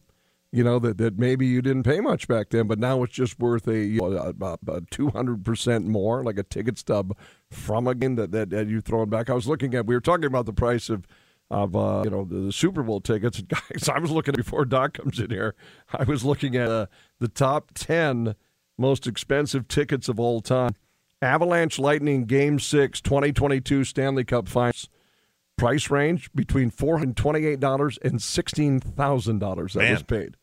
you 0.53 0.63
know, 0.63 0.79
that, 0.79 0.97
that 0.99 1.19
maybe 1.19 1.47
you 1.49 1.61
didn't 1.61 1.83
pay 1.83 1.99
much 1.99 2.29
back 2.29 2.51
then, 2.51 2.69
but 2.69 2.79
now 2.79 3.03
it's 3.03 3.13
just 3.13 3.41
worth 3.41 3.67
a 3.67 3.77
you 3.77 3.99
know, 3.99 4.19
about 4.19 4.61
two 4.93 5.09
hundred 5.09 5.45
percent 5.45 5.89
more, 5.89 6.23
like 6.23 6.39
a 6.39 6.45
ticket 6.45 6.79
stub 6.79 7.17
from 7.51 7.89
a 7.89 7.95
game 7.97 8.15
that, 8.15 8.31
that 8.31 8.51
that 8.51 8.69
you 8.69 8.81
thrown 8.81 9.11
back. 9.11 9.29
I 9.29 9.35
was 9.35 9.49
looking 9.49 9.75
at, 9.75 9.87
we 9.87 9.97
were 9.97 10.01
talking 10.01 10.27
about 10.27 10.47
the 10.47 10.53
price 10.53 10.89
of 10.89 11.09
of 11.51 11.75
uh, 11.75 12.03
you 12.05 12.11
know 12.11 12.25
the, 12.25 12.37
the 12.37 12.53
Super 12.53 12.85
Bowl 12.85 13.01
tickets, 13.01 13.41
guys. 13.49 13.89
I 13.89 13.99
was 13.99 14.13
looking 14.13 14.35
before 14.37 14.65
Doc 14.65 14.95
comes 14.95 15.19
in 15.19 15.31
here. 15.31 15.57
I 15.93 16.05
was 16.05 16.25
looking 16.25 16.55
at 16.55 16.69
uh, 16.69 16.87
the 17.19 17.27
top 17.27 17.73
ten 17.75 18.37
most 18.79 19.09
expensive 19.09 19.67
tickets 19.67 20.09
of 20.09 20.21
all 20.21 20.41
time. 20.41 20.77
Avalanche 21.25 21.79
Lightning 21.79 22.25
Game 22.27 22.59
6 22.59 23.01
2022 23.01 23.85
Stanley 23.85 24.25
Cup 24.25 24.49
Finals. 24.49 24.89
Price 25.57 25.89
range 25.91 26.31
between 26.35 26.71
$428 26.71 27.99
and 28.03 28.19
$16,000 28.19 29.73
that 29.73 29.79
Man. 29.79 29.93
was 29.93 30.03
paid. 30.03 30.37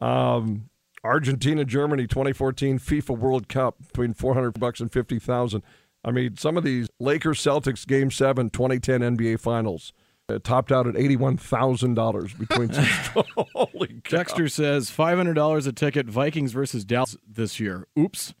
Um, 0.00 0.68
Argentina 1.04 1.64
Germany 1.64 2.06
2014 2.06 2.78
FIFA 2.78 3.18
World 3.18 3.48
Cup 3.48 3.76
between 3.78 4.14
400 4.14 4.58
bucks 4.58 4.80
and 4.80 4.92
50,000. 4.92 5.62
I 6.04 6.10
mean, 6.10 6.36
some 6.36 6.56
of 6.56 6.64
these 6.64 6.88
Lakers 6.98 7.40
Celtics 7.40 7.86
Game 7.86 8.10
7 8.10 8.50
2010 8.50 9.00
NBA 9.00 9.38
Finals 9.38 9.92
uh, 10.28 10.38
topped 10.42 10.72
out 10.72 10.86
at 10.88 10.94
$81,000 10.94 12.38
between 12.38 12.70
Holy 13.54 14.00
cow. 14.02 14.16
Dexter 14.16 14.48
says 14.48 14.90
five 14.90 15.18
hundred 15.18 15.34
dollars 15.34 15.66
a 15.66 15.72
ticket. 15.72 16.06
Vikings 16.06 16.52
versus 16.52 16.84
Dallas 16.84 17.16
this 17.28 17.60
year. 17.60 17.86
Oops. 17.98 18.34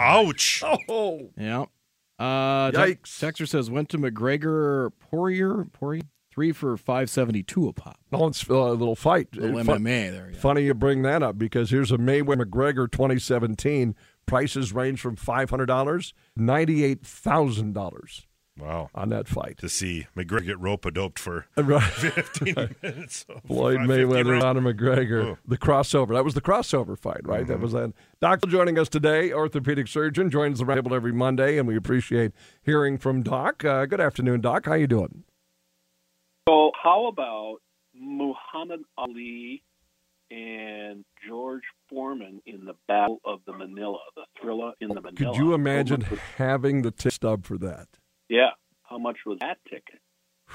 Ouch. 0.00 0.62
Oh, 0.88 1.30
Yeah. 1.36 1.64
Uh, 2.18 2.70
Dex- 2.70 2.90
Yikes. 2.90 3.20
Dexter 3.20 3.46
says 3.46 3.70
went 3.70 3.88
to 3.88 3.98
McGregor 3.98 4.90
Poirier 5.10 5.66
Poirier 5.72 6.02
three 6.32 6.52
for 6.52 6.76
five 6.76 7.10
seventy 7.10 7.42
two 7.42 7.66
a 7.68 7.72
pop. 7.72 7.98
no, 8.12 8.26
it's 8.28 8.48
uh, 8.48 8.54
a 8.54 8.72
little 8.74 8.94
fight. 8.96 9.28
Little 9.34 9.64
fun- 9.64 9.80
MMA 9.80 10.10
there. 10.12 10.30
Yeah. 10.32 10.38
Funny 10.38 10.62
you 10.64 10.74
bring 10.74 11.02
that 11.02 11.22
up 11.24 11.38
because 11.38 11.70
here's 11.70 11.90
a 11.90 11.96
Mayweather 11.98 12.44
McGregor 12.44 12.90
2017. 12.90 13.94
Prices 14.26 14.72
range 14.72 15.00
from 15.00 15.16
$500 15.16 16.12
$98,000 16.38 18.24
Wow. 18.58 18.88
on 18.94 19.08
that 19.08 19.26
fight. 19.26 19.58
To 19.58 19.68
see 19.68 20.06
McGregor 20.16 20.46
get 20.46 20.60
rope 20.60 20.86
doped 20.94 21.18
for 21.18 21.46
Right. 21.56 21.82
15 21.92 22.76
minutes. 22.82 23.24
So 23.28 23.40
Floyd 23.46 23.80
Mayweather, 23.80 24.30
rounds. 24.30 24.44
Conor 24.44 24.72
McGregor, 24.74 25.24
Oh. 25.24 25.38
the 25.46 25.58
crossover. 25.58 26.14
That 26.14 26.24
was 26.24 26.34
the 26.34 26.40
crossover 26.40 26.98
fight, 26.98 27.20
right? 27.26 27.46
That 27.46 27.60
was 27.60 27.72
that. 27.72 27.92
Doc 28.20 28.46
joining 28.46 28.78
us 28.78 28.88
today, 28.88 29.32
orthopedic 29.32 29.88
surgeon, 29.88 30.30
joins 30.30 30.60
the 30.60 30.66
table 30.66 30.94
every 30.94 31.12
Monday, 31.12 31.58
and 31.58 31.66
we 31.66 31.76
appreciate 31.76 32.32
hearing 32.62 32.96
from 32.98 33.22
Doc. 33.22 33.64
Uh, 33.64 33.86
good 33.86 34.00
afternoon, 34.00 34.40
Doc. 34.40 34.66
How 34.66 34.74
you 34.74 34.86
doing? 34.86 35.24
So, 36.48 36.70
how 36.80 37.06
about 37.06 37.56
Muhammad 37.94 38.82
Ali 38.96 39.62
and 40.30 41.04
George 41.26 41.62
Foreman 41.88 42.40
in 42.46 42.64
the 42.66 42.74
Battle 42.86 43.18
of 43.24 43.40
the 43.46 43.52
Manila, 43.52 43.98
the 44.14 44.24
thriller 44.40 44.72
in 44.80 44.88
the 44.88 45.00
Manila? 45.00 45.32
Could 45.32 45.36
you 45.36 45.54
imagine 45.54 46.02
How 46.02 46.10
much 46.10 46.10
was- 46.12 46.20
having 46.36 46.82
the 46.82 46.90
tip 46.90 47.12
stub 47.12 47.44
for 47.44 47.58
that? 47.58 47.88
Yeah. 48.28 48.50
How 48.82 48.98
much 48.98 49.18
was 49.26 49.38
that 49.40 49.58
ticket? 49.68 50.00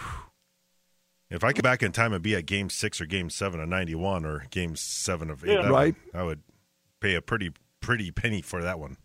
If 1.31 1.43
I 1.43 1.53
could 1.53 1.61
back 1.61 1.83
in 1.83 1.91
time 1.91 2.11
and 2.11 2.23
be 2.23 2.33
at 2.33 2.47
game 2.47 2.71
six 2.71 2.99
or 2.99 3.05
game 3.05 3.29
seven 3.29 3.59
of 3.59 3.69
91 3.69 4.25
or 4.25 4.47
game 4.49 4.75
seven 4.75 5.29
of 5.29 5.43
11, 5.43 5.69
Right. 5.71 5.95
I 6.11 6.23
would 6.23 6.41
pay 7.01 7.13
a 7.13 7.21
pretty, 7.21 7.51
pretty 7.81 8.09
penny 8.09 8.41
for 8.41 8.63
that 8.63 8.79
one. 8.79 8.97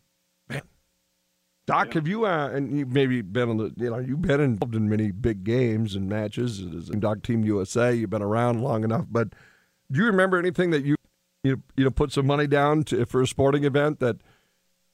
Doc, 1.66 1.94
have 1.94 2.06
you 2.06 2.26
uh, 2.26 2.48
and 2.48 2.78
you've 2.78 2.92
maybe 2.92 3.22
been 3.22 3.48
on 3.48 3.56
the 3.56 3.72
you 3.76 3.88
know 3.90 3.98
you've 3.98 4.20
been 4.20 4.40
involved 4.40 4.74
in 4.74 4.88
many 4.88 5.10
big 5.10 5.44
games 5.44 5.94
and 5.94 6.08
matches 6.08 6.60
as 6.60 6.90
in 6.90 7.00
Doc 7.00 7.22
Team 7.22 7.42
USA. 7.42 7.94
You've 7.94 8.10
been 8.10 8.20
around 8.22 8.62
long 8.62 8.84
enough, 8.84 9.06
but 9.10 9.30
do 9.90 10.00
you 10.00 10.04
remember 10.04 10.38
anything 10.38 10.70
that 10.72 10.84
you 10.84 10.96
you 11.42 11.62
you 11.74 11.84
know 11.84 11.90
put 11.90 12.12
some 12.12 12.26
money 12.26 12.46
down 12.46 12.84
to, 12.84 13.06
for 13.06 13.22
a 13.22 13.26
sporting 13.26 13.64
event 13.64 13.98
that 14.00 14.16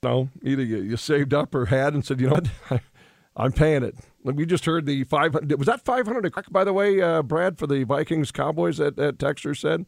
you 0.03 0.09
know 0.09 0.29
either 0.45 0.63
you, 0.63 0.77
you 0.79 0.97
saved 0.97 1.35
up 1.35 1.57
or 1.57 1.67
had 1.67 1.93
and 1.93 2.05
said 2.05 2.21
you 2.21 2.29
know 2.29 2.35
what 2.35 2.83
I'm 3.37 3.53
paying 3.53 3.83
it. 3.83 3.97
We 4.23 4.45
just 4.45 4.65
heard 4.65 4.87
the 4.87 5.05
five 5.05 5.33
hundred 5.33 5.59
was 5.59 5.67
that 5.67 5.85
five 5.85 6.07
hundred 6.07 6.27
a 6.27 6.31
crack 6.31 6.51
by 6.51 6.65
the 6.65 6.73
way, 6.73 7.01
uh, 7.01 7.23
Brad 7.23 7.59
for 7.59 7.67
the 7.67 7.85
Vikings 7.85 8.33
Cowboys 8.33 8.77
that 8.79 8.97
that 8.97 9.19
Texter 9.19 9.57
said. 9.57 9.87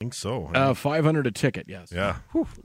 I 0.00 0.04
think 0.04 0.14
so. 0.14 0.50
Uh, 0.54 0.74
five 0.74 1.04
hundred 1.04 1.26
a 1.26 1.30
ticket. 1.30 1.66
Yes. 1.68 1.90
yeah. 1.92 2.16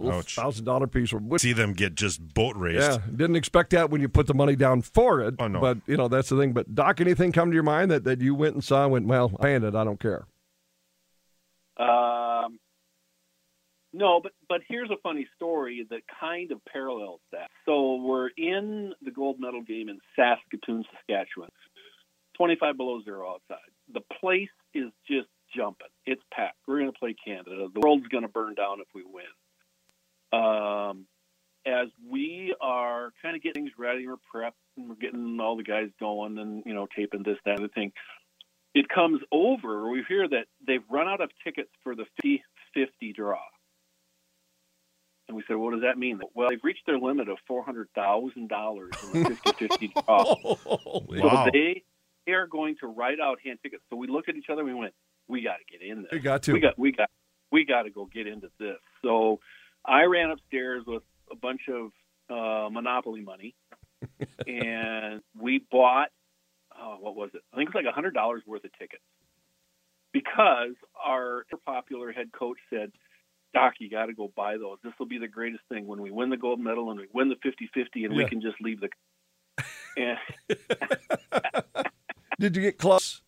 Ouch. 0.04 0.36
Thousand 0.36 0.66
dollar 0.66 0.88
piece. 0.88 1.14
Which, 1.14 1.42
See 1.42 1.54
them 1.54 1.74
get 1.74 1.96
just 1.96 2.34
boat 2.34 2.56
raced. 2.56 2.90
Yeah, 2.90 2.98
didn't 3.16 3.36
expect 3.36 3.70
that 3.72 3.90
when 3.90 4.02
you 4.02 4.10
put 4.10 4.26
the 4.28 4.34
money 4.34 4.56
down 4.56 4.82
for 4.82 5.22
it. 5.22 5.36
Oh, 5.38 5.48
no. 5.48 5.60
But 5.60 5.78
you 5.86 5.98
know 5.98 6.08
that's 6.08 6.30
the 6.30 6.38
thing. 6.38 6.54
But 6.54 6.74
Doc, 6.74 7.00
anything 7.00 7.32
come 7.32 7.50
to 7.52 7.54
your 7.54 7.64
mind 7.64 7.92
that, 7.92 8.04
that 8.06 8.22
you 8.22 8.34
went 8.34 8.56
and 8.56 8.64
saw 8.64 8.84
and 8.84 8.92
went, 8.92 9.08
well, 9.08 9.32
I 9.40 9.44
paying 9.44 9.64
it, 9.64 9.76
I 9.76 9.84
don't 9.84 10.00
care. 10.00 10.26
Um, 11.80 12.60
No, 13.94 14.20
but 14.22 14.34
but 14.50 14.62
here's 14.68 14.90
a 14.90 14.98
funny 15.02 15.28
story 15.36 15.86
that 15.90 16.02
kind 16.20 16.52
of 16.52 16.64
parallels 16.66 17.22
that. 17.32 17.50
So 17.66 17.96
we're 17.96 18.30
in 18.38 18.94
the 19.02 19.12
gold 19.12 19.38
medal 19.40 19.62
game 19.62 19.90
in 19.90 20.00
Saskatoon, 20.16 20.84
Saskatchewan. 20.92 21.50
25 22.38 22.78
below 22.78 23.02
zero 23.04 23.32
outside. 23.32 23.58
The 23.92 24.02
place 24.20 24.50
is 24.74 24.92
just 25.10 25.28
jumping. 25.56 25.88
It's 26.06 26.22
packed. 26.32 26.58
We're 26.68 26.80
going 26.80 26.92
to 26.92 27.00
play 27.00 27.16
Canada. 27.26 27.68
The 27.74 27.80
world's 27.80 28.08
going 28.08 28.24
to 28.24 28.30
burn 28.30 28.54
down 28.54 28.80
if 28.80 28.88
we 28.94 29.04
win. 29.04 29.26
Um, 30.40 31.08
as 31.66 31.88
we 32.08 32.56
are 32.62 33.12
kind 33.22 33.36
of 33.36 33.42
getting 33.42 33.66
things 33.66 33.74
ready, 33.78 34.08
we're 34.08 34.16
prepped, 34.16 34.52
and 34.78 34.90
we're 34.90 34.96
getting 34.96 35.40
all 35.42 35.58
the 35.58 35.64
guys 35.64 35.90
going, 36.00 36.38
and 36.38 36.64
you 36.66 36.74
know, 36.74 36.88
taping 36.96 37.24
this, 37.24 37.38
that, 37.46 37.56
and 37.56 37.64
the 37.64 37.70
thing. 37.70 37.92
It 38.74 38.88
comes 38.90 39.22
over. 39.32 39.90
We 39.90 40.04
hear 40.08 40.28
that 40.28 40.46
they've 40.66 40.84
run 40.90 41.08
out 41.08 41.22
of 41.22 41.32
tickets 41.44 41.72
for 41.84 41.96
the 41.96 42.06
50-50 42.24 43.16
draw. 43.16 43.40
And 45.28 45.36
we 45.36 45.44
said, 45.48 45.58
what 45.58 45.74
does 45.74 45.82
that 45.82 45.98
mean? 45.98 46.22
Well, 46.34 46.50
they've 46.50 46.64
reached 46.64 46.86
their 46.86 46.98
limit 47.00 47.28
of 47.28 47.38
four 47.48 47.64
hundred 47.64 47.90
thousand 47.94 48.48
dollars 48.50 48.92
in 49.04 49.12
the 49.24 49.30
50-50 49.30 49.94
draw. 50.06 50.24
Holy- 50.36 51.20
So 51.20 51.28
Wow. 51.28 51.50
they 51.52 51.84
they 52.26 52.32
are 52.34 52.48
going 52.48 52.76
to 52.82 52.88
write 52.88 53.20
out 53.20 53.40
hand 53.44 53.60
tickets. 53.64 53.84
So 53.90 53.96
we 53.98 54.08
look 54.08 54.30
at 54.30 54.36
each 54.36 54.50
other 54.50 54.62
and 54.62 54.70
we 54.70 54.76
went, 54.76 54.94
we 55.28 55.42
got 55.42 55.58
to 55.58 55.66
get 55.70 55.82
in 55.86 56.04
there. 56.04 56.10
We 56.14 56.20
got 56.20 56.44
to. 56.44 56.54
We 56.54 56.60
got 56.62 56.78
we 56.80 56.92
got 56.94 57.10
we 57.52 57.66
got 57.66 57.84
to 57.84 57.90
go 57.90 58.06
get 58.06 58.28
into 58.28 58.50
this. 58.60 58.78
So 59.02 59.40
I 59.86 60.04
ran 60.04 60.32
upstairs 60.32 60.84
with 60.88 61.04
a 61.32 61.36
bunch 61.36 61.62
of 61.70 61.92
uh, 62.30 62.70
Monopoly 62.70 63.22
money, 63.22 63.56
and 64.48 65.22
we 65.38 65.62
bought 65.72 66.10
oh, 66.80 66.98
what 67.02 67.16
was 67.16 67.32
it? 67.34 67.42
I 67.54 67.58
think 67.58 67.70
it 67.70 67.76
was 67.76 67.84
like 67.84 67.92
a 67.92 67.96
hundred 67.96 68.14
dollars 68.14 68.44
worth 68.48 68.64
of 68.64 68.72
tickets 68.80 69.04
because 70.14 70.74
our 71.06 71.46
popular 71.66 72.14
head 72.14 72.32
coach 72.32 72.58
said. 72.70 72.92
Doc, 73.54 73.74
you 73.80 73.90
got 73.90 74.08
to 74.08 74.14
go 74.14 74.32
buy 74.36 74.58
those. 74.58 74.78
This 74.84 74.94
will 75.00 75.06
be 75.08 75.18
the 75.18 75.28
greatest 75.28 75.64
thing 75.70 75.88
when 75.88 76.02
we 76.02 76.12
win 76.12 76.30
the 76.30 76.38
gold 76.38 76.60
medal 76.60 76.92
and 76.92 77.00
we 77.00 77.08
win 77.14 77.30
the 77.30 77.36
50-50 77.36 78.06
and 78.06 78.16
we 78.16 78.26
can 78.26 78.42
just 78.42 78.56
leave 78.62 78.80
the. 78.82 78.90
And 79.98 80.18
Did 82.40 82.56
you 82.56 82.62
get 82.62 82.78
close? 82.78 83.22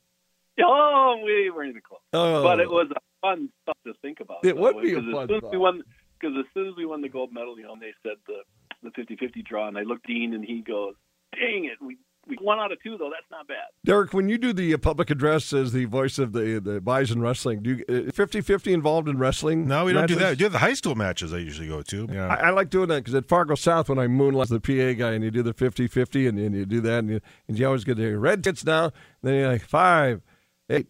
Oh, 0.62 1.20
we 1.26 1.50
weren't 1.50 1.70
even 1.70 1.82
close. 1.88 2.02
Oh, 2.14 2.44
But 2.44 2.60
it 2.60 2.70
was 2.70 2.88
a 2.96 3.00
fun 3.22 3.50
stuff 3.64 3.78
to 3.88 3.94
think 4.04 4.20
about. 4.20 4.46
It 4.46 4.56
would 4.56 4.80
be 4.82 4.94
a 4.94 5.02
because 5.02 5.12
fun 5.12 5.24
as 5.24 5.28
soon 5.30 5.36
as 5.38 5.42
thought. 5.42 5.52
we 5.52 5.58
won, 5.58 5.82
because 6.20 6.38
as 6.38 6.46
soon 6.54 6.68
as 6.68 6.76
we 6.76 6.86
won 6.86 7.02
the 7.02 7.10
gold 7.10 7.34
medal, 7.34 7.58
you 7.58 7.64
know, 7.66 7.74
and 7.74 7.82
they 7.82 7.94
said 8.04 8.18
the 8.28 8.42
the 8.82 8.92
50-50 8.92 9.44
draw, 9.46 9.68
and 9.68 9.78
I 9.78 9.82
looked 9.82 10.06
at 10.06 10.14
Dean, 10.14 10.34
and 10.34 10.46
he 10.46 10.62
goes, 10.62 10.94
"Dang 11.34 11.66
it, 11.66 11.82
we 11.82 11.98
one 12.40 12.60
out 12.60 12.72
of 12.72 12.82
two 12.84 12.98
though. 12.98 13.10
That's 13.10 13.30
not 13.32 13.48
bad." 13.48 13.58
Derek, 13.86 14.14
when 14.14 14.30
you 14.30 14.38
do 14.38 14.54
the 14.54 14.74
uh, 14.74 14.78
public 14.78 15.10
address 15.10 15.52
as 15.54 15.72
the 15.74 15.86
voice 15.86 16.20
of 16.20 16.34
the 16.34 16.60
the 16.64 16.80
Bison 16.82 17.22
Wrestling, 17.22 17.62
do 17.64 17.76
you 17.78 17.86
uh, 17.90 18.12
50-50 18.12 18.72
involved 18.74 19.08
in 19.10 19.18
wrestling? 19.18 19.68
No, 19.68 19.86
we 19.86 19.94
don't 19.94 20.08
do 20.08 20.16
that. 20.16 20.30
We 20.32 20.36
do 20.36 20.50
the 20.50 20.60
high 20.60 20.74
school 20.74 20.96
matches 20.96 21.34
I 21.34 21.38
usually 21.38 21.68
go 21.68 21.82
to. 21.82 22.08
Yeah. 22.12 22.28
I, 22.28 22.48
I 22.48 22.50
like 22.52 22.70
doing 22.70 22.88
that 22.90 22.98
because 23.04 23.16
at 23.16 23.26
Fargo 23.28 23.56
South, 23.56 23.90
when 23.90 24.00
I 24.00 24.08
moonlight 24.08 24.50
the 24.50 24.60
PA 24.60 24.94
guy 25.00 25.12
and 25.14 25.24
you 25.24 25.32
do 25.32 25.42
the 25.44 25.54
50-50 25.54 26.30
and, 26.30 26.40
and 26.40 26.56
you 26.56 26.66
do 26.66 26.82
that 26.82 27.00
and 27.00 27.10
you, 27.10 27.22
and 27.48 27.58
you 27.58 27.66
always 27.66 27.84
get 27.84 27.98
the 27.98 28.18
red 28.18 28.44
tits 28.44 28.64
now, 28.66 28.92
then 29.24 29.36
you're 29.36 29.48
like 29.52 29.62
five, 29.64 30.22
eight, 30.70 30.88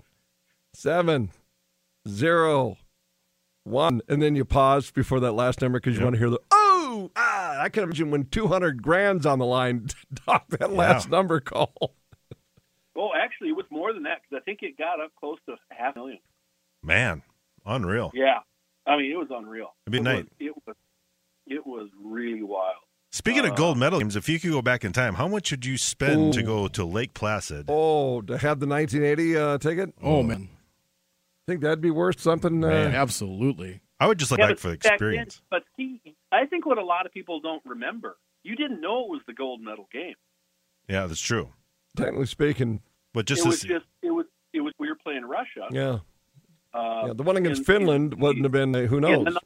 seven, 0.73 1.31
zero, 2.07 2.77
one, 3.63 4.01
and 4.07 4.21
then 4.21 4.35
you 4.35 4.45
pause 4.45 4.91
before 4.91 5.19
that 5.19 5.33
last 5.33 5.61
number 5.61 5.79
because 5.79 5.93
you 5.95 5.99
Yep. 5.99 6.05
want 6.05 6.15
to 6.15 6.19
hear 6.19 6.29
the 6.29 6.39
oh 6.51 7.11
ah. 7.15 7.38
I 7.59 7.69
can 7.69 7.83
imagine 7.83 8.11
when 8.11 8.25
two 8.25 8.47
hundred 8.47 8.81
grand's 8.81 9.25
on 9.25 9.39
the 9.39 9.45
line, 9.45 9.87
Doc, 10.25 10.45
that 10.49 10.71
last 10.71 11.09
number 11.09 11.39
call. 11.39 11.93
Oh, 12.95 13.11
actually, 13.15 13.49
it 13.49 13.55
was 13.55 13.65
more 13.69 13.93
than 13.93 14.03
that 14.03 14.21
because 14.21 14.41
I 14.41 14.43
think 14.43 14.59
it 14.61 14.77
got 14.77 14.99
up 14.99 15.11
close 15.19 15.37
to 15.47 15.55
half 15.71 15.95
a 15.95 15.99
million. 15.99 16.19
Man, 16.83 17.21
unreal. 17.65 18.11
Yeah, 18.13 18.39
I 18.85 18.97
mean, 18.97 19.11
it 19.11 19.15
was 19.15 19.27
unreal. 19.31 19.73
It'd 19.85 19.91
be 19.93 19.99
it 19.99 20.03
nice. 20.03 20.23
Was, 20.23 20.27
it 20.39 20.53
was 20.67 20.75
it 21.47 21.65
was 21.65 21.89
really 22.03 22.43
wild. 22.43 22.75
Speaking 23.11 23.43
Uh, 23.45 23.49
of 23.51 23.55
gold 23.55 23.77
medal 23.77 23.99
games, 23.99 24.15
if 24.15 24.29
you 24.29 24.39
could 24.39 24.51
go 24.51 24.61
back 24.61 24.85
in 24.85 24.91
time, 24.93 25.15
how 25.15 25.27
much 25.27 25.49
would 25.51 25.65
you 25.65 25.77
spend 25.77 26.33
to 26.33 26.43
go 26.43 26.67
to 26.67 26.85
Lake 26.85 27.13
Placid? 27.15 27.65
Oh, 27.67 28.21
to 28.21 28.37
have 28.37 28.59
the 28.59 28.67
1980 28.67 29.37
uh, 29.37 29.57
ticket, 29.57 29.93
Oh 30.03 30.21
man, 30.21 30.49
I 30.51 31.51
think 31.51 31.61
that'd 31.61 31.81
be 31.81 31.89
worth 31.91 32.19
something. 32.19 32.63
Uh, 32.63 32.67
Man. 32.67 32.93
absolutely. 32.95 33.81
I 33.99 34.07
would 34.07 34.19
just 34.19 34.29
look 34.31 34.39
Yeah, 34.39 34.49
back 34.49 34.59
for 34.59 34.67
the 34.69 34.73
back 34.75 34.83
then- 34.83 34.93
experience. 34.93 35.41
but 35.49 35.63
see, 35.75 35.99
I 36.31 36.45
think 36.45 36.65
what 36.65 36.77
a 36.77 36.83
lot 36.83 37.05
of 37.05 37.11
people 37.11 37.39
don't 37.39 37.61
remember, 37.65 38.17
you 38.43 38.55
didn't 38.55 38.81
know 38.81 39.03
it 39.05 39.09
was 39.09 39.21
the 39.27 39.33
gold 39.33 39.61
medal 39.61 39.87
game. 39.91 40.15
Yeah, 40.87 41.07
that's 41.07 41.21
true. 41.21 41.53
technically 41.97 42.25
speaking, 42.27 42.81
But 43.13 43.25
just 43.25 43.43
it 43.45 43.47
was 43.47 43.61
see, 43.61 43.67
just 43.67 43.85
it 44.01 44.11
was 44.11 44.25
it 44.53 44.61
was 44.61 44.73
we 44.79 44.87
were 44.89 44.95
playing 44.95 45.25
Russia. 45.25 45.67
yeah. 45.71 45.99
Uh, 46.73 47.07
yeah 47.07 47.13
the 47.13 47.23
one 47.23 47.35
against 47.37 47.59
and- 47.59 47.65
Finland 47.65 48.13
and- 48.13 48.21
wouldn't 48.21 48.45
have 48.45 48.51
been. 48.51 48.75
Uh, 48.75 48.81
who 48.85 48.99
knows? 49.01 49.25
the- 49.25 49.39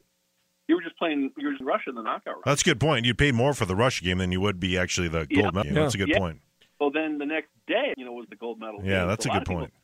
you 0.68 0.76
were 0.76 0.82
just 0.82 0.96
playing. 0.98 1.30
You 1.36 1.46
were 1.46 1.52
just 1.52 1.60
in 1.60 1.66
Russia 1.66 1.90
in 1.90 1.94
the 1.96 2.02
knockout 2.02 2.34
round. 2.34 2.42
that's 2.44 2.62
a 2.62 2.64
good 2.64 2.80
point. 2.80 3.04
You'd 3.04 3.18
pay 3.18 3.32
more 3.32 3.52
for 3.54 3.66
the 3.66 3.76
Russia 3.76 4.04
game 4.04 4.18
than 4.18 4.32
you 4.32 4.40
would 4.40 4.58
be 4.60 4.78
actually 4.78 5.08
the 5.08 5.26
Yeah. 5.30 5.42
gold 5.42 5.54
medal. 5.54 5.64
game. 5.64 5.74
Yeah. 5.76 5.82
That's 5.82 5.94
a 5.94 5.98
good 5.98 6.08
Yeah. 6.08 6.18
point. 6.18 6.40
So 6.78 6.90
then 6.92 7.18
the 7.18 7.26
next 7.26 7.50
day, 7.66 7.94
you 7.96 8.04
know, 8.04 8.12
was 8.12 8.26
the 8.30 8.36
gold 8.36 8.58
medal. 8.60 8.80
Yeah, 8.82 9.00
game. 9.00 9.08
that's 9.08 9.24
So 9.24 9.30
a 9.30 9.32
lot 9.32 9.34
good 9.34 9.42
of 9.42 9.48
people- 9.48 9.60
point. 9.62 9.74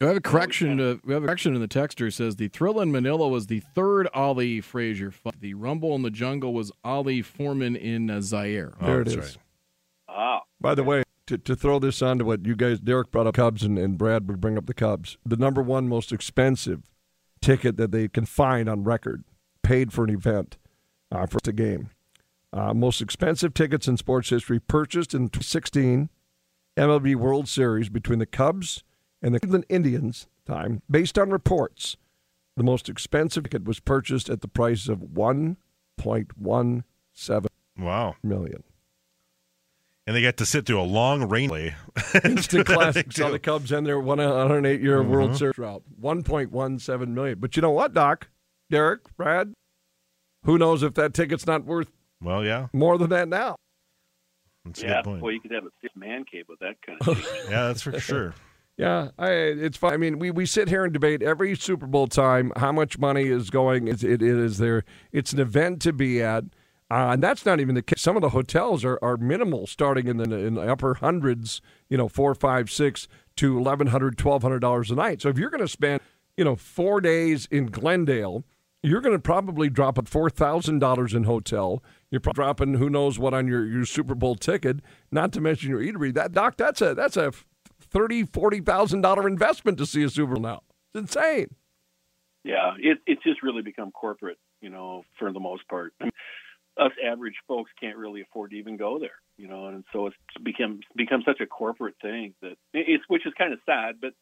We 0.00 0.06
have 0.06 0.16
a 0.16 0.20
correction. 0.20 0.76
To, 0.76 1.00
we 1.04 1.14
have 1.14 1.22
a 1.22 1.26
correction 1.26 1.54
in 1.54 1.60
the 1.60 1.68
texter 1.68 2.12
says 2.12 2.36
the 2.36 2.48
Thrill 2.48 2.80
in 2.80 2.92
Manila 2.92 3.28
was 3.28 3.46
the 3.46 3.60
third 3.60 4.08
Ali 4.12 4.60
Frazier 4.60 5.10
fight. 5.10 5.40
The 5.40 5.54
Rumble 5.54 5.94
in 5.94 6.02
the 6.02 6.10
Jungle 6.10 6.52
was 6.52 6.70
Ali 6.84 7.22
Foreman 7.22 7.76
in 7.76 8.10
uh, 8.10 8.20
Zaire. 8.20 8.74
Oh, 8.80 8.86
There 8.86 9.00
it 9.00 9.04
that's 9.04 9.16
is. 9.16 9.24
right. 9.36 9.36
Ah, 10.08 10.42
By 10.60 10.74
the 10.74 10.84
way, 10.84 11.02
to, 11.26 11.38
to 11.38 11.56
throw 11.56 11.78
this 11.78 12.02
on 12.02 12.18
to 12.18 12.24
what 12.24 12.44
you 12.46 12.54
guys, 12.54 12.78
Derek 12.78 13.10
brought 13.10 13.26
up 13.26 13.34
Cubs 13.34 13.62
and, 13.62 13.78
and 13.78 13.96
Brad 13.96 14.28
would 14.28 14.40
bring 14.40 14.58
up 14.58 14.66
the 14.66 14.74
Cubs. 14.74 15.16
The 15.24 15.36
number 15.36 15.62
one 15.62 15.88
most 15.88 16.12
expensive 16.12 16.82
ticket 17.40 17.76
that 17.78 17.90
they 17.90 18.08
can 18.08 18.26
find 18.26 18.68
on 18.68 18.84
record, 18.84 19.24
paid 19.62 19.92
for 19.92 20.04
an 20.04 20.10
event 20.10 20.58
uh, 21.10 21.26
for 21.26 21.38
a 21.46 21.52
game. 21.52 21.90
Uh, 22.52 22.72
most 22.72 23.00
expensive 23.00 23.54
tickets 23.54 23.88
in 23.88 23.96
sports 23.96 24.30
history 24.30 24.60
purchased 24.60 25.14
in 25.14 25.28
2016 25.28 26.08
MLB 26.76 27.16
World 27.16 27.48
Series 27.48 27.88
between 27.88 28.18
the 28.18 28.26
Cubs 28.26 28.82
and 29.26 29.34
the 29.34 29.40
Cleveland 29.40 29.66
Indians 29.68 30.28
time. 30.46 30.82
Based 30.88 31.18
on 31.18 31.30
reports, 31.30 31.96
the 32.56 32.62
most 32.62 32.88
expensive 32.88 33.44
ticket 33.44 33.64
was 33.64 33.80
purchased 33.80 34.30
at 34.30 34.40
the 34.40 34.48
price 34.48 34.88
of 34.88 35.00
1.17 35.00 37.48
Wow. 37.78 38.14
million. 38.22 38.62
And 40.06 40.14
they 40.14 40.22
got 40.22 40.36
to 40.36 40.46
sit 40.46 40.66
through 40.66 40.80
a 40.80 40.84
long 40.84 41.28
rain 41.28 41.48
delay. 41.48 41.74
Instant 42.24 42.66
classic. 42.66 43.10
too. 43.10 43.22
Saw 43.22 43.30
the 43.30 43.40
Cubs 43.40 43.72
end 43.72 43.86
their 43.86 43.98
108 43.98 44.80
year 44.80 45.00
Mm-hmm. 45.00 45.10
World 45.10 45.36
Series 45.36 45.58
route. 45.58 45.82
1.17 46.00 47.08
million. 47.08 47.38
But 47.40 47.56
you 47.56 47.62
know 47.62 47.72
what, 47.72 47.92
Doc? 47.92 48.28
Derek, 48.70 49.00
Brad? 49.16 49.52
Who 50.44 50.58
knows 50.58 50.84
if 50.84 50.94
that 50.94 51.12
ticket's 51.12 51.44
not 51.46 51.64
worth 51.64 51.90
Well, 52.22 52.44
yeah, 52.44 52.68
more 52.72 52.96
than 52.98 53.10
that 53.10 53.26
now? 53.26 53.56
that's 54.64 54.80
a 54.82 54.86
yeah. 54.86 54.94
good 55.02 55.04
point. 55.04 55.20
Boy, 55.20 55.28
you 55.30 55.40
could 55.40 55.50
have 55.50 55.64
a 55.64 55.70
six 55.82 55.92
man 55.96 56.24
cave 56.24 56.44
with 56.48 56.60
that 56.60 56.76
kind 56.86 56.98
of. 57.06 57.18
Yeah, 57.50 57.66
that's 57.66 57.82
for 57.82 57.98
sure. 57.98 58.32
Yeah, 58.76 59.08
I, 59.18 59.30
it's 59.30 59.78
fine. 59.78 59.94
I 59.94 59.96
mean, 59.96 60.18
we, 60.18 60.30
we 60.30 60.44
sit 60.44 60.68
here 60.68 60.84
and 60.84 60.92
debate 60.92 61.22
every 61.22 61.56
Super 61.56 61.86
Bowl 61.86 62.06
time 62.06 62.52
how 62.56 62.72
much 62.72 62.98
money 62.98 63.24
is 63.28 63.48
going. 63.48 63.88
It, 63.88 64.04
it 64.04 64.20
is 64.20 64.58
there. 64.58 64.84
It's 65.12 65.32
an 65.32 65.40
event 65.40 65.80
to 65.82 65.94
be 65.94 66.22
at, 66.22 66.44
uh, 66.90 67.12
and 67.12 67.22
that's 67.22 67.46
not 67.46 67.58
even 67.58 67.74
the 67.74 67.80
case. 67.82 68.02
Some 68.02 68.16
of 68.16 68.22
the 68.22 68.28
hotels 68.30 68.84
are, 68.84 68.98
are 69.00 69.16
minimal, 69.16 69.66
starting 69.66 70.08
in 70.08 70.18
the 70.18 70.30
in 70.36 70.54
the 70.54 70.70
upper 70.70 70.94
hundreds. 70.94 71.62
You 71.88 71.96
know, 71.96 72.06
four, 72.06 72.34
five, 72.34 72.70
six 72.70 73.08
to 73.36 73.56
eleven 73.56 73.86
hundred, 73.86 74.18
twelve 74.18 74.42
hundred 74.42 74.60
dollars 74.60 74.90
a 74.90 74.94
night. 74.94 75.22
So 75.22 75.30
if 75.30 75.38
you're 75.38 75.50
going 75.50 75.62
to 75.62 75.68
spend, 75.68 76.02
you 76.36 76.44
know, 76.44 76.54
four 76.54 77.00
days 77.00 77.48
in 77.50 77.66
Glendale, 77.66 78.44
you're 78.82 79.00
going 79.00 79.16
to 79.16 79.18
probably 79.22 79.70
drop 79.70 79.96
at 79.96 80.06
four 80.06 80.28
thousand 80.28 80.80
dollars 80.80 81.14
in 81.14 81.24
hotel. 81.24 81.82
You're 82.10 82.20
probably 82.20 82.42
dropping 82.42 82.74
who 82.74 82.90
knows 82.90 83.18
what 83.18 83.32
on 83.32 83.48
your, 83.48 83.64
your 83.66 83.86
Super 83.86 84.14
Bowl 84.14 84.36
ticket. 84.36 84.80
Not 85.10 85.32
to 85.32 85.40
mention 85.40 85.70
your 85.70 85.80
eatery. 85.80 86.12
That 86.12 86.32
doc, 86.32 86.58
that's 86.58 86.82
a 86.82 86.94
that's 86.94 87.16
a 87.16 87.32
thirty, 87.90 88.24
forty 88.24 88.60
thousand 88.60 89.00
dollar 89.00 89.26
investment 89.26 89.78
to 89.78 89.86
see 89.86 90.02
a 90.02 90.08
Super 90.10 90.34
Bowl 90.34 90.42
now. 90.42 90.62
It's 90.94 91.14
insane. 91.14 91.54
yeah, 92.44 92.74
it, 92.78 92.98
it's 93.06 93.22
just 93.24 93.42
really 93.42 93.62
become 93.62 93.90
corporate, 93.90 94.38
you 94.60 94.70
know, 94.70 95.04
for 95.18 95.32
the 95.32 95.40
most 95.40 95.68
part. 95.68 95.92
I 96.00 96.04
mean, 96.04 96.12
us 96.78 96.92
average 97.04 97.34
folks 97.48 97.70
can't 97.80 97.96
really 97.96 98.20
afford 98.20 98.50
to 98.50 98.56
even 98.56 98.76
go 98.76 98.98
there, 98.98 99.18
you 99.36 99.48
know, 99.48 99.66
and 99.66 99.84
so 99.92 100.06
it's 100.06 100.16
become 100.42 100.80
become 100.94 101.22
such 101.26 101.40
a 101.40 101.46
corporate 101.46 101.96
thing 102.00 102.34
that 102.42 102.56
it's 102.72 103.04
which 103.08 103.26
is 103.26 103.32
kind 103.36 103.52
of 103.52 103.58
sad, 103.66 103.96
but 104.00 104.12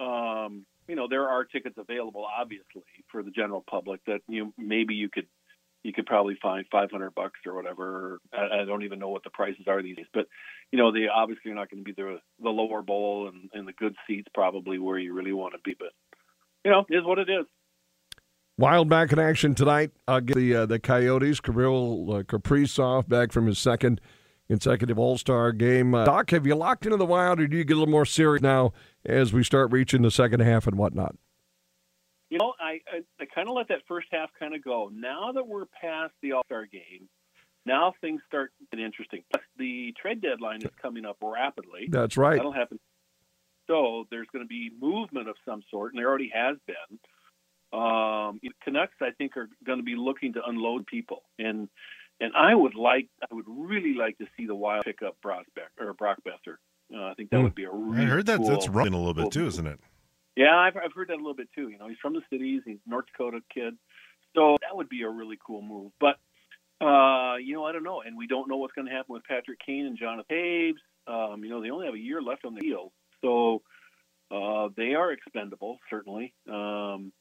um, 0.00 0.66
you 0.88 0.96
know, 0.96 1.06
there 1.08 1.28
are 1.28 1.44
tickets 1.44 1.76
available, 1.78 2.26
obviously, 2.38 2.82
for 3.10 3.22
the 3.22 3.30
general 3.30 3.64
public 3.68 4.04
that 4.06 4.20
you 4.28 4.52
maybe 4.58 4.94
you 4.94 5.08
could 5.08 5.26
you 5.84 5.92
could 5.92 6.06
probably 6.06 6.36
find 6.42 6.64
500 6.72 7.14
bucks 7.14 7.38
or 7.46 7.54
whatever. 7.54 8.18
I, 8.32 8.62
I 8.62 8.64
don't 8.64 8.82
even 8.82 8.98
know 8.98 9.10
what 9.10 9.22
the 9.22 9.30
prices 9.30 9.66
are 9.68 9.82
these 9.82 9.96
days, 9.96 10.06
but 10.12 10.26
you 10.72 10.78
know, 10.78 10.90
they 10.90 11.06
obviously 11.14 11.52
are 11.52 11.54
not 11.54 11.70
going 11.70 11.84
to 11.84 11.84
be 11.84 11.92
the 11.92 12.18
the 12.42 12.50
lower 12.50 12.82
bowl 12.82 13.28
and, 13.28 13.50
and 13.52 13.68
the 13.68 13.72
good 13.74 13.94
seats 14.06 14.26
probably 14.34 14.78
where 14.78 14.98
you 14.98 15.14
really 15.14 15.32
want 15.32 15.52
to 15.52 15.60
be, 15.62 15.76
but 15.78 15.92
you 16.64 16.70
know, 16.72 16.84
is 16.88 17.04
what 17.04 17.18
it 17.18 17.28
is. 17.28 17.46
Wild 18.56 18.88
back 18.88 19.12
in 19.12 19.18
action 19.18 19.54
tonight. 19.54 19.90
I'll 20.08 20.20
get 20.20 20.36
the 20.36 20.54
uh, 20.54 20.66
the 20.66 20.78
Coyotes. 20.78 21.40
Kirill 21.40 22.14
uh, 22.14 22.22
Kaprizov 22.22 23.08
back 23.08 23.30
from 23.30 23.46
his 23.46 23.58
second 23.58 24.00
consecutive 24.48 24.98
All 24.98 25.18
Star 25.18 25.52
game. 25.52 25.94
Uh, 25.94 26.04
Doc, 26.04 26.30
have 26.30 26.46
you 26.46 26.54
locked 26.54 26.86
into 26.86 26.96
the 26.96 27.04
Wild, 27.04 27.40
or 27.40 27.46
do 27.46 27.56
you 27.58 27.64
get 27.64 27.76
a 27.76 27.78
little 27.78 27.92
more 27.92 28.06
serious 28.06 28.42
now 28.42 28.72
as 29.04 29.32
we 29.32 29.44
start 29.44 29.70
reaching 29.70 30.02
the 30.02 30.10
second 30.10 30.40
half 30.40 30.66
and 30.66 30.78
whatnot? 30.78 31.16
You 32.34 32.40
know, 32.40 32.52
I 32.58 32.80
I, 32.92 32.96
I, 32.96 33.00
I 33.20 33.24
kind 33.32 33.48
of 33.48 33.54
let 33.54 33.68
that 33.68 33.82
first 33.86 34.08
half 34.10 34.28
kind 34.36 34.56
of 34.56 34.64
go. 34.64 34.90
Now 34.92 35.30
that 35.30 35.46
we're 35.46 35.66
past 35.80 36.12
the 36.20 36.32
All 36.32 36.42
Star 36.46 36.66
game, 36.66 37.08
now 37.64 37.94
things 38.00 38.22
start 38.26 38.50
getting 38.72 38.84
interesting. 38.84 39.22
Plus, 39.32 39.44
the 39.56 39.94
trade 40.02 40.20
deadline 40.20 40.62
is 40.62 40.70
coming 40.82 41.04
up 41.04 41.18
rapidly. 41.22 41.86
That's 41.88 42.16
right. 42.16 42.34
That'll 42.34 42.50
happen. 42.52 42.80
So 43.68 44.08
there's 44.10 44.26
going 44.32 44.44
to 44.44 44.48
be 44.48 44.70
movement 44.80 45.28
of 45.28 45.36
some 45.44 45.62
sort, 45.70 45.92
and 45.92 46.00
there 46.00 46.08
already 46.08 46.32
has 46.34 46.56
been. 46.66 46.98
Um, 47.72 48.40
Canucks, 48.64 48.94
I 49.00 49.10
think, 49.16 49.36
are 49.36 49.48
going 49.64 49.78
to 49.78 49.84
be 49.84 49.94
looking 49.94 50.32
to 50.32 50.40
unload 50.44 50.86
people, 50.86 51.22
and 51.38 51.68
and 52.20 52.32
I 52.36 52.52
would 52.54 52.74
like, 52.74 53.08
I 53.22 53.32
would 53.32 53.46
really 53.48 53.94
like 53.94 54.18
to 54.18 54.26
see 54.36 54.46
the 54.46 54.56
Wild 54.56 54.84
pick 54.84 55.02
up 55.02 55.16
Brockbeck 55.24 55.70
or 55.80 55.94
Brock 55.94 56.18
Boeser. 56.26 56.56
Uh, 56.92 57.10
I 57.10 57.14
think 57.14 57.30
that 57.30 57.36
Hmm. 57.38 57.44
would 57.44 57.54
be 57.54 57.64
a 57.64 57.70
really 57.70 58.06
I 58.06 58.08
heard 58.08 58.26
that 58.26 58.38
cool, 58.38 58.48
that's 58.48 58.68
running 58.68 58.92
a 58.94 58.98
little 58.98 59.14
bit 59.14 59.22
cool 59.22 59.30
too, 59.30 59.46
isn't 59.46 59.66
it? 59.68 59.78
Yeah, 60.36 60.56
I've, 60.56 60.76
I've 60.76 60.92
heard 60.92 61.08
that 61.08 61.14
a 61.14 61.16
little 61.16 61.34
bit 61.34 61.48
too. 61.54 61.68
You 61.68 61.78
know, 61.78 61.88
he's 61.88 61.98
from 62.02 62.14
the 62.14 62.22
cities. 62.30 62.62
He's 62.64 62.78
North 62.86 63.06
Dakota 63.06 63.40
kid, 63.52 63.74
so 64.34 64.56
that 64.62 64.76
would 64.76 64.88
be 64.88 65.02
a 65.02 65.08
really 65.08 65.38
cool 65.44 65.62
move. 65.62 65.92
But 66.00 66.16
uh, 66.84 67.36
you 67.36 67.54
know, 67.54 67.64
I 67.64 67.72
don't 67.72 67.84
know, 67.84 68.02
and 68.02 68.16
we 68.16 68.26
don't 68.26 68.48
know 68.48 68.56
what's 68.56 68.74
going 68.74 68.86
to 68.86 68.92
happen 68.92 69.12
with 69.14 69.24
Patrick 69.24 69.58
Kane 69.64 69.86
and 69.86 69.98
Jonathan 69.98 70.26
Toews. 70.36 70.74
Um, 71.06 71.44
you 71.44 71.50
know, 71.50 71.62
they 71.62 71.70
only 71.70 71.86
have 71.86 71.94
a 71.94 71.98
year 71.98 72.20
left 72.20 72.44
on 72.44 72.54
the 72.54 72.60
deal, 72.60 72.92
so 73.20 73.62
uh, 74.30 74.68
they 74.76 74.94
are 74.94 75.12
expendable, 75.12 75.78
certainly. 75.90 76.34
Um, 76.50 77.12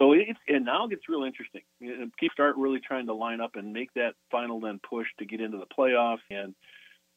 so 0.00 0.12
it's 0.12 0.38
and 0.46 0.64
now 0.64 0.86
it 0.86 0.90
gets 0.90 1.08
real 1.08 1.24
interesting. 1.24 1.62
Keep 1.80 2.32
start 2.32 2.56
really 2.56 2.80
trying 2.80 3.06
to 3.06 3.14
line 3.14 3.40
up 3.40 3.56
and 3.56 3.72
make 3.72 3.92
that 3.94 4.14
final 4.30 4.60
then 4.60 4.80
push 4.88 5.06
to 5.18 5.26
get 5.26 5.40
into 5.40 5.58
the 5.58 5.66
playoffs 5.66 6.18
and 6.30 6.54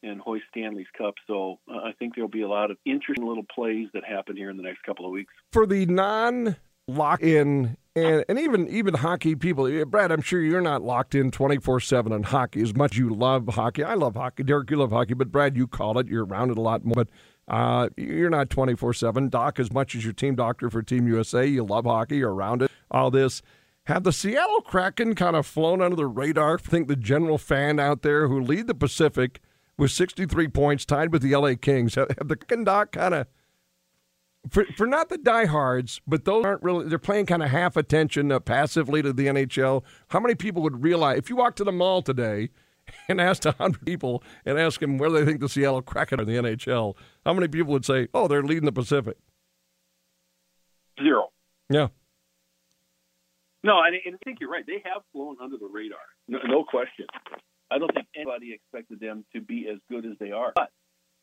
and 0.02 0.20
hoist 0.20 0.44
Stanley's 0.50 0.86
Cup. 0.96 1.14
So 1.26 1.58
uh, 1.70 1.78
I 1.78 1.92
think 1.98 2.14
there'll 2.14 2.30
be 2.30 2.42
a 2.42 2.48
lot 2.48 2.70
of 2.70 2.76
interesting 2.84 3.26
little 3.26 3.46
plays 3.54 3.88
that 3.94 4.04
happen 4.04 4.36
here 4.36 4.50
in 4.50 4.56
the 4.56 4.62
next 4.62 4.82
couple 4.82 5.06
of 5.06 5.12
weeks. 5.12 5.32
for 5.52 5.66
the 5.66 5.86
non 5.86 6.56
lock 6.88 7.22
in 7.22 7.76
and, 7.94 8.24
and 8.28 8.38
even 8.38 8.66
even 8.68 8.94
hockey 8.94 9.36
people 9.36 9.84
brad 9.84 10.10
i'm 10.10 10.20
sure 10.20 10.40
you're 10.42 10.60
not 10.60 10.82
locked 10.82 11.14
in 11.14 11.30
24-7 11.30 12.10
on 12.10 12.22
hockey 12.24 12.60
as 12.60 12.74
much. 12.74 12.96
You 12.96 13.10
love 13.10 13.46
hockey. 13.48 13.84
I 13.84 13.94
love 13.94 14.16
hockey. 14.16 14.42
Derek 14.42 14.70
you 14.70 14.78
love 14.78 14.90
hockey 14.90 15.14
but 15.14 15.30
brad 15.30 15.56
you 15.56 15.66
call 15.66 15.98
it. 15.98 16.08
You're 16.08 16.24
around 16.24 16.50
it 16.50 16.58
a 16.58 16.60
lot 16.60 16.84
more 16.84 16.94
but 16.94 17.08
uh, 17.48 17.88
you're 17.96 18.30
not 18.30 18.48
24-7 18.48 19.30
doc 19.30 19.58
as 19.58 19.72
much 19.72 19.94
as 19.94 20.04
your 20.04 20.12
team 20.12 20.34
doctor 20.34 20.70
for 20.70 20.82
team 20.82 21.06
usa 21.06 21.46
you 21.46 21.64
love 21.64 21.84
hockey. 21.84 22.16
You're 22.18 22.34
around 22.34 22.62
it. 22.62 22.70
All 22.90 23.10
this. 23.10 23.42
Have 23.86 24.04
the 24.04 24.12
seattle 24.12 24.60
kraken 24.60 25.14
kind 25.16 25.34
of 25.34 25.44
flown 25.44 25.82
under 25.82 25.96
the 25.96 26.06
radar? 26.06 26.54
I 26.54 26.56
think 26.68 26.86
the 26.86 26.96
general 26.96 27.36
fan 27.36 27.80
out 27.80 28.02
there 28.02 28.28
who 28.28 28.40
lead 28.40 28.68
the 28.68 28.74
pacific 28.74 29.40
with 29.82 29.90
63 29.90 30.46
points 30.46 30.84
tied 30.84 31.12
with 31.12 31.22
the 31.22 31.34
la 31.34 31.54
kings 31.60 31.96
have, 31.96 32.06
the 32.24 32.36
doc 32.64 32.92
kind 32.92 33.14
of 33.14 33.26
for 34.48 34.64
for 34.76 34.86
not 34.86 35.08
the 35.08 35.18
diehards, 35.18 36.00
but 36.06 36.24
those 36.24 36.44
aren't 36.44 36.62
really. 36.62 36.88
They're 36.88 36.98
playing 36.98 37.26
kind 37.26 37.42
of 37.42 37.50
half 37.50 37.76
attention 37.76 38.32
uh, 38.32 38.40
passively 38.40 39.02
to 39.02 39.12
the 39.12 39.26
NHL. 39.26 39.82
How 40.08 40.20
many 40.20 40.34
people 40.34 40.62
would 40.62 40.82
realize 40.82 41.18
if 41.18 41.30
you 41.30 41.36
walk 41.36 41.56
to 41.56 41.64
the 41.64 41.72
mall 41.72 42.02
today 42.02 42.50
and 43.08 43.20
asked 43.20 43.44
hundred 43.44 43.84
people 43.84 44.22
and 44.44 44.58
ask 44.58 44.80
them 44.80 44.98
where 44.98 45.10
they 45.10 45.24
think 45.24 45.40
the 45.40 45.48
Seattle 45.48 45.82
Kraken 45.82 46.20
are 46.20 46.22
in 46.22 46.28
the 46.28 46.36
NHL? 46.36 46.94
How 47.24 47.34
many 47.34 47.48
people 47.48 47.72
would 47.72 47.84
say, 47.84 48.08
"Oh, 48.14 48.26
they're 48.26 48.42
leading 48.42 48.64
the 48.64 48.72
Pacific"? 48.72 49.16
Zero. 51.00 51.30
Yeah, 51.70 51.88
No, 53.64 53.80
and, 53.84 53.96
and 54.04 54.14
I 54.14 54.18
think 54.24 54.38
you're 54.40 54.50
right. 54.50 54.66
They 54.66 54.82
have 54.84 55.02
flown 55.12 55.36
under 55.42 55.56
the 55.56 55.68
radar, 55.68 55.98
no, 56.28 56.38
no 56.46 56.64
question. 56.64 57.06
I 57.72 57.78
don't 57.78 57.92
think 57.94 58.06
anybody 58.14 58.52
expected 58.52 59.00
them 59.00 59.24
to 59.34 59.40
be 59.40 59.68
as 59.68 59.78
good 59.90 60.04
as 60.04 60.12
they 60.18 60.32
are, 60.32 60.52
but 60.54 60.70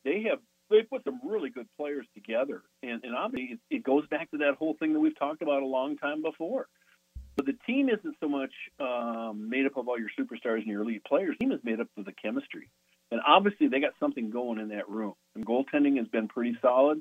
they 0.04 0.24
have 0.28 0.38
they 0.70 0.82
put 0.82 1.02
some 1.04 1.20
really 1.24 1.50
good 1.50 1.66
players 1.76 2.06
together, 2.14 2.62
and 2.82 3.02
and 3.04 3.14
obviously 3.14 3.54
it, 3.70 3.76
it 3.76 3.84
goes 3.84 4.06
back 4.08 4.30
to 4.30 4.38
that 4.38 4.54
whole 4.58 4.74
thing 4.78 4.92
that 4.92 5.00
we've 5.00 5.18
talked 5.18 5.42
about 5.42 5.62
a 5.62 5.66
long 5.66 5.96
time 5.96 6.22
before. 6.22 6.66
But 7.36 7.46
the 7.46 7.56
team 7.66 7.88
isn't 7.88 8.16
so 8.20 8.28
much 8.28 8.52
um, 8.80 9.48
made 9.48 9.64
up 9.64 9.76
of 9.76 9.88
all 9.88 9.98
your 9.98 10.10
superstars 10.18 10.58
and 10.58 10.66
your 10.66 10.82
elite 10.82 11.04
players. 11.04 11.36
The 11.38 11.46
team 11.46 11.52
is 11.52 11.60
made 11.62 11.80
up 11.80 11.86
of 11.96 12.04
the 12.04 12.12
chemistry, 12.12 12.68
and 13.10 13.20
obviously 13.26 13.68
they 13.68 13.80
got 13.80 13.94
something 14.00 14.30
going 14.30 14.58
in 14.58 14.68
that 14.68 14.88
room. 14.88 15.14
And 15.34 15.46
goaltending 15.46 15.96
has 15.98 16.08
been 16.08 16.28
pretty 16.28 16.56
solid. 16.60 17.00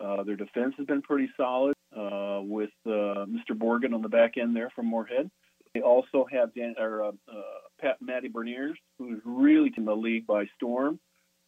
Uh, 0.00 0.22
their 0.22 0.36
defense 0.36 0.74
has 0.78 0.86
been 0.86 1.02
pretty 1.02 1.28
solid 1.36 1.74
uh, 1.96 2.40
with 2.42 2.70
uh, 2.86 3.26
Mr. 3.26 3.50
Borgen 3.52 3.94
on 3.94 4.02
the 4.02 4.08
back 4.08 4.36
end 4.36 4.54
there 4.54 4.70
from 4.70 4.86
Moorhead. 4.86 5.30
They 5.74 5.80
also 5.80 6.26
have 6.30 6.54
Dan, 6.54 6.74
or, 6.78 7.02
uh, 7.02 7.08
uh, 7.28 7.42
Pat 7.80 8.00
Matty 8.00 8.28
Beniers, 8.28 8.74
who's 8.98 9.20
really 9.24 9.72
in 9.76 9.84
the 9.84 9.94
league 9.96 10.26
by 10.26 10.46
storm 10.56 10.98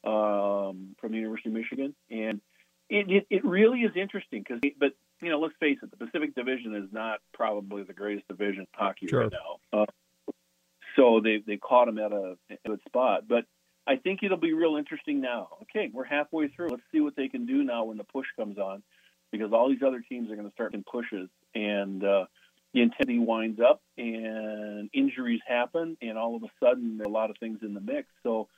um, 0.04 0.94
from 1.00 1.12
the 1.12 1.18
University 1.18 1.50
of 1.50 1.54
Michigan, 1.54 1.94
and 2.10 2.40
it, 2.88 3.10
it, 3.10 3.26
it 3.30 3.44
really 3.44 3.80
is 3.80 3.92
interesting 3.96 4.42
because. 4.46 4.60
But 4.78 4.92
you 5.22 5.28
know, 5.28 5.38
let's 5.40 5.54
face 5.60 5.78
it, 5.82 5.90
the 5.90 5.96
Pacific 5.96 6.34
Division 6.34 6.74
is 6.74 6.90
not 6.92 7.20
probably 7.34 7.82
the 7.82 7.92
greatest 7.92 8.26
division 8.28 8.60
in 8.60 8.66
hockey 8.74 9.06
Sure. 9.08 9.22
right 9.24 9.32
now. 9.32 9.80
Uh, 9.80 9.86
so 10.96 11.20
they 11.22 11.42
they 11.46 11.56
caught 11.56 11.88
him 11.88 11.98
at 11.98 12.12
a, 12.12 12.36
a 12.50 12.68
good 12.68 12.80
spot, 12.86 13.28
but 13.28 13.44
I 13.86 13.96
think 13.96 14.22
it'll 14.22 14.36
be 14.38 14.52
real 14.52 14.76
interesting 14.76 15.20
now. 15.20 15.48
Okay, 15.62 15.90
we're 15.92 16.04
halfway 16.04 16.48
through. 16.48 16.68
Let's 16.68 16.82
see 16.92 17.00
what 17.00 17.16
they 17.16 17.28
can 17.28 17.46
do 17.46 17.62
now 17.64 17.84
when 17.84 17.96
the 17.96 18.04
push 18.04 18.26
comes 18.36 18.58
on, 18.58 18.82
because 19.32 19.52
all 19.52 19.68
these 19.68 19.82
other 19.86 20.02
teams 20.08 20.30
are 20.30 20.36
going 20.36 20.48
to 20.48 20.54
start 20.54 20.74
in 20.74 20.84
pushes, 20.84 21.28
and 21.54 22.04
uh, 22.04 22.24
the 22.74 22.82
intensity 22.82 23.18
winds 23.18 23.60
up, 23.60 23.80
and 23.98 24.88
injuries 24.92 25.40
happen, 25.46 25.96
and 26.00 26.16
all 26.16 26.36
of 26.36 26.42
a 26.42 26.48
sudden 26.62 26.98
there 26.98 27.06
are 27.06 27.10
a 27.10 27.12
lot 27.12 27.30
of 27.30 27.36
things 27.38 27.58
in 27.62 27.74
the 27.74 27.80
mix. 27.80 28.08
So 28.22 28.48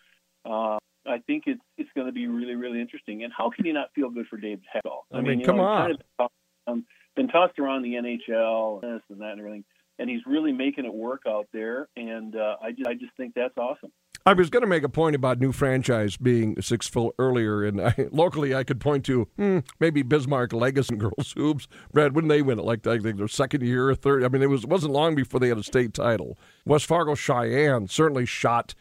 uh, 0.44 0.78
I 1.06 1.18
think 1.26 1.44
it's 1.46 1.62
it's 1.78 1.90
going 1.94 2.06
to 2.06 2.12
be 2.12 2.26
really 2.26 2.54
really 2.54 2.80
interesting. 2.80 3.24
And 3.24 3.32
how 3.36 3.50
can 3.50 3.64
you 3.64 3.72
not 3.72 3.88
feel 3.94 4.10
good 4.10 4.26
for 4.28 4.36
Dave 4.36 4.60
Hakstol? 4.74 5.00
I 5.12 5.20
mean, 5.20 5.40
you 5.40 5.46
come 5.46 5.56
know, 5.56 5.64
on. 5.64 5.80
kind 5.82 5.92
of 5.92 5.98
been 5.98 6.06
tossed- 6.18 6.86
been 7.14 7.28
tossed 7.28 7.58
around 7.58 7.82
the 7.82 7.94
NHL, 7.94 8.82
and 8.82 8.96
this 8.96 9.02
and 9.10 9.20
that, 9.20 9.32
and 9.32 9.40
everything. 9.40 9.64
And 9.98 10.08
he's 10.08 10.22
really 10.26 10.52
making 10.52 10.84
it 10.84 10.94
work 10.94 11.22
out 11.28 11.46
there, 11.52 11.88
and 11.96 12.34
uh, 12.34 12.56
I 12.62 12.72
just 12.72 12.86
I 12.88 12.94
just 12.94 13.14
think 13.16 13.34
that's 13.34 13.56
awesome. 13.56 13.92
I 14.24 14.34
was 14.34 14.50
going 14.50 14.60
to 14.60 14.68
make 14.68 14.84
a 14.84 14.88
point 14.88 15.16
about 15.16 15.40
new 15.40 15.50
franchise 15.50 16.16
being 16.16 16.60
six 16.62 16.86
full 16.86 17.12
earlier, 17.18 17.64
and 17.64 17.80
I, 17.80 17.94
locally 18.12 18.54
I 18.54 18.62
could 18.64 18.80
point 18.80 19.04
to 19.06 19.28
hmm, 19.36 19.58
maybe 19.80 20.02
Bismarck 20.02 20.52
Legacy 20.52 20.94
and 20.94 21.00
Girls 21.00 21.32
Hoops. 21.36 21.66
Brad, 21.92 22.14
when 22.14 22.28
they 22.28 22.42
win 22.42 22.58
it, 22.58 22.64
like 22.64 22.86
I 22.86 22.98
think 22.98 23.16
their 23.16 23.28
second 23.28 23.62
year 23.62 23.88
or 23.88 23.94
third. 23.94 24.24
I 24.24 24.28
mean, 24.28 24.42
it 24.42 24.50
was 24.50 24.64
wasn't 24.64 24.92
long 24.92 25.14
before 25.14 25.40
they 25.40 25.48
had 25.48 25.58
a 25.58 25.62
state 25.62 25.94
title. 25.94 26.38
West 26.64 26.86
Fargo 26.86 27.14
Sheyenne 27.14 27.90
certainly 27.90 28.26
shot 28.26 28.74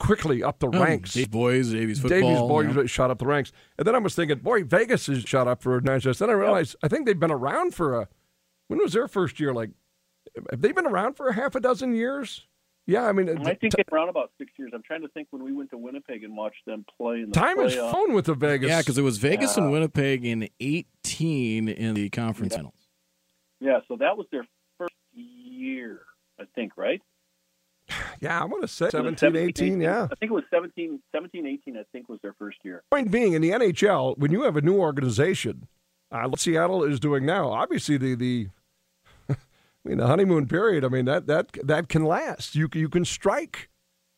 quickly 0.00 0.42
up 0.42 0.58
the 0.58 0.66
Oh, 0.66 0.80
ranks. 0.80 1.14
Dave 1.14 1.30
Boys, 1.30 1.70
Davies 1.70 2.00
football. 2.00 2.20
Davies 2.20 2.72
boys 2.72 2.76
yeah. 2.76 2.86
shot 2.86 3.10
up 3.10 3.18
the 3.18 3.26
ranks, 3.26 3.52
and 3.78 3.86
then 3.86 3.94
I 3.94 3.98
was 3.98 4.16
thinking, 4.16 4.38
boy, 4.38 4.64
Vegas 4.64 5.06
has 5.06 5.22
shot 5.22 5.46
up 5.46 5.62
for 5.62 5.76
a 5.76 5.80
nice. 5.80 6.02
Then 6.04 6.28
I 6.30 6.32
realized 6.32 6.74
I 6.82 6.88
think 6.88 7.06
they've 7.06 7.18
been 7.18 7.30
around 7.30 7.74
for 7.74 8.00
a. 8.00 8.08
When 8.66 8.80
was 8.80 8.94
their 8.94 9.06
first 9.06 9.38
year? 9.38 9.52
Like, 9.54 9.70
have 10.50 10.60
they 10.60 10.72
been 10.72 10.86
around 10.86 11.14
for 11.14 11.28
a 11.28 11.34
half 11.34 11.54
a 11.54 11.60
dozen 11.60 11.94
years? 11.94 12.46
Yeah, 12.86 13.04
I 13.04 13.12
mean, 13.12 13.28
I 13.46 13.54
think 13.54 13.76
t- 13.76 13.82
around 13.92 14.08
about 14.08 14.32
six 14.38 14.50
years. 14.58 14.72
I'm 14.74 14.82
trying 14.82 15.02
to 15.02 15.08
think 15.08 15.28
when 15.30 15.44
we 15.44 15.52
went 15.52 15.70
to 15.70 15.78
Winnipeg 15.78 16.24
and 16.24 16.36
watched 16.36 16.64
them 16.66 16.84
play 16.98 17.20
in 17.20 17.26
the 17.26 17.32
time 17.32 17.58
has 17.58 17.74
playoffs. 17.74 17.90
flown 17.92 18.12
with 18.12 18.24
the 18.26 18.34
Vegas. 18.34 18.68
Yeah, 18.68 18.80
because 18.80 18.98
it 18.98 19.02
was 19.02 19.18
Vegas 19.18 19.56
and 19.56 19.70
Winnipeg 19.70 20.24
in 20.24 20.48
18 20.58 21.68
in 21.68 21.94
the 21.94 22.08
conference 22.10 22.52
Yeah. 22.54 22.58
finals. 22.58 22.74
Yeah, 23.60 23.78
so 23.86 23.96
that 23.96 24.16
was 24.16 24.26
their 24.32 24.44
first 24.78 24.94
year, 25.14 26.00
I 26.40 26.44
think, 26.56 26.72
right? 26.76 27.00
Yeah, 28.20 28.40
I 28.40 28.44
want 28.44 28.62
to 28.62 28.68
say 28.68 28.86
Was 28.86 28.94
it 28.94 29.18
17, 29.18 29.36
18, 29.36 29.80
yeah. 29.80 30.04
I 30.10 30.14
think 30.16 30.30
it 30.30 30.34
was 30.34 30.44
17, 30.50 31.00
17, 31.12 31.46
18, 31.46 31.76
I 31.76 31.82
think 31.92 32.08
was 32.08 32.20
their 32.22 32.34
first 32.34 32.58
year. 32.64 32.82
Point 32.90 33.10
being, 33.10 33.32
in 33.32 33.42
the 33.42 33.50
NHL, 33.50 34.16
when 34.18 34.30
you 34.32 34.42
have 34.42 34.56
a 34.56 34.60
new 34.60 34.76
organization, 34.78 35.66
uh, 36.12 36.24
what 36.28 36.38
Seattle 36.40 36.84
is 36.84 37.00
doing 37.00 37.24
now, 37.26 37.50
obviously 37.50 37.96
the 37.96 38.14
the 38.14 38.48
I 39.84 39.88
mean 39.88 39.98
the 39.98 40.06
honeymoon 40.06 40.46
period. 40.46 40.84
I 40.84 40.88
mean 40.88 41.04
that 41.06 41.26
that 41.26 41.52
that 41.64 41.88
can 41.88 42.04
last. 42.04 42.54
You 42.54 42.68
you 42.74 42.88
can 42.88 43.04
strike 43.04 43.68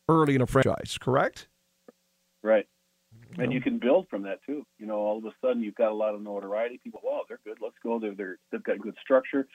early 0.09 0.35
in 0.35 0.42
a 0.42 0.46
franchise, 0.46 0.98
correct? 1.00 1.48
Right. 2.42 2.66
And 3.38 3.53
you 3.53 3.61
can 3.61 3.79
build 3.79 4.07
from 4.09 4.22
that 4.22 4.38
too. 4.46 4.64
You 4.79 4.87
know, 4.87 4.96
all 4.96 5.18
of 5.18 5.24
a 5.24 5.33
sudden 5.40 5.62
you've 5.62 5.74
got 5.74 5.90
a 5.90 5.94
lot 5.94 6.14
of 6.14 6.22
notoriety. 6.22 6.79
People, 6.83 7.00
wow, 7.03 7.22
they're 7.29 7.40
good. 7.44 7.59
Let's 7.61 7.74
go. 7.83 7.98
They're, 7.98 8.14
they're 8.14 8.38
they've 8.53 8.62
got 8.62 8.79
good 8.79 8.96
structure. 9.03 9.46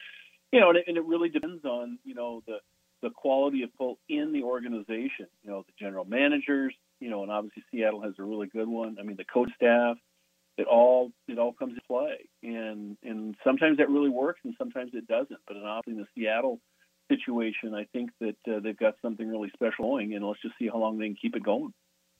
You 0.51 0.59
know, 0.59 0.69
and 0.69 0.79
it, 0.79 0.85
and 0.87 0.97
it 0.97 1.05
really 1.05 1.29
depends 1.29 1.63
on 1.63 1.99
you 2.03 2.15
know 2.15 2.41
the 2.47 2.57
the 3.01 3.09
quality 3.11 3.63
of 3.63 3.71
people 3.71 3.99
in 4.09 4.33
the 4.33 4.43
organization. 4.43 5.27
You 5.43 5.51
know, 5.51 5.63
the 5.65 5.73
general 5.79 6.05
managers. 6.05 6.73
You 6.99 7.09
know, 7.09 7.23
and 7.23 7.31
obviously 7.31 7.63
Seattle 7.71 8.01
has 8.01 8.13
a 8.19 8.23
really 8.23 8.47
good 8.47 8.67
one. 8.67 8.97
I 8.99 9.03
mean, 9.03 9.15
the 9.15 9.23
coach 9.23 9.49
staff. 9.55 9.95
It 10.59 10.67
all 10.67 11.11
it 11.29 11.39
all 11.39 11.53
comes 11.53 11.71
into 11.71 11.81
play, 11.87 12.27
and 12.43 12.97
and 13.01 13.35
sometimes 13.45 13.77
that 13.77 13.89
really 13.89 14.09
works, 14.09 14.41
and 14.43 14.53
sometimes 14.57 14.91
it 14.93 15.07
doesn't. 15.07 15.39
But 15.47 15.55
in 15.87 15.95
the 15.95 16.05
Seattle 16.13 16.59
situation, 17.09 17.73
I 17.73 17.85
think 17.93 18.09
that 18.19 18.35
uh, 18.45 18.59
they've 18.59 18.77
got 18.77 18.95
something 19.01 19.27
really 19.27 19.49
special 19.53 19.85
going, 19.85 20.13
and 20.13 20.25
let's 20.25 20.41
just 20.41 20.55
see 20.59 20.67
how 20.67 20.77
long 20.77 20.97
they 20.97 21.05
can 21.05 21.15
keep 21.15 21.35
it 21.37 21.43
going. 21.43 21.73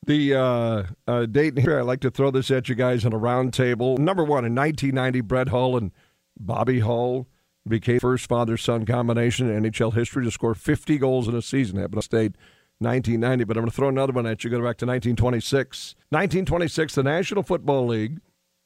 The 0.06 0.36
uh, 0.36 0.84
uh, 1.06 1.26
date 1.26 1.58
here, 1.58 1.78
I 1.78 1.82
like 1.82 2.00
to 2.00 2.12
throw 2.12 2.32
this 2.32 2.50
at 2.50 2.70
you 2.70 2.76
guys 2.76 3.06
on 3.06 3.12
a 3.12 3.18
round 3.18 3.54
table. 3.54 3.98
Number 3.98 4.24
one, 4.24 4.46
in 4.46 4.56
1990, 4.56 5.22
Brett 5.22 5.50
Hull 5.50 5.76
and 5.76 5.92
Bobby 6.40 6.80
Hull 6.80 7.28
became 7.68 8.00
first 8.00 8.28
father-son 8.28 8.86
combination 8.86 9.50
in 9.50 9.64
NHL 9.64 9.94
history 9.94 10.24
to 10.24 10.32
score 10.32 10.56
50 10.56 10.98
goals 10.98 11.28
in 11.28 11.36
a 11.36 11.42
season. 11.42 11.78
Happened 11.78 12.02
to 12.02 12.06
State 12.06 12.36
1990, 12.80 13.44
but 13.44 13.58
I'm 13.58 13.64
going 13.64 13.70
to 13.70 13.76
throw 13.76 13.90
another 13.90 14.14
one 14.14 14.26
at 14.26 14.44
you. 14.44 14.50
Go 14.50 14.58
back 14.60 14.78
to 14.78 14.86
1926. 14.86 15.96
1926, 16.10 16.96
the 16.96 17.04
National 17.04 17.44
Football 17.44 17.88
League 17.88 18.20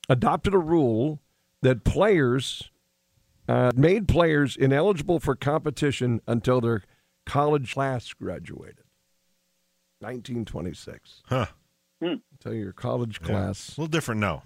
adopted 0.10 0.54
a 0.54 0.60
rule 0.60 1.20
that 1.62 1.84
players 1.84 2.72
uh, 3.48 3.72
made 3.76 4.08
players 4.08 4.56
ineligible 4.56 5.20
for 5.20 5.36
competition 5.36 6.22
until 6.28 6.62
their 6.62 6.84
college 7.26 7.74
class 7.74 8.14
graduated. 8.14 8.84
1926. 10.00 11.24
Huh. 11.28 11.46
Until 12.02 12.54
your 12.54 12.74
college 12.74 13.20
Yeah. 13.22 13.28
class. 13.28 13.70
A 13.78 13.82
little 13.82 13.88
different 13.92 14.20
now. 14.22 14.44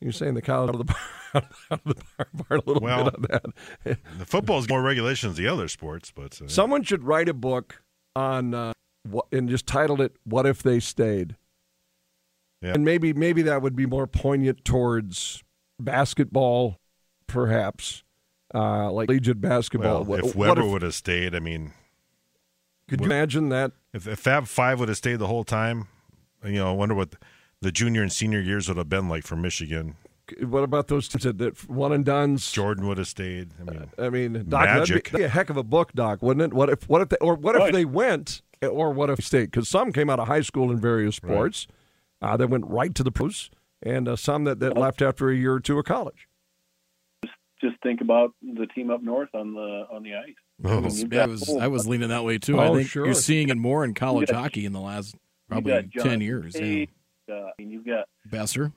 You're 0.00 0.12
saying 0.12 0.34
the 0.34 0.42
college 0.42 0.68
out 0.68 0.74
of 0.80 0.86
the 0.86 0.92
bar, 0.92 0.96
out 1.70 1.80
of 1.86 1.96
the 1.96 2.02
bar 2.16 2.26
part 2.48 2.60
a 2.66 2.68
little 2.68 2.82
Well, 2.82 3.04
bit 3.10 3.14
on 3.14 3.52
that. 3.84 3.98
The 4.18 4.26
football's 4.26 4.68
more 4.68 4.82
regulations 4.82 5.36
than 5.36 5.44
the 5.44 5.50
other 5.52 5.68
sports, 5.68 6.12
but 6.14 6.40
uh, 6.42 6.48
Someone 6.48 6.82
should 6.82 7.04
write 7.04 7.28
a 7.28 7.34
book 7.34 7.82
on 8.14 8.54
uh, 8.54 8.72
what, 9.08 9.26
and 9.32 9.48
just 9.48 9.66
titled 9.66 10.00
it 10.00 10.16
"What 10.24 10.46
If 10.46 10.62
They 10.62 10.78
Stayed," 10.78 11.36
Yeah. 12.62 12.72
and 12.74 12.84
maybe 12.84 13.12
maybe 13.12 13.42
that 13.42 13.60
would 13.62 13.76
be 13.76 13.84
more 13.86 14.06
poignant 14.06 14.64
towards 14.64 15.42
basketball, 15.78 16.78
perhaps, 17.26 18.02
uh, 18.54 18.90
like 18.90 19.08
collegiate 19.08 19.40
basketball. 19.40 20.04
well, 20.04 20.04
What- 20.04 20.24
if 20.24 20.34
Weber 20.36 20.62
if- 20.62 20.70
would 20.72 20.82
have 20.82 20.94
stayed, 20.94 21.34
I 21.34 21.40
mean, 21.40 21.72
could 22.88 23.00
you 23.00 23.06
imagine 23.06 23.48
that? 23.50 23.72
if, 23.92 24.06
if 24.06 24.18
Fab 24.18 24.46
Five 24.46 24.80
would 24.80 24.88
have 24.88 24.96
stayed 24.98 25.18
the 25.18 25.26
whole 25.26 25.44
time, 25.44 25.88
you 26.44 26.54
know, 26.54 26.68
I 26.70 26.72
wonder 26.74 26.94
what 26.94 27.16
the 27.60 27.72
junior 27.72 28.02
and 28.02 28.12
senior 28.12 28.40
years 28.40 28.68
would 28.68 28.76
have 28.76 28.88
been 28.88 29.08
like 29.08 29.24
for 29.24 29.36
Michigan. 29.36 29.96
What 30.40 30.62
about 30.62 30.88
those 30.88 31.06
teams 31.08 31.24
that, 31.24 31.36
that 31.38 31.68
one 31.68 31.92
and 31.92 32.02
done's? 32.04 32.50
Jordan 32.50 32.86
would 32.86 32.96
have 32.96 33.08
stayed. 33.08 33.50
I 33.60 33.64
mean, 33.70 33.90
I 33.98 34.08
mean, 34.10 34.44
Doc, 34.48 34.64
that'd 34.64 34.88
be, 34.88 34.94
that'd 34.94 35.12
be 35.12 35.22
a 35.22 35.28
heck 35.28 35.50
of 35.50 35.58
a 35.58 35.62
book, 35.62 35.92
Doc, 35.92 36.22
wouldn't 36.22 36.52
it? 36.52 36.54
What 36.54 36.70
if, 36.70 36.88
what 36.88 37.02
if, 37.02 37.10
they, 37.10 37.16
or 37.20 37.34
what 37.34 37.56
if 37.56 37.72
they 37.74 37.84
went, 37.84 38.40
or 38.62 38.90
what 38.90 39.10
if 39.10 39.18
they 39.18 39.22
stayed? 39.22 39.50
Because 39.50 39.68
some 39.68 39.92
came 39.92 40.08
out 40.08 40.18
of 40.18 40.26
high 40.28 40.40
school 40.40 40.70
in 40.70 40.78
various 40.80 41.16
sports, 41.16 41.66
uh, 42.24 42.36
that 42.36 42.48
went 42.48 42.64
right 42.66 42.94
to 42.94 43.02
the 43.02 43.12
pros, 43.12 43.50
and 43.82 44.08
uh, 44.08 44.16
some 44.16 44.44
that, 44.44 44.60
that 44.60 44.76
left 44.76 45.02
after 45.02 45.30
a 45.30 45.36
year 45.36 45.52
or 45.54 45.60
two 45.60 45.78
of 45.78 45.84
college. 45.84 46.26
Just 47.24 47.34
just 47.60 47.82
think 47.82 48.00
about 48.00 48.32
the 48.42 48.66
team 48.74 48.90
up 48.90 49.02
north 49.02 49.28
on 49.34 49.54
the 49.54 49.86
on 49.92 50.02
the 50.02 50.14
ice. 50.14 50.34
oh, 50.64 50.82
You've 50.88 51.12
Yeah, 51.12 51.24
I 51.24 51.26
was 51.26 51.48
I 51.48 51.66
was 51.68 51.86
leaning 51.86 52.08
that 52.08 52.24
way 52.24 52.38
too. 52.38 52.58
Oh, 52.60 52.72
I 52.72 52.76
think 52.76 52.88
sure. 52.88 53.04
you're 53.04 53.14
seeing 53.14 53.48
it 53.48 53.56
more 53.56 53.84
in 53.84 53.94
college 53.94 54.28
got- 54.28 54.36
hockey 54.42 54.64
in 54.66 54.72
the 54.72 54.80
last 54.80 55.14
probably 55.48 55.72
got 55.72 56.02
ten 56.02 56.20
years. 56.20 56.54
Yeah. 56.58 56.86
Uh, 57.30 57.34
I 57.34 57.50
mean, 57.58 57.70
you've 57.70 57.86
got 57.86 58.04
Boeser. 58.28 58.70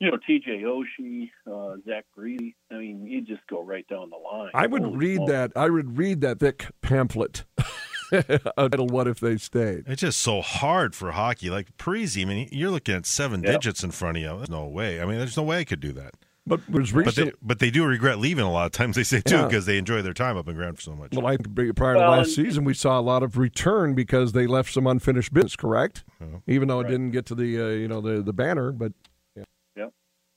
you 0.00 0.10
know 0.10 0.16
T.J. 0.26 0.62
Oshie, 0.64 1.30
uh, 1.46 1.76
Zach 1.86 2.04
Greedy. 2.12 2.56
I 2.72 2.74
mean, 2.78 3.06
you 3.06 3.20
just 3.20 3.46
go 3.48 3.62
right 3.62 3.86
down 3.88 4.10
the 4.10 4.16
line. 4.16 4.50
I 4.54 4.66
would 4.66 4.82
Holy 4.82 4.96
read 4.96 5.16
smokes. 5.16 5.30
that. 5.32 5.52
I 5.54 5.70
would 5.70 5.96
read 5.98 6.20
that 6.22 6.40
thick 6.40 6.66
pamphlet. 6.80 7.44
titled 8.56 8.90
"What 8.90 9.08
If 9.08 9.20
They 9.20 9.36
Stayed." 9.36 9.84
it's 9.86 10.00
just 10.02 10.20
so 10.20 10.40
hard 10.42 10.94
for 10.94 11.10
hockey. 11.12 11.50
Like 11.50 11.76
Parise, 11.76 12.20
I 12.20 12.24
mean, 12.26 12.48
you're 12.52 12.70
looking 12.70 12.94
at 12.94 13.06
seven 13.06 13.42
Yeah. 13.42 13.52
digits 13.52 13.82
in 13.82 13.90
front 13.90 14.18
of 14.18 14.22
you. 14.22 14.36
There's 14.36 14.50
no 14.50 14.66
way. 14.66 15.00
I 15.00 15.04
mean, 15.06 15.18
there's 15.18 15.36
no 15.36 15.42
way 15.42 15.58
I 15.58 15.64
could 15.64 15.80
do 15.80 15.92
that. 15.92 16.14
But 16.44 16.58
it 16.68 16.70
was 16.70 16.90
But 16.90 17.06
recent. 17.06 17.26
they, 17.30 17.36
but 17.40 17.58
they 17.60 17.70
do 17.70 17.84
regret 17.86 18.18
leaving 18.18 18.44
a 18.44 18.50
lot 18.50 18.66
of 18.66 18.72
times. 18.72 18.96
They 18.96 19.04
say 19.04 19.20
too 19.20 19.36
Yeah. 19.36 19.46
because 19.46 19.64
they 19.64 19.78
enjoy 19.78 20.02
their 20.02 20.12
time 20.12 20.36
up 20.36 20.48
in 20.48 20.56
Grand 20.56 20.74
Forks 20.74 20.84
so 20.84 20.96
much. 20.96 21.12
well, 21.14 21.26
I 21.26 21.36
prior 21.36 21.94
to 21.94 22.00
Well, 22.00 22.10
last 22.10 22.36
and- 22.36 22.46
season, 22.46 22.64
we 22.64 22.74
saw 22.74 22.98
a 22.98 23.00
lot 23.00 23.22
of 23.22 23.38
return 23.38 23.94
because 23.94 24.32
they 24.32 24.48
left 24.48 24.72
some 24.72 24.86
unfinished 24.88 25.32
business. 25.32 25.54
Correct, 25.54 26.02
Uh-huh. 26.20 26.38
even 26.48 26.66
though 26.66 26.80
it 26.80 26.88
didn't 26.88 27.12
get 27.12 27.26
to 27.26 27.36
the 27.36 27.60
uh, 27.60 27.68
you 27.68 27.86
know 27.86 28.00
the 28.00 28.22
the 28.22 28.32
banner. 28.32 28.72
But 28.72 28.92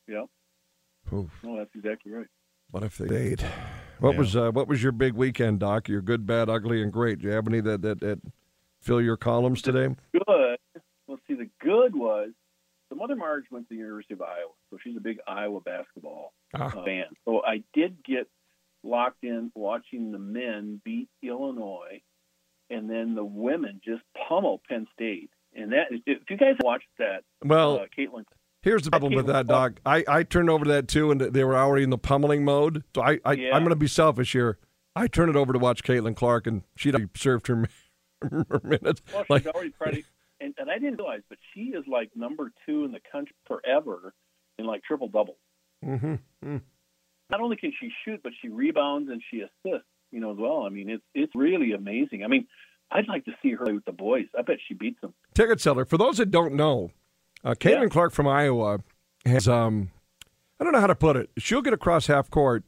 Yeah, 0.08 0.22
oof, 1.12 1.30
no, 1.44 1.58
that's 1.58 1.70
exactly 1.76 2.12
right. 2.12 2.28
What 2.76 2.84
if 2.84 2.98
they 2.98 3.08
stayed? 3.08 3.42
What 4.00 4.12
Yeah. 4.12 4.20
was 4.20 4.36
uh, 4.36 4.52
what 4.52 4.68
was 4.68 4.84
your 4.84 4.92
big 4.92 5.14
weekend, 5.14 5.60
Doc? 5.62 5.88
Your 5.88 6.02
good, 6.02 6.26
bad, 6.26 6.50
ugly, 6.50 6.82
and 6.82 6.92
great. 6.92 7.20
Do 7.20 7.28
you 7.30 7.34
have 7.34 7.48
any 7.48 7.62
that 7.62 7.82
that, 7.84 8.02
that 8.02 8.20
fill 8.82 9.02
your 9.02 9.16
columns 9.16 9.62
today? 9.62 9.96
Good. 10.12 10.58
Let's 11.08 11.22
see. 11.26 11.36
The 11.36 11.50
good 11.62 11.96
was 11.96 12.32
the 12.90 12.98
mother 12.98 13.16
Marge 13.16 13.46
went 13.50 13.70
to 13.70 13.74
the 13.76 13.80
University 13.80 14.14
of 14.16 14.22
Iowa, 14.22 14.52
so 14.70 14.78
she's 14.84 14.98
a 14.98 15.00
big 15.00 15.20
Iowa 15.26 15.62
basketball 15.62 16.34
Ah. 16.54 16.66
uh, 16.78 16.84
fan. 16.84 17.06
So 17.24 17.42
I 17.46 17.64
did 17.74 18.04
get 18.04 18.28
locked 18.84 19.24
in 19.24 19.54
watching 19.56 20.12
the 20.12 20.20
men 20.20 20.82
beat 20.84 21.08
Illinois, 21.24 22.02
and 22.70 22.90
then 22.90 23.16
the 23.16 23.24
women 23.24 23.80
just 23.86 24.04
pummel 24.28 24.62
Penn 24.68 24.86
State. 24.92 25.30
And 25.56 25.72
that, 25.72 25.86
if 26.06 26.30
you 26.30 26.36
guys 26.36 26.56
watched 26.62 26.90
that, 27.00 27.24
Well, 27.42 27.80
uh, 27.80 27.86
Caitlin, 27.98 28.26
Here's 28.66 28.82
the 28.82 28.90
problem 28.92 29.14
with 29.14 29.28
that, 29.28 29.46
Doc. 29.48 29.80
I, 29.86 30.04
I 30.08 30.24
turned 30.24 30.50
over 30.50 30.66
to 30.66 30.72
that 30.72 30.88
too, 30.88 31.12
and 31.12 31.22
they 31.22 31.44
were 31.44 31.56
already 31.56 31.84
in 31.84 31.92
the 31.92 31.98
pummeling 31.98 32.44
mode. 32.44 32.84
So 32.96 33.02
I, 33.04 33.20
I 33.24 33.34
Yeah. 33.34 33.54
I'm 33.56 33.62
going 33.62 33.70
to 33.70 33.76
be 33.76 33.88
selfish 33.88 34.32
here. 34.34 34.58
I 34.96 35.06
turned 35.08 35.30
it 35.30 35.36
over 35.36 35.54
to 35.54 35.60
watch 35.60 35.84
Caitlin 35.84 36.16
Clark, 36.16 36.48
and 36.48 36.64
she'd 36.76 36.96
served 37.16 37.46
her, 37.48 37.68
her 38.24 38.62
minutes. 38.64 39.02
well, 39.14 39.22
she's 39.24 39.30
Like, 39.30 39.46
already 39.46 39.70
pretty. 39.70 40.04
And, 40.42 40.54
and 40.58 40.70
I 40.72 40.80
didn't 40.80 40.98
realize, 40.98 41.22
but 41.30 41.38
she 41.54 41.66
is 41.78 41.84
like 41.88 42.10
number 42.16 42.52
two 42.66 42.84
in 42.86 42.92
the 42.92 43.00
country 43.12 43.36
forever 43.48 44.14
in 44.58 44.66
like 44.66 44.84
triple 44.84 45.08
doubles. 45.10 45.38
hmm 45.84 46.16
not 47.32 47.42
only 47.42 47.56
can 47.56 47.72
she 47.80 47.90
shoot, 48.04 48.22
but 48.24 48.34
she 48.42 48.50
rebounds 48.50 49.10
and 49.10 49.22
she 49.32 49.42
assists, 49.42 49.88
you 50.12 50.20
know, 50.20 50.32
as 50.32 50.38
well. 50.38 50.64
I 50.64 50.70
mean, 50.70 50.90
it's 50.90 51.04
it's 51.16 51.34
really 51.36 51.72
amazing. 51.74 52.24
I 52.24 52.28
mean, 52.28 52.46
I'd 52.92 53.08
like 53.08 53.26
to 53.26 53.32
see 53.42 53.54
her 53.54 53.66
with 53.66 53.84
the 53.86 53.92
boys. 53.92 54.26
I 54.38 54.42
bet 54.44 54.58
she 54.68 54.74
beats 54.76 55.02
them. 55.02 55.14
Ticket 55.34 55.60
seller. 55.60 55.86
For 55.86 55.98
those 55.98 56.18
that 56.18 56.30
don't 56.30 56.54
know, 56.54 56.92
uh, 57.44 57.52
Caitlin 57.52 57.84
Yeah. 57.84 57.88
Clark 57.90 58.14
from 58.14 58.28
Iowa 58.28 58.80
has 59.26 59.48
um, 59.48 59.92
I 60.60 60.64
don't 60.64 60.74
know 60.74 60.80
how 60.80 60.88
to 60.88 60.96
put 60.96 61.16
it. 61.18 61.30
She'll 61.38 61.62
get 61.62 61.74
across 61.74 62.08
half 62.08 62.30
court. 62.30 62.64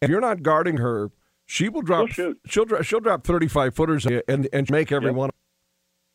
If 0.00 0.08
you're 0.08 0.20
not 0.20 0.42
guarding 0.42 0.78
her, 0.78 1.10
she 1.46 1.68
will 1.68 1.82
drop. 1.82 2.08
She'll 2.08 2.14
shoot. 2.30 2.40
She'll 2.46 2.64
dro- 2.64 2.82
she'll 2.82 3.00
drop 3.00 3.24
35 3.24 3.74
footers 3.74 4.06
and 4.06 4.48
and 4.52 4.70
make 4.70 4.90
every 4.92 5.08
Yep. 5.08 5.14
one. 5.16 5.30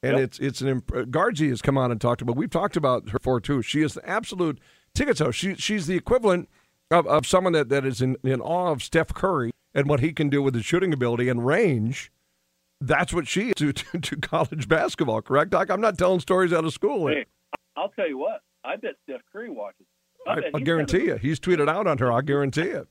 And 0.03 0.13
Yep. 0.17 0.23
it's 0.23 0.39
it's 0.39 0.61
an 0.61 0.67
imp- 0.67 0.91
uh, 0.95 1.29
has 1.45 1.61
come 1.61 1.77
on 1.77 1.91
and 1.91 1.99
talked 2.01 2.21
about. 2.21 2.35
We've 2.35 2.49
talked 2.49 2.75
about 2.77 3.09
her 3.09 3.19
for 3.21 3.39
too. 3.39 3.61
She 3.61 3.81
is 3.81 3.93
the 3.95 4.07
absolute 4.09 4.59
ticket 4.93 5.17
seller. 5.17 5.31
She 5.31 5.55
she's 5.55 5.87
the 5.87 5.95
equivalent 5.95 6.49
of, 6.91 7.07
of 7.07 7.25
someone 7.25 7.53
that, 7.53 7.69
that 7.69 7.85
is 7.85 8.01
in, 8.01 8.15
in 8.23 8.39
awe 8.41 8.71
of 8.71 8.83
Steph 8.83 9.13
Curry 9.13 9.51
and 9.73 9.87
what 9.89 9.99
he 10.01 10.13
can 10.13 10.29
do 10.29 10.41
with 10.41 10.53
his 10.53 10.63
shooting 10.65 10.93
ability 10.93 11.27
and 11.29 11.45
range. 11.45 12.11
That's 12.79 13.11
what 13.13 13.27
she 13.27 13.49
is 13.49 13.55
to, 13.55 13.73
to, 13.73 13.99
to 13.99 14.15
college 14.17 14.67
basketball, 14.67 15.21
correct, 15.21 15.51
Doc? 15.51 15.69
I'm 15.71 15.81
not 15.81 15.97
telling 15.97 16.19
stories 16.19 16.53
out 16.53 16.63
of 16.65 16.73
school. 16.73 17.07
Hey, 17.07 17.25
I'll 17.77 17.89
tell 17.89 18.07
you 18.07 18.17
what. 18.17 18.41
I 18.63 18.75
bet 18.77 18.95
Steph 19.03 19.21
Curry 19.31 19.49
watches. 19.49 19.85
I 20.27 20.41
I, 20.53 20.59
guarantee 20.59 21.05
you. 21.05 21.17
He's 21.17 21.39
tweeted 21.39 21.69
out 21.69 21.85
on 21.87 21.97
her. 21.99 22.11
I 22.11 22.21
guarantee 22.21 22.61
it. 22.61 22.87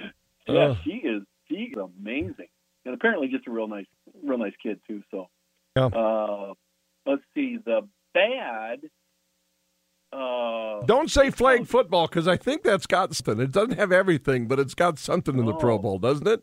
Yeah, 0.48 0.68
Ugh. 0.70 0.76
she 0.84 0.90
is. 0.92 1.22
She 1.48 1.54
is 1.56 1.76
amazing, 1.78 2.48
and 2.84 2.94
apparently 2.94 3.28
just 3.28 3.46
a 3.46 3.50
real 3.52 3.68
nice, 3.68 3.86
real 4.24 4.38
nice 4.38 4.54
kid 4.60 4.80
too. 4.88 5.02
So, 5.10 5.28
Yeah. 5.76 5.86
uh, 5.86 6.54
let's 7.06 7.22
see. 7.34 7.58
The 7.64 7.82
bad. 8.14 8.80
Uh, 10.12 10.80
Don't 10.86 11.08
say 11.10 11.30
flag 11.30 11.66
football 11.68 12.08
because 12.08 12.26
I 12.26 12.36
think 12.36 12.62
that's 12.64 12.86
got 12.86 13.14
something. 13.14 13.38
It 13.40 13.52
doesn't 13.52 13.78
have 13.78 13.92
everything, 13.92 14.48
but 14.48 14.58
it's 14.58 14.74
got 14.74 14.98
something 14.98 15.38
in 15.38 15.44
the 15.46 15.54
Pro 15.54 15.74
Oh. 15.74 15.78
Bowl, 15.78 15.98
doesn't 16.00 16.26
it? 16.26 16.42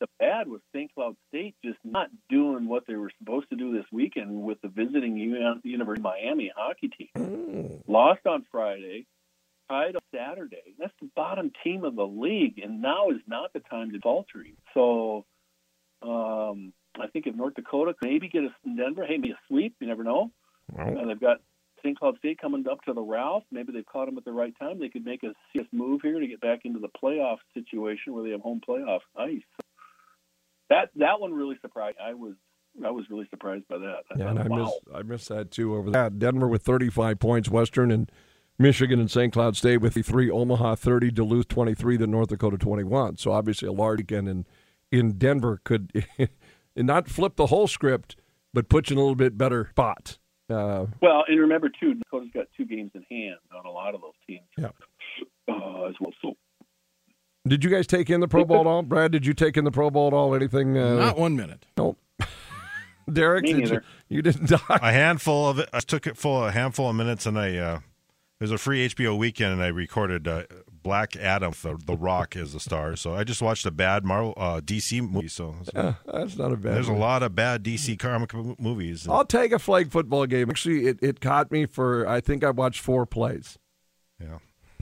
The 0.00 0.06
bad 0.18 0.48
was 0.48 0.60
St. 0.74 0.92
Cloud 0.94 1.16
State 1.28 1.54
just 1.64 1.78
not 1.84 2.08
doing 2.28 2.68
what 2.68 2.84
they 2.86 2.94
were 2.94 3.10
supposed 3.18 3.48
to 3.50 3.56
do 3.56 3.72
this 3.72 3.86
weekend 3.92 4.42
with 4.42 4.60
the 4.62 4.68
visiting 4.68 5.16
University 5.16 5.74
of 5.74 6.02
Miami 6.02 6.52
hockey 6.54 6.88
team. 6.88 7.82
Lost 7.86 8.26
on 8.26 8.44
Friday, 8.50 9.06
tied 9.68 9.96
on 9.96 10.02
Saturday. 10.14 10.74
That's 10.78 10.92
the 11.00 11.08
bottom 11.14 11.52
team 11.64 11.84
of 11.84 11.96
the 11.96 12.06
league, 12.06 12.58
and 12.62 12.82
now 12.82 13.10
is 13.10 13.20
not 13.26 13.52
the 13.52 13.60
time 13.60 13.92
to 13.92 14.00
falter. 14.00 14.44
So, 14.74 15.24
um, 16.02 16.72
I 17.00 17.06
think 17.06 17.26
if 17.26 17.34
North 17.34 17.54
Dakota 17.54 17.94
could 17.94 18.08
maybe 18.08 18.28
get 18.28 18.44
us 18.44 18.52
in 18.64 18.76
Denver, 18.76 19.04
hey, 19.06 19.16
maybe 19.16 19.32
a 19.32 19.38
sweep. 19.48 19.76
You 19.80 19.86
never 19.86 20.04
know. 20.04 20.30
And 20.98 21.08
they've 21.10 21.20
got 21.20 21.38
St. 21.82 21.98
Cloud 21.98 22.18
State 22.18 22.40
coming 22.40 22.66
up 22.70 22.82
to 22.82 22.92
the 22.92 23.02
Ralph. 23.02 23.44
Maybe 23.50 23.72
they've 23.72 23.86
caught 23.86 24.06
them 24.06 24.18
at 24.18 24.24
the 24.24 24.32
right 24.32 24.54
time. 24.58 24.78
They 24.78 24.88
could 24.88 25.04
make 25.04 25.22
a 25.22 25.32
serious 25.52 25.68
move 25.72 26.00
here 26.02 26.18
to 26.18 26.26
get 26.26 26.40
back 26.40 26.60
into 26.64 26.78
the 26.78 26.88
playoff 26.88 27.38
situation 27.54 28.12
where 28.12 28.24
they 28.24 28.30
have 28.30 28.40
home 28.40 28.60
playoff 28.66 29.00
ice. 29.16 29.42
That 30.72 30.88
that 30.96 31.20
one 31.20 31.34
really 31.34 31.58
surprised. 31.60 31.98
I 32.02 32.14
was 32.14 32.34
I 32.82 32.90
was 32.90 33.04
really 33.10 33.26
surprised 33.28 33.68
by 33.68 33.76
that. 33.76 34.04
I 34.10 34.18
Yeah, 34.18 34.30
and 34.30 34.38
I 34.38 34.42
thought, 34.44 34.50
wow. 34.50 34.64
miss 34.64 34.94
I 34.94 35.02
miss 35.02 35.28
that 35.28 35.50
too 35.50 35.74
over 35.76 35.90
that. 35.90 36.18
Denver 36.18 36.48
with 36.48 36.62
35 36.62 37.18
points, 37.18 37.50
Western 37.50 37.90
and 37.90 38.10
Michigan 38.58 38.98
and 38.98 39.10
St. 39.10 39.32
Cloud 39.34 39.54
State 39.54 39.78
with 39.78 39.92
the 39.92 40.02
three, 40.02 40.30
Omaha 40.30 40.76
30, 40.76 41.10
Duluth 41.10 41.48
23, 41.48 41.98
then 41.98 42.10
North 42.10 42.28
Dakota 42.28 42.56
21. 42.56 43.18
So 43.18 43.32
obviously 43.32 43.68
a 43.68 43.72
large 43.72 44.00
again 44.00 44.26
in 44.26 44.46
in 44.90 45.18
Denver 45.18 45.60
could 45.62 46.06
not 46.76 47.06
flip 47.06 47.36
the 47.36 47.46
whole 47.46 47.66
script, 47.66 48.16
but 48.54 48.70
put 48.70 48.88
you 48.88 48.94
in 48.94 48.98
a 48.98 49.02
little 49.02 49.14
bit 49.14 49.36
better 49.36 49.68
spot. 49.72 50.18
Uh, 50.48 50.86
Well, 51.02 51.24
and 51.28 51.38
remember 51.38 51.68
too, 51.68 51.94
Dakota's 51.94 52.30
got 52.32 52.46
two 52.56 52.64
games 52.64 52.92
in 52.94 53.04
hand 53.10 53.36
on 53.54 53.66
a 53.66 53.70
lot 53.70 53.94
of 53.94 54.00
those 54.00 54.12
teams. 54.26 54.48
Yeah. 54.56 54.70
Uh, 55.48 55.84
as 55.84 55.94
well. 56.00 56.12
So 56.22 56.34
did 57.46 57.64
you 57.64 57.70
guys 57.70 57.86
take 57.86 58.08
in 58.10 58.20
the 58.20 58.28
Pro 58.28 58.44
Bowl 58.44 58.60
at 58.60 58.66
all, 58.66 58.82
Brad? 58.82 59.12
Did 59.12 59.26
you 59.26 59.34
take 59.34 59.56
in 59.56 59.64
the 59.64 59.70
Pro 59.70 59.90
Bowl 59.90 60.06
at 60.08 60.12
all? 60.12 60.34
Anything? 60.34 60.76
Uh, 60.78 60.94
Not 60.96 61.18
one 61.18 61.36
minute. 61.36 61.66
Nope. 61.76 61.98
Derek, 63.12 63.44
did 63.44 63.68
you, 63.68 63.80
you 64.08 64.22
didn't 64.22 64.48
die. 64.48 64.60
a 64.68 64.92
handful 64.92 65.48
of 65.48 65.58
it. 65.58 65.68
I 65.72 65.80
took 65.80 66.06
it 66.06 66.16
full 66.16 66.44
a 66.44 66.52
handful 66.52 66.88
of 66.88 66.94
minutes, 66.96 67.26
and 67.26 67.36
I 67.38 67.56
uh, 67.56 67.80
there's 68.38 68.52
a 68.52 68.58
free 68.58 68.88
HBO 68.88 69.18
weekend, 69.18 69.52
and 69.54 69.62
I 69.62 69.68
recorded 69.68 70.28
uh, 70.28 70.44
Black 70.84 71.16
Adam, 71.16 71.52
the, 71.62 71.76
the 71.84 71.96
Rock 71.96 72.36
as 72.36 72.52
the 72.52 72.60
star. 72.60 72.94
So 72.94 73.14
I 73.14 73.24
just 73.24 73.42
watched 73.42 73.66
a 73.66 73.72
bad 73.72 74.04
Marvel 74.04 74.34
uh, 74.36 74.60
DC 74.60 75.02
movie. 75.08 75.26
So 75.28 75.56
Uh, 75.74 75.94
that's 76.12 76.36
not 76.38 76.52
a 76.52 76.56
bad. 76.56 76.74
there's 76.76 76.88
a 76.88 76.92
lot 76.92 77.24
of 77.24 77.34
bad 77.34 77.64
DC 77.64 77.98
comic 77.98 78.32
movies. 78.60 79.08
I'll 79.08 79.24
take 79.26 79.50
a 79.52 79.58
flag 79.58 79.90
football 79.90 80.26
game. 80.26 80.48
Actually, 80.48 80.86
it, 80.86 80.98
it 81.02 81.20
caught 81.20 81.50
me 81.50 81.66
for 81.66 82.06
I 82.06 82.20
think 82.20 82.44
I 82.44 82.50
watched 82.50 82.80
four 82.80 83.04
plays. 83.04 83.58
yeah, 84.20 84.38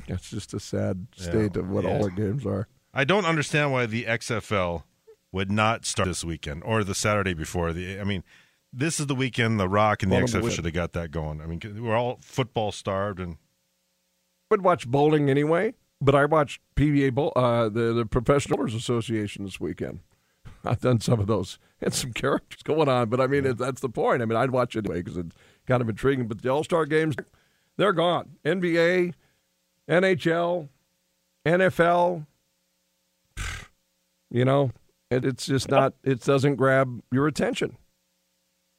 That's 0.09 0.31
just 0.31 0.55
a 0.55 0.61
sad 0.61 1.07
Yeah, 1.17 1.25
state 1.25 1.57
of 1.57 1.69
what 1.71 1.85
yeah. 1.85 1.91
all 1.91 2.05
the 2.05 2.11
games 2.11 2.45
are. 2.47 2.69
I 2.93 3.05
don't 3.05 3.25
understand 3.25 3.73
why 3.73 3.87
the 3.87 4.05
XFL 4.05 4.83
would 5.33 5.51
not 5.51 5.85
start 5.85 6.09
this 6.09 6.25
weekend 6.25 6.63
or 6.65 6.83
the 6.83 6.95
Saturday 6.95 7.35
before. 7.35 7.73
The 7.73 8.01
I 8.01 8.05
mean, 8.05 8.25
this 8.73 8.99
is 9.01 9.07
the 9.07 9.15
weekend 9.15 9.61
the 9.61 9.69
Rock 9.69 10.03
and 10.03 10.11
the 10.11 10.17
XFL 10.17 10.51
should 10.51 10.65
have 10.65 10.75
got 10.75 10.93
that 10.95 11.11
going. 11.11 11.41
I 11.41 11.47
mean, 11.47 11.61
we're 11.83 11.97
all 11.97 12.19
football 12.21 12.73
starved, 12.73 13.21
and 13.21 13.37
would 14.51 14.63
watch 14.63 14.89
bowling 14.89 15.31
anyway, 15.31 15.75
but 16.01 16.15
I 16.15 16.25
watched 16.25 16.61
PBA 16.77 17.15
bowl, 17.15 17.33
uh, 17.37 17.69
the 17.69 17.93
the 17.93 18.07
Professional 18.07 18.57
Bowlers 18.59 18.75
Association 18.75 19.45
this 19.45 19.61
weekend. 19.61 20.01
I've 20.65 20.81
done 20.81 21.01
some 21.01 21.21
of 21.21 21.27
those 21.27 21.59
and 21.81 21.95
some 21.95 22.13
characters 22.13 22.63
going 22.63 22.89
on, 22.89 23.09
but 23.09 23.21
I 23.21 23.27
mean 23.29 23.47
it, 23.47 23.59
that's 23.59 23.81
the 23.81 23.89
point. 23.89 24.21
I 24.23 24.25
mean 24.25 24.37
I'd 24.37 24.51
watch 24.51 24.75
it 24.75 24.85
anyway 24.85 25.03
because 25.03 25.17
it's 25.17 25.37
kind 25.67 25.81
of 25.81 25.89
intriguing. 25.89 26.27
But 26.27 26.43
the 26.43 26.49
All 26.49 26.65
Star 26.65 26.87
games, 26.87 27.15
they're 27.77 27.93
gone. 27.93 28.37
NBA, 28.45 29.15
NHL, 29.91 30.69
NFL. 31.45 32.27
You 34.31 34.45
know, 34.45 34.71
it, 35.11 35.25
it's 35.25 35.47
just 35.47 35.69
not. 35.69 35.95
It 36.05 36.21
doesn't 36.21 36.55
grab 36.55 37.03
your 37.11 37.27
attention. 37.27 37.77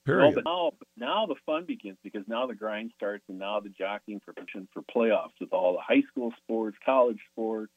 Period. 0.06 0.34
but 0.34 0.46
now, 0.46 0.72
now 0.98 1.26
the 1.28 1.36
fun 1.46 1.66
begins 1.66 1.98
because 2.04 2.24
now 2.28 2.48
the 2.48 2.56
grind 2.56 2.92
starts, 2.96 3.24
and 3.28 3.38
now 3.38 3.60
the 3.60 3.70
jockeying 3.70 4.22
for 4.26 4.34
position 4.34 4.68
for 4.74 4.82
playoffs 4.82 5.34
with 5.40 5.54
all 5.54 5.74
the 5.74 5.82
high 5.82 6.02
school 6.10 6.34
sports, 6.44 6.78
college 6.84 7.20
sports, 7.32 7.72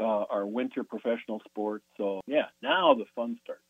uh, 0.00 0.24
our 0.28 0.46
winter 0.46 0.84
professional 0.84 1.40
sports. 1.48 1.84
So 1.96 2.20
yeah, 2.26 2.46
now 2.62 2.94
the 2.94 3.04
fun 3.14 3.38
starts. 3.42 3.62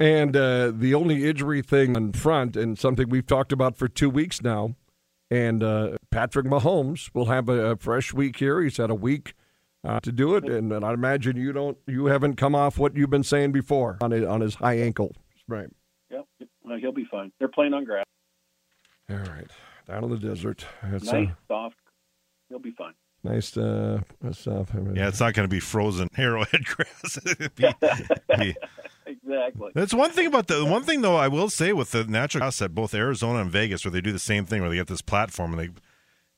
And 0.00 0.36
uh, 0.36 0.72
the 0.74 0.94
only 0.94 1.28
injury 1.28 1.60
thing 1.60 1.96
in 1.96 2.12
front, 2.12 2.56
and 2.56 2.78
something 2.78 3.08
we've 3.08 3.26
talked 3.26 3.52
about 3.52 3.76
for 3.76 3.88
two 3.88 4.08
weeks 4.08 4.40
now, 4.40 4.74
and 5.30 5.62
uh, 5.62 5.96
Patrick 6.12 6.46
Mahomes 6.46 7.10
will 7.14 7.24
have 7.24 7.48
a, 7.48 7.70
a 7.72 7.76
fresh 7.76 8.12
week 8.12 8.36
here. 8.36 8.60
He's 8.60 8.76
had 8.76 8.90
a 8.90 8.94
week 8.94 9.34
uh, 9.82 9.98
to 10.00 10.12
do 10.12 10.36
it, 10.36 10.44
and, 10.44 10.70
and 10.72 10.84
I 10.84 10.92
imagine 10.92 11.36
you 11.36 11.52
don't, 11.52 11.76
you 11.86 12.06
haven't 12.06 12.36
come 12.36 12.54
off 12.54 12.78
what 12.78 12.94
you've 12.94 13.10
been 13.10 13.24
saying 13.24 13.50
before 13.52 13.98
on 14.00 14.12
a, 14.12 14.24
on 14.26 14.42
his 14.42 14.54
high 14.56 14.78
ankle. 14.78 15.12
Right. 15.48 15.68
Yep, 16.10 16.26
well, 16.62 16.78
he'll 16.78 16.92
be 16.92 17.06
fine. 17.10 17.32
They're 17.38 17.48
playing 17.48 17.74
on 17.74 17.84
grass, 17.84 18.04
All 19.10 19.16
right. 19.16 19.50
Down 19.88 20.04
in 20.04 20.10
the 20.10 20.18
desert. 20.18 20.64
It's 20.92 21.10
nice, 21.10 21.28
uh, 21.28 21.32
soft. 21.48 21.76
He'll 22.48 22.60
be 22.60 22.70
fine. 22.70 22.92
nice. 23.24 23.56
Uh, 23.56 24.02
stuff. 24.30 24.68
yeah, 24.94 25.08
it's 25.08 25.18
not 25.18 25.34
going 25.34 25.48
to 25.48 25.52
be 25.52 25.58
frozen 25.60 26.08
arrowhead 26.16 26.64
grass. 26.64 27.18
Be- 27.56 27.74
be- 28.36 28.56
Exactly. 29.04 29.72
That's 29.74 29.92
one 29.92 30.10
thing 30.10 30.26
about 30.28 30.46
the 30.46 30.64
one 30.64 30.84
thing 30.84 31.02
though 31.02 31.16
I 31.16 31.26
will 31.28 31.50
say 31.50 31.72
with 31.72 31.90
the 31.90 32.04
natural 32.04 32.40
grass 32.42 32.62
at 32.62 32.74
both 32.74 32.94
Arizona 32.94 33.40
and 33.40 33.50
Vegas, 33.50 33.84
where 33.84 33.90
they 33.90 34.00
do 34.00 34.12
the 34.12 34.18
same 34.18 34.46
thing, 34.46 34.60
where 34.60 34.70
they 34.70 34.76
get 34.76 34.86
this 34.86 35.02
platform 35.02 35.52
and 35.52 35.60
they 35.60 35.64
it 35.64 35.72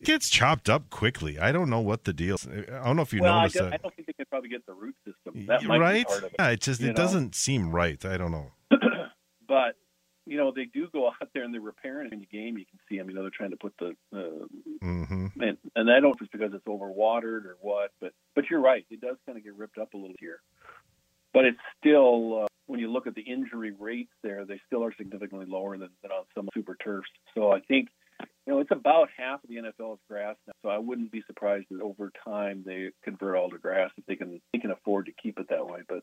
gets 0.03 0.29
chopped 0.29 0.69
up 0.69 0.91
quickly. 0.91 1.39
I 1.39 1.53
don't 1.53 1.71
know 1.71 1.81
what 1.81 2.05
the 2.05 2.13
deal. 2.13 2.37
is. 2.37 2.47
I 2.47 2.85
don't 2.85 2.97
know 2.97 3.03
if 3.03 3.13
you 3.13 3.23
well, 3.23 3.35
I 3.35 3.39
noticed 3.43 3.57
don't, 3.57 3.73
I 3.73 3.77
don't 3.77 3.95
think 3.95 4.07
they 4.07 4.13
can 4.13 4.27
probably 4.27 4.49
get 4.49 4.67
the 4.67 4.75
root 4.75 4.97
system. 5.05 5.47
That 5.47 5.63
might 5.65 5.79
right? 5.79 5.95
be 5.95 6.05
part 6.05 6.25
of 6.25 6.25
it. 6.25 6.37
Yeah, 6.39 6.49
it 6.51 6.61
just 6.61 6.81
it 6.81 6.89
know? 6.89 6.93
doesn't 6.95 7.35
seem 7.35 7.71
right. 7.71 8.03
I 8.05 8.17
don't 8.17 8.33
know. 8.33 8.53
but 9.49 9.77
you 10.27 10.37
know 10.37 10.53
they 10.55 10.65
do 10.65 10.89
go 10.93 11.09
out 11.09 11.29
there 11.35 11.45
and 11.45 11.53
they're 11.53 11.61
repairing 11.61 12.09
it 12.09 12.13
in 12.13 12.21
the 12.21 12.27
game. 12.27 12.59
You 12.59 12.67
can 12.67 12.79
see 12.89 12.99
them. 12.99 13.09
You 13.09 13.17
know 13.17 13.23
they're 13.23 13.31
trying 13.31 13.51
to 13.51 13.57
put 13.57 13.75
the 13.79 13.95
uh, 14.17 14.47
hmm 14.81 15.27
and, 15.41 15.59
and 15.75 15.91
I 15.91 15.95
don't 15.95 16.03
know 16.03 16.13
if 16.13 16.23
it's 16.23 16.31
because 16.31 16.53
it's 16.55 16.67
overwatered 16.67 17.45
or 17.45 17.57
what, 17.61 17.91
but 18.01 18.13
but 18.35 18.45
you're 18.51 18.61
right. 18.61 18.85
It 18.91 19.01
does 19.01 19.17
kind 19.27 19.39
of 19.39 19.45
get 19.45 19.57
ripped 19.57 19.79
up 19.79 19.95
a 19.95 19.97
little 19.97 20.17
here, 20.19 20.41
but 21.33 21.45
it's 21.45 21.59
still 21.79 22.45
uh, 22.45 22.47
when 22.67 22.81
you 22.81 22.91
look 22.91 23.07
at 23.07 23.15
the 23.15 23.23
injury 23.23 23.73
rates 23.79 24.13
there, 24.23 24.45
they 24.45 24.61
still 24.67 24.85
are 24.85 24.95
significantly 24.97 25.47
lower 25.47 25.77
than, 25.77 25.91
than 26.03 26.11
on 26.11 26.25
some 26.35 26.49
super 26.55 26.77
turfs. 26.83 27.09
So 27.35 27.53
I 27.53 27.61
think 27.61 27.89
you 28.21 28.53
know 28.53 28.61
it's 28.61 28.71
about 28.71 29.09
half 29.17 29.43
of 29.43 29.49
the 29.51 29.57
NFL's 29.57 30.01
grass 30.09 30.37
now. 30.47 30.53
So 30.63 30.69
I 30.69 30.79
wouldn't 30.79 31.11
be 31.13 31.23
surprised 31.27 31.67
that 31.71 31.81
over 31.81 32.11
time 32.25 32.63
they 32.67 32.91
convert 33.03 33.37
all 33.37 33.51
to 33.51 33.59
grass 33.59 33.91
if 33.97 34.05
they 34.07 34.17
can 34.17 34.41
they 34.53 34.59
can 34.59 34.71
afford 34.71 35.07
to 35.07 35.13
keep 35.23 35.39
it 35.39 35.47
that 35.51 35.67
way. 35.67 35.81
But 35.89 36.03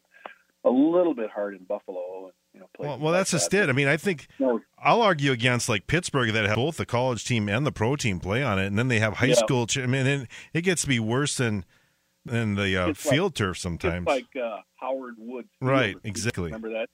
a 0.64 0.70
little 0.70 1.16
bit 1.16 1.30
hard 1.32 1.56
in 1.56 1.64
Buffalo 1.64 2.26
and 2.26 2.34
you 2.54 2.60
know. 2.60 2.68
Well, 2.78 2.98
well, 3.00 3.12
like 3.12 3.20
that's 3.22 3.32
that. 3.32 3.38
just 3.38 3.54
it. 3.54 3.70
I 3.70 3.72
mean, 3.72 3.88
I 3.88 3.98
think 3.98 4.28
No, 4.40 4.60
I'll 4.78 5.02
argue 5.02 5.32
against 5.32 5.70
like 5.70 5.88
Pittsburgh 5.88 6.32
that 6.34 6.46
have 6.46 6.56
both 6.56 6.78
the 6.78 6.86
college 6.86 7.26
team 7.26 7.50
and 7.50 7.66
the 7.66 7.72
pro 7.72 7.96
team 7.96 8.20
play 8.20 8.44
on 8.44 8.60
it, 8.60 8.68
and 8.68 8.78
then 8.78 8.88
they 8.88 9.00
have 9.00 9.14
high 9.14 9.28
Yeah. 9.28 9.36
school. 9.36 9.66
Ch- 9.68 9.80
I 9.80 9.86
mean, 9.88 10.06
it, 10.06 10.28
it 10.54 10.62
gets 10.62 10.84
to 10.84 10.88
be 10.88 11.00
worse 11.00 11.38
than 11.38 11.66
than 12.26 12.54
the 12.54 12.78
uh, 12.78 12.88
It's 12.90 13.04
like- 13.06 13.14
field 13.16 13.34
turf 13.36 13.58
sometimes. 13.58 14.06
like 14.06 14.28
uh, 14.36 14.58
Howard 14.76 15.16
Woods. 15.18 15.48
Field. 15.60 15.72
Right, 15.72 15.96
exactly. 16.04 16.46
Remember 16.46 16.70
that? 16.74 16.88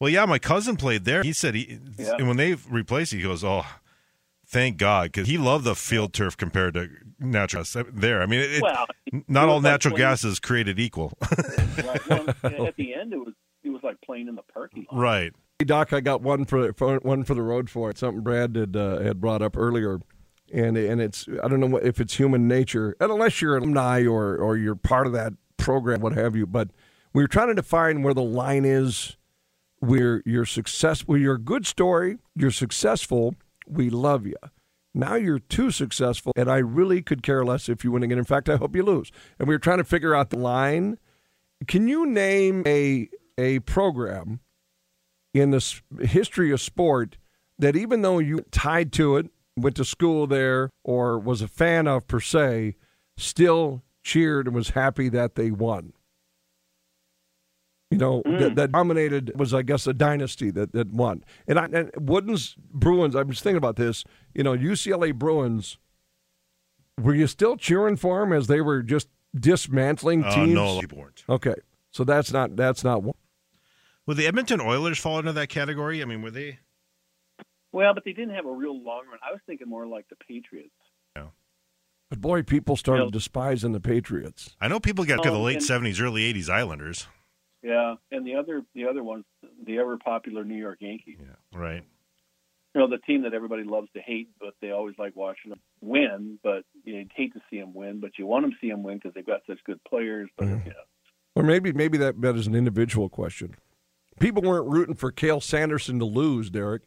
Well, 0.00 0.10
yeah, 0.10 0.24
my 0.26 0.40
cousin 0.40 0.74
played 0.76 1.04
there. 1.04 1.22
He 1.22 1.32
said 1.32 1.54
he 1.54 1.78
Yeah. 1.96 2.14
and 2.18 2.26
when 2.26 2.36
they 2.36 2.54
replaced 2.54 3.12
it, 3.12 3.18
he 3.18 3.22
goes, 3.22 3.44
"Oh, 3.44 3.64
thank 4.52 4.76
God," 4.76 5.10
because 5.12 5.26
he 5.26 5.36
loved 5.38 5.64
the 5.64 5.74
field 5.74 6.12
turf 6.12 6.36
compared 6.36 6.74
to 6.74 6.88
natural 7.18 7.64
grass 7.64 7.86
there. 7.92 8.22
I 8.22 8.26
mean, 8.26 8.40
it, 8.40 8.52
it- 8.52 8.62
Well, 8.62 8.86
not 9.26 9.44
it 9.44 9.48
all 9.48 9.56
like 9.56 9.62
natural 9.64 9.92
playing- 9.96 10.10
gas 10.10 10.24
is 10.24 10.38
created 10.38 10.78
equal. 10.78 11.12
Right. 11.84 12.08
Well, 12.08 12.66
at 12.66 12.76
the 12.76 12.94
end, 12.94 13.12
it 13.14 13.16
was 13.18 13.32
it 13.64 13.70
was 13.70 13.82
like 13.82 13.96
playing 14.02 14.28
in 14.28 14.34
the 14.34 14.42
parking 14.42 14.86
lot. 14.92 15.00
right. 15.00 15.32
Hey, 15.58 15.64
Doc, 15.64 15.92
I 15.92 16.00
got 16.00 16.20
one 16.22 16.44
for, 16.44 16.72
for 16.74 16.98
one 16.98 17.24
for 17.24 17.34
the 17.34 17.42
road 17.42 17.70
for 17.70 17.88
it. 17.90 17.96
Something 17.98 18.22
Brad 18.22 18.54
had 18.56 18.76
uh, 18.76 18.98
had 19.00 19.20
brought 19.20 19.40
up 19.42 19.56
earlier, 19.56 20.00
and 20.52 20.76
and 20.76 21.00
it's 21.00 21.26
I 21.42 21.48
don't 21.48 21.60
know 21.60 21.66
what, 21.68 21.84
if 21.84 21.98
it's 22.00 22.14
human 22.16 22.46
nature, 22.46 22.94
and 23.00 23.10
unless 23.10 23.40
you're 23.40 23.56
an 23.56 23.62
alumni 23.62 24.04
or 24.04 24.36
or 24.36 24.56
you're 24.56 24.74
part 24.74 25.06
of 25.06 25.12
that 25.14 25.32
program, 25.56 26.00
what 26.00 26.12
have 26.12 26.36
you. 26.36 26.46
But 26.46 26.68
we 27.14 27.22
are 27.24 27.28
trying 27.28 27.48
to 27.48 27.54
define 27.54 28.02
where 28.02 28.14
the 28.14 28.22
line 28.22 28.64
is. 28.64 29.16
Where 29.80 30.22
you're 30.24 30.44
successful, 30.46 31.16
you're 31.16 31.34
a 31.34 31.40
good 31.40 31.66
story, 31.66 32.18
you're 32.36 32.52
successful, 32.52 33.34
we 33.66 33.90
love 33.90 34.26
you. 34.26 34.36
Now 34.94 35.14
you're 35.14 35.38
too 35.38 35.70
successful, 35.70 36.32
and 36.36 36.50
I 36.50 36.58
really 36.58 37.00
could 37.02 37.22
care 37.22 37.44
less 37.44 37.68
if 37.68 37.82
you 37.82 37.92
win 37.92 38.02
again. 38.02 38.18
In 38.18 38.24
fact, 38.24 38.48
I 38.48 38.56
hope 38.56 38.76
you 38.76 38.82
lose. 38.82 39.10
And 39.38 39.48
we 39.48 39.54
were 39.54 39.58
trying 39.58 39.78
to 39.78 39.84
figure 39.84 40.14
out 40.14 40.30
the 40.30 40.38
line. 40.38 40.98
Can 41.66 41.88
you 41.88 42.06
name 42.06 42.62
a 42.66 43.08
a 43.38 43.60
program 43.60 44.40
in 45.32 45.50
the 45.50 45.80
history 46.02 46.52
of 46.52 46.60
sport 46.60 47.16
that 47.58 47.74
even 47.76 48.02
though 48.02 48.18
you 48.18 48.44
tied 48.50 48.92
to 48.92 49.16
it, 49.16 49.30
went 49.56 49.76
to 49.76 49.84
school 49.84 50.26
there, 50.26 50.68
or 50.84 51.18
was 51.18 51.40
a 51.40 51.48
fan 51.48 51.86
of 51.86 52.06
per 52.06 52.20
se, 52.20 52.76
still 53.16 53.82
cheered 54.02 54.46
and 54.46 54.54
was 54.54 54.70
happy 54.70 55.08
that 55.08 55.34
they 55.36 55.50
won? 55.50 55.92
You 57.92 57.98
know, 57.98 58.22
that, 58.24 58.54
that 58.56 58.72
dominated 58.72 59.32
was, 59.38 59.52
I 59.52 59.62
guess, 59.62 59.86
a 59.86 59.92
dynasty 59.92 60.50
that, 60.52 60.72
that 60.72 60.88
won. 60.88 61.22
And, 61.46 61.58
I, 61.58 61.66
and 61.66 61.90
Wooden's 61.96 62.56
Bruins, 62.72 63.14
I 63.14 63.22
was 63.22 63.40
thinking 63.40 63.58
about 63.58 63.76
this, 63.76 64.02
you 64.34 64.42
know, 64.42 64.56
UCLA 64.56 65.14
Bruins, 65.14 65.76
were 67.00 67.14
you 67.14 67.26
still 67.26 67.56
cheering 67.56 67.96
for 67.96 68.20
them 68.20 68.32
as 68.32 68.46
they 68.46 68.60
were 68.60 68.82
just 68.82 69.08
dismantling 69.38 70.24
Uh, 70.24 70.34
teams? 70.34 70.54
no, 70.54 70.80
people 70.80 70.98
weren't. 70.98 71.24
Okay. 71.28 71.54
So 71.90 72.04
that's 72.04 72.32
not 72.32 72.56
that's 72.56 72.82
not 72.82 73.02
one. 73.02 73.14
Would 74.06 74.16
the 74.16 74.26
Edmonton 74.26 74.60
Oilers 74.60 74.98
fall 74.98 75.18
into 75.18 75.32
that 75.34 75.48
category? 75.48 76.00
I 76.02 76.06
mean, 76.06 76.22
were 76.22 76.30
they? 76.30 76.58
Well, 77.72 77.94
but 77.94 78.04
they 78.04 78.12
didn't 78.12 78.34
have 78.34 78.46
a 78.46 78.52
real 78.52 78.74
long 78.82 79.02
run. 79.10 79.18
I 79.26 79.32
was 79.32 79.40
thinking 79.46 79.68
more 79.68 79.86
like 79.86 80.08
the 80.08 80.16
Patriots. 80.16 80.70
Yeah. 81.16 81.26
But 82.10 82.20
boy, 82.20 82.42
people 82.42 82.76
started 82.76 83.04
Yeah. 83.04 83.10
despising 83.12 83.72
the 83.72 83.80
Patriots. 83.80 84.56
I 84.60 84.68
know 84.68 84.80
people 84.80 85.04
got 85.04 85.22
to 85.22 85.30
the 85.30 85.36
Oh, 85.36 85.42
late 85.42 85.56
and- 85.56 85.64
seventies, 85.64 86.00
early 86.00 86.24
eighties 86.24 86.48
Islanders. 86.48 87.06
Yeah, 87.62 87.94
and 88.10 88.26
the 88.26 88.34
other 88.36 88.62
the 88.74 88.86
other 88.88 89.02
ones, 89.04 89.24
the 89.64 89.78
ever 89.78 89.96
popular 89.98 90.44
New 90.44 90.56
York 90.56 90.78
Yankees. 90.80 91.18
Yeah, 91.20 91.58
right. 91.58 91.82
You 92.74 92.80
know, 92.80 92.88
the 92.88 92.98
team 92.98 93.22
that 93.22 93.34
everybody 93.34 93.64
loves 93.64 93.88
to 93.94 94.00
hate, 94.00 94.30
but 94.40 94.54
they 94.62 94.70
always 94.70 94.94
like 94.98 95.14
watching 95.14 95.50
them 95.50 95.60
win. 95.80 96.38
But 96.42 96.64
you 96.84 97.06
hate 97.14 97.34
to 97.34 97.40
see 97.50 97.60
them 97.60 97.74
win, 97.74 98.00
but 98.00 98.18
you 98.18 98.26
want 98.26 98.44
them 98.44 98.50
to 98.52 98.56
see 98.60 98.70
them 98.70 98.82
win 98.82 98.96
because 98.96 99.12
they've 99.14 99.26
got 99.26 99.42
such 99.46 99.62
good 99.64 99.78
players. 99.84 100.28
But 100.38 100.48
Mhm. 100.48 100.66
yeah, 100.66 100.72
Or 101.36 101.42
maybe 101.42 101.72
maybe 101.72 101.98
that 101.98 102.20
that 102.22 102.34
is 102.34 102.46
an 102.46 102.54
individual 102.54 103.08
question. 103.08 103.54
People 104.20 104.42
weren't 104.42 104.68
rooting 104.68 104.94
for 104.94 105.12
Cael 105.12 105.42
Sanderson 105.42 105.98
to 105.98 106.04
lose, 106.04 106.50
Derek. 106.50 106.82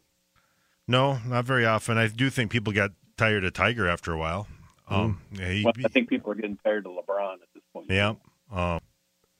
No, 0.88 1.18
not 1.26 1.44
very 1.44 1.64
often. 1.66 1.96
I 1.98 2.06
do 2.08 2.30
think 2.30 2.50
people 2.52 2.72
got 2.72 2.90
tired 3.16 3.44
of 3.44 3.52
Tiger 3.54 3.88
after 3.88 4.12
a 4.12 4.18
while. 4.18 4.46
Um, 4.88 5.20
yeah, 5.32 5.50
he- 5.50 5.64
well, 5.64 5.72
I 5.84 5.88
think 5.88 6.08
people 6.08 6.30
are 6.30 6.36
getting 6.36 6.56
tired 6.58 6.86
of 6.86 6.92
LeBron 6.92 7.34
at 7.34 7.48
this 7.54 7.62
point. 7.72 7.86
yeah. 7.90 8.14
Um, 8.50 8.80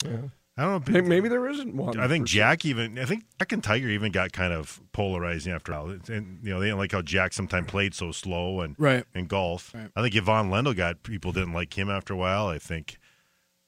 Yeah. 0.04 0.28
I 0.58 0.62
don't 0.64 0.88
know. 0.88 0.92
Maybe, 0.92 1.06
maybe 1.08 1.28
there 1.28 1.46
isn't 1.48 1.74
one. 1.74 1.98
I 1.98 2.08
think 2.08 2.24
per 2.24 2.28
se. 2.28 2.32
Jack 2.34 2.64
even. 2.64 2.98
I 2.98 3.04
think 3.04 3.24
Jack 3.38 3.52
and 3.52 3.62
Tiger 3.62 3.88
even 3.88 4.10
got 4.10 4.32
kind 4.32 4.52
of 4.54 4.80
polarizing 4.92 5.52
after 5.52 5.72
a 5.72 5.82
while. 5.84 5.98
And 6.08 6.38
you 6.42 6.50
know 6.50 6.60
they 6.60 6.66
didn't 6.66 6.78
like 6.78 6.92
how 6.92 7.02
Jack 7.02 7.32
sometimes 7.34 7.66
played 7.70 7.94
so 7.94 8.10
slow 8.12 8.60
and 8.60 8.74
Right. 8.78 9.04
in 9.14 9.26
golf. 9.26 9.74
Right. 9.74 9.90
I 9.94 10.02
think 10.02 10.16
Ivan 10.16 10.50
Lendl 10.50 10.74
got 10.74 11.02
people 11.02 11.32
didn't 11.32 11.52
like 11.52 11.76
him 11.76 11.90
after 11.90 12.14
a 12.14 12.16
while. 12.16 12.48
I 12.48 12.58
think. 12.58 12.96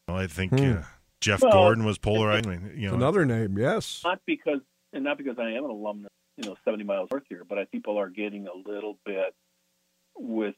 Well, 0.07 0.17
I 0.17 0.27
think 0.27 0.53
Hmm. 0.59 0.79
uh, 0.79 0.83
Jeff 1.21 1.43
Well, 1.43 1.53
Gordon 1.53 1.85
was 1.85 1.99
polarizing. 1.99 2.71
I 2.71 2.75
you 2.75 2.89
know, 2.89 2.95
Another 2.95 3.27
name, 3.27 3.59
yes. 3.59 4.01
not 4.05 4.21
because 4.25 4.61
and 4.95 5.05
not 5.05 5.19
because 5.19 5.39
I 5.39 5.51
am 5.51 5.65
an 5.67 5.71
alumnus, 5.71 6.11
you 6.39 6.49
know, 6.49 6.57
70 6.65 6.85
miles 6.85 7.11
north 7.11 7.25
here, 7.29 7.45
but 7.47 7.59
I 7.59 7.63
think 7.67 7.73
people 7.85 7.99
are 7.99 8.09
getting 8.09 8.47
a 8.47 8.55
little 8.67 8.99
bit 9.05 9.35
with 10.17 10.55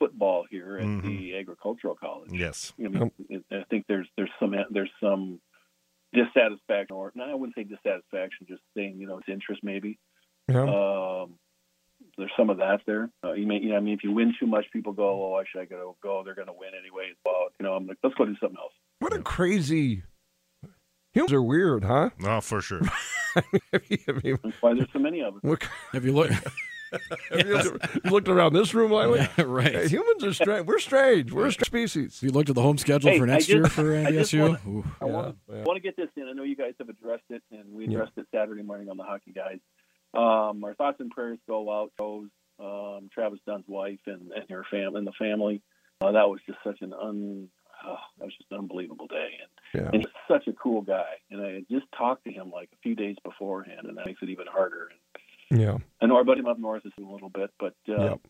football 0.00 0.44
here 0.50 0.78
at 0.78 0.84
Mhm. 0.84 1.02
the 1.02 1.36
agricultural 1.36 1.94
college. 1.94 2.32
yes. 2.32 2.72
I 2.84 2.88
mean, 2.88 3.12
it- 3.28 3.44
I 3.52 3.62
think 3.70 3.86
there's 3.86 4.08
there's 4.16 4.30
some 4.40 4.56
there's 4.70 4.90
some 5.00 5.40
dissatisfaction, 6.12 6.96
or 6.96 7.12
no, 7.14 7.24
I 7.24 7.34
wouldn't 7.34 7.54
say 7.56 7.64
dissatisfaction, 7.64 8.46
just 8.48 8.62
saying 8.76 8.96
you 8.98 9.06
know 9.06 9.18
it's 9.18 9.28
interest 9.28 9.62
maybe. 9.62 9.98
Yeah. 10.48 10.62
Um, 10.62 11.34
there's 12.16 12.30
some 12.36 12.48
of 12.50 12.56
that 12.58 12.80
there. 12.86 13.10
Uh, 13.22 13.32
you 13.32 13.46
may, 13.46 13.58
you 13.60 13.70
know, 13.70 13.76
I 13.76 13.80
mean, 13.80 13.94
if 13.94 14.02
you 14.02 14.10
win 14.12 14.34
too 14.40 14.46
much, 14.46 14.64
people 14.72 14.92
go, 14.92 15.22
"Oh, 15.24 15.28
why 15.30 15.44
should 15.50 15.60
I 15.60 15.66
go? 15.66 15.96
Go? 16.02 16.22
They're 16.24 16.34
going 16.34 16.48
to 16.48 16.54
win 16.54 16.70
anyway." 16.78 17.12
Well, 17.24 17.48
you 17.58 17.66
know, 17.66 17.74
I'm 17.74 17.86
like, 17.86 17.98
let's 18.02 18.14
go 18.16 18.24
do 18.24 18.34
something 18.40 18.58
else. 18.58 18.72
What 19.00 19.12
a 19.12 19.22
crazy 19.22 20.02
Humans 21.12 21.32
are 21.32 21.42
weird, 21.42 21.84
huh? 21.84 22.10
Oh, 22.22 22.40
for 22.40 22.60
sure. 22.60 22.82
I 23.36 23.42
mean, 24.22 24.38
That's 24.44 24.56
why 24.60 24.74
there's 24.74 24.88
so 24.92 24.98
many 25.00 25.20
of 25.22 25.34
us. 25.36 25.40
look, 25.42 25.64
Have 25.92 26.04
you 26.04 26.12
looked? 26.12 26.34
have 27.30 27.46
you 27.46 27.54
looked, 27.56 27.94
you 28.04 28.10
looked 28.10 28.28
around 28.28 28.52
this 28.52 28.74
room 28.74 28.90
lately? 28.92 29.28
right. 29.44 29.72
Hey, 29.72 29.88
humans 29.88 30.24
are 30.24 30.32
strange. 30.32 30.66
We're 30.66 30.78
strange. 30.78 31.32
We're 31.32 31.46
a 31.46 31.52
strange 31.52 31.66
species. 31.90 32.22
You 32.22 32.30
looked 32.30 32.48
at 32.48 32.54
the 32.54 32.62
home 32.62 32.78
schedule 32.78 33.10
Hey, 33.10 33.18
for 33.18 33.24
I 33.24 33.28
next 33.28 33.46
just- 33.46 33.54
year 33.56 33.64
for 33.66 33.96
I 33.96 34.10
just 34.12 34.32
NDSU? 34.32 34.40
wanna- 34.40 34.60
Ooh. 34.68 34.84
I 35.00 35.04
want, 35.04 35.36
Yeah, 35.48 35.56
yeah. 35.56 35.62
want 35.64 35.76
to 35.76 35.80
get 35.82 35.96
this 35.96 36.08
in. 36.16 36.28
I 36.28 36.32
know 36.32 36.42
you 36.42 36.56
guys 36.56 36.74
have 36.78 36.88
addressed 36.88 37.24
it, 37.30 37.42
and 37.52 37.72
we 37.72 37.86
Yeah. 37.86 37.98
addressed 37.98 38.18
it 38.18 38.26
Saturday 38.34 38.62
morning 38.62 38.88
on 38.88 38.96
the 38.96 39.04
Hockey 39.04 39.32
Guys. 39.32 39.58
Um, 40.14 40.64
our 40.64 40.74
thoughts 40.74 40.98
and 41.00 41.10
prayers 41.10 41.38
go 41.46 41.70
out 41.70 41.92
to 41.98 42.28
um, 42.58 43.08
Travis 43.14 43.38
Dunn's 43.46 43.64
wife 43.68 44.00
and, 44.06 44.32
and 44.32 44.50
her 44.50 44.64
family 44.70 44.98
and 44.98 45.06
the 45.06 45.12
family. 45.18 45.62
Uh, 46.02 46.12
that 46.12 46.28
was 46.28 46.40
just 46.46 46.58
such 46.64 46.82
an 46.82 46.92
un, 46.92 47.48
oh, 47.86 47.96
that 48.18 48.24
was 48.24 48.34
just 48.36 48.50
an 48.50 48.58
unbelievable 48.58 49.06
day, 49.06 49.28
and, 49.40 49.82
Yeah. 49.82 49.90
and 49.92 50.02
he's 50.02 50.12
such 50.28 50.46
a 50.46 50.52
cool 50.52 50.82
guy. 50.82 51.12
And 51.30 51.40
I 51.42 51.52
had 51.54 51.68
just 51.70 51.86
talked 51.96 52.24
to 52.24 52.32
him 52.32 52.50
like 52.50 52.68
a 52.72 52.76
few 52.82 52.94
days 52.94 53.16
beforehand, 53.24 53.86
and 53.86 53.96
that 53.96 54.04
makes 54.06 54.20
it 54.22 54.28
even 54.30 54.46
harder. 54.46 54.88
And 54.90 54.98
Yeah. 55.50 55.78
I 56.00 56.06
know 56.06 56.16
our 56.16 56.24
buddy 56.24 56.42
up 56.48 56.58
north 56.58 56.82
is 56.84 56.92
a 56.98 57.02
little 57.02 57.28
bit, 57.30 57.50
but 57.58 57.74
uh, 57.88 58.02
Yep. 58.02 58.20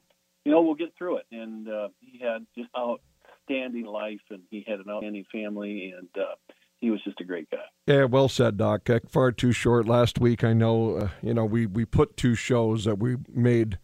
you 0.44 0.52
know 0.52 0.62
we'll 0.62 0.74
get 0.74 0.94
through 0.96 1.18
it. 1.18 1.26
And 1.32 1.68
uh, 1.68 1.88
he 2.00 2.18
had 2.18 2.46
just 2.56 2.70
outstanding 2.76 3.86
life, 3.86 4.20
and 4.30 4.42
he 4.50 4.64
had 4.66 4.80
an 4.80 4.86
outstanding 4.90 5.24
family, 5.30 5.92
and 5.96 6.08
uh, 6.16 6.34
he 6.78 6.90
was 6.90 7.02
just 7.04 7.20
a 7.20 7.24
great 7.24 7.48
guy. 7.50 7.58
Yeah, 7.86 8.04
well 8.04 8.28
said, 8.28 8.56
Doc. 8.56 8.88
Far 9.08 9.32
too 9.32 9.52
short. 9.52 9.86
Last 9.86 10.18
week, 10.18 10.42
I 10.44 10.52
know, 10.54 10.96
uh, 10.96 11.08
you 11.22 11.34
know, 11.34 11.44
we, 11.44 11.66
we 11.66 11.84
put 11.84 12.16
two 12.16 12.34
shows 12.34 12.84
that 12.84 12.98
we 12.98 13.16
made 13.28 13.78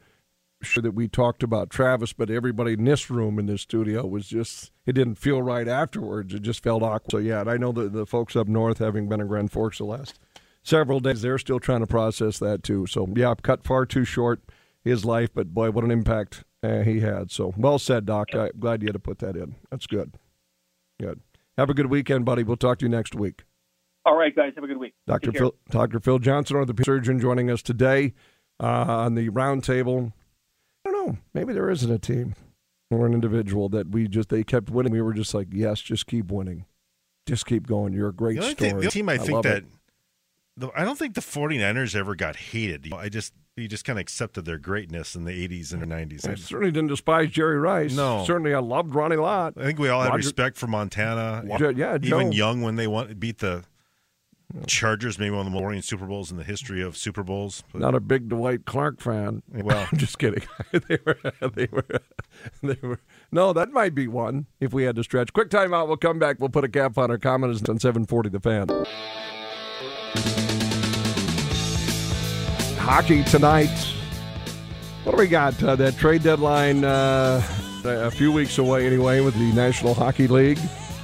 sure 0.63 0.83
that 0.83 0.93
we 0.95 1.07
talked 1.07 1.43
about 1.43 1.69
Travis, 1.69 2.15
but 2.15 2.31
everybody 2.31 2.73
in 2.73 2.85
this 2.85 3.11
room 3.11 3.39
in 3.39 3.45
this 3.45 3.61
studio 3.61 4.07
was 4.07 4.27
just, 4.27 4.73
it 4.87 4.95
didn't 4.95 5.17
feel 5.17 5.43
right 5.43 5.69
afterwards. 5.69 6.33
It 6.33 6.41
just 6.41 6.63
felt 6.63 6.83
awkward. 6.83 7.11
So, 7.11 7.19
yeah, 7.19 7.43
and 7.43 7.51
I 7.51 7.59
know 7.59 7.73
the, 7.73 7.91
the 7.91 8.07
folks 8.07 8.35
up 8.35 8.49
north, 8.49 8.79
having 8.79 9.09
been 9.09 9.21
in 9.21 9.27
Grand 9.27 9.53
Forks 9.53 9.77
the 9.79 9.85
last 9.85 10.19
several 10.67 11.01
days, 11.01 11.23
they're 11.23 11.39
still 11.39 11.61
trying 11.61 11.81
to 11.81 11.87
process 11.87 12.39
that 12.41 12.63
too. 12.63 12.87
So, 12.87 13.07
yeah, 13.15 13.35
cut 13.41 13.65
far 13.65 13.87
too 13.87 14.05
short 14.05 14.43
his 14.85 15.05
life, 15.05 15.31
but 15.35 15.55
boy, 15.55 15.71
what 15.71 15.85
an 15.85 15.91
impact 15.91 16.45
uh, 16.63 16.81
he 16.81 17.01
had. 17.01 17.31
So, 17.31 17.55
well 17.57 17.79
said, 17.79 18.07
Doc. 18.07 18.35
I'm 18.35 18.51
glad 18.59 18.83
you 18.83 18.89
had 18.89 18.95
to 18.95 18.99
put 18.99 19.19
that 19.21 19.37
in. 19.37 19.55
That's 19.71 19.87
good. 19.87 20.15
Good. 21.01 21.21
Have 21.57 21.71
a 21.71 21.75
good 21.75 21.87
weekend, 21.87 22.25
buddy. 22.25 22.43
We'll 22.43 22.57
talk 22.57 22.79
to 22.81 22.85
you 22.85 22.89
next 22.89 23.15
week. 23.15 23.45
All 24.05 24.17
right, 24.17 24.35
guys, 24.35 24.53
have 24.55 24.63
a 24.65 24.69
good 24.69 24.77
week. 24.77 24.95
Dr. 25.07 25.33
Phil, 25.33 25.55
Dr. 25.71 25.99
Phil 26.01 26.19
Johnson, 26.19 26.57
orthopedic 26.57 26.85
surgeon, 26.85 27.19
joining 27.19 27.51
us 27.51 27.61
today 27.61 28.15
uh, 28.61 28.67
on 28.67 29.15
the 29.15 29.31
roundtable. 29.31 30.13
I 30.87 30.91
don't 30.91 31.07
know. 31.07 31.19
Maybe 31.35 31.53
there 31.53 31.69
isn't 31.71 31.91
a 31.91 31.99
team 31.99 32.37
or 32.91 33.05
an 33.07 33.15
individual 33.15 33.69
that 33.71 33.89
we 33.91 34.07
just 34.07 34.29
they 34.29 34.45
kept 34.45 34.71
winning. 34.71 34.93
We 34.93 35.01
were 35.01 35.13
just 35.13 35.35
like, 35.35 35.49
yes, 35.51 35.81
just 35.81 36.07
keep 36.07 36.31
winning, 36.31 36.67
just 37.27 37.47
keep 37.47 37.67
going. 37.67 37.93
You're 37.95 38.11
a 38.11 38.15
great 38.15 38.37
The 38.37 38.43
only 38.43 38.55
story. 38.55 38.71
thing, 38.71 38.81
the 38.81 38.91
team 38.91 39.09
I, 39.09 39.19
think 39.19 39.43
that 39.43 39.57
it. 39.59 39.65
The, 40.57 40.71
I 40.75 40.85
don't 40.85 40.99
think 40.99 41.15
the 41.15 41.21
49ers 41.21 41.95
ever 41.95 42.15
got 42.15 42.37
hated. 42.37 42.93
I 42.93 43.09
just 43.09 43.33
you 43.57 43.69
just 43.69 43.85
kind 43.87 43.99
of 43.99 44.03
accepted 44.03 44.45
their 44.45 44.59
greatness 44.59 45.15
in 45.15 45.25
the 45.25 45.33
80s 45.49 45.73
and 45.73 45.81
the 45.81 45.87
90s. 45.87 46.29
I 46.29 46.35
certainly 46.35 46.71
didn't 46.71 46.89
despise 46.89 47.31
Jerry 47.31 47.59
Rice. 47.59 47.95
No. 47.97 48.23
certainly 48.27 48.53
I 48.53 48.59
loved 48.59 48.95
Ronnie 48.95 49.17
Lott. 49.17 49.55
I 49.57 49.65
think 49.65 49.79
we 49.79 49.89
all 49.89 50.03
had 50.03 50.11
Roger- 50.11 50.19
respect 50.19 50.59
for 50.59 50.67
Montana. 50.67 51.43
Jo- 51.59 51.71
yeah, 51.71 51.95
even 51.97 52.09
Joe. 52.09 52.31
Young 52.33 52.61
when 52.63 52.77
they 52.77 52.87
won, 52.87 53.15
beat 53.15 53.39
the 53.39 53.65
Chargers, 54.67 55.19
maybe 55.19 55.31
one 55.31 55.41
of 55.41 55.47
the 55.47 55.51
more 55.59 55.67
winning 55.69 55.83
Super 55.83 56.07
Bowls 56.07 56.31
in 56.31 56.37
the 56.37 56.45
history 56.45 56.81
of 56.83 56.97
Super 56.97 57.23
Bowls. 57.25 57.65
But, 57.73 57.81
Not 57.81 57.95
a 57.95 58.01
big 58.01 58.29
Dwight 58.29 58.65
Clark 58.67 59.01
fan. 59.01 59.43
Well- 59.53 59.89
I'm 59.93 59.99
just 59.99 60.19
kidding. 60.19 60.43
they 60.73 60.99
were, 61.05 61.19
they 61.55 61.69
were, 61.73 61.87
they 62.63 62.79
were. 62.83 63.01
No, 63.33 63.53
that 63.55 63.73
might 63.73 63.95
be 63.95 64.07
one 64.07 64.47
if 64.61 64.73
we 64.73 64.85
had 64.85 64.97
to 64.97 65.03
stretch. 65.03 65.33
Quick 65.33 65.49
timeout. 65.51 65.89
We'll 65.89 65.97
come 65.97 66.19
back. 66.19 66.37
We'll 66.41 66.49
put 66.51 66.65
a 66.65 66.69
cap 66.69 66.97
on 66.99 67.11
our 67.11 67.19
comments 67.19 67.67
on 67.69 67.79
740 67.79 68.29
The 68.29 68.41
Fan. 68.41 68.69
Hockey 72.79 73.25
tonight. 73.25 73.95
What 75.05 75.13
do 75.13 75.19
we 75.19 75.29
got? 75.29 75.63
Uh, 75.63 75.77
that 75.77 75.97
trade 75.99 76.23
deadline 76.23 76.85
uh, 76.85 77.43
a 77.85 78.11
few 78.11 78.33
weeks 78.33 78.59
away 78.59 78.87
anyway 78.87 79.21
with 79.21 79.35
the 79.35 79.53
National 79.53 79.95
Hockey 79.95 80.27
League. 80.27 80.59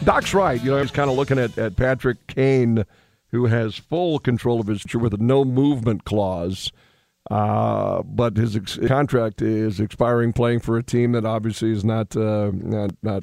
Doc's 0.04 0.34
right. 0.34 0.62
You 0.62 0.70
know, 0.70 0.80
he's 0.80 0.90
kind 0.90 1.10
of 1.10 1.16
looking 1.16 1.38
at, 1.38 1.56
at 1.58 1.76
Patrick 1.76 2.26
Kane, 2.26 2.84
who 3.30 3.46
has 3.46 3.76
full 3.76 4.18
control 4.18 4.60
of 4.60 4.66
his 4.66 4.84
with 4.94 5.14
a 5.14 5.18
no 5.18 5.44
movement 5.44 6.04
clause. 6.04 6.72
Uh, 7.30 8.02
but 8.02 8.36
his 8.36 8.56
ex- 8.56 8.78
contract 8.86 9.40
is 9.40 9.78
expiring 9.78 10.32
playing 10.32 10.58
for 10.58 10.76
a 10.76 10.82
team 10.82 11.12
that 11.12 11.24
obviously 11.24 11.70
is 11.70 11.84
not 11.84 12.16
uh, 12.16 12.50
not, 12.52 12.90
not 13.02 13.22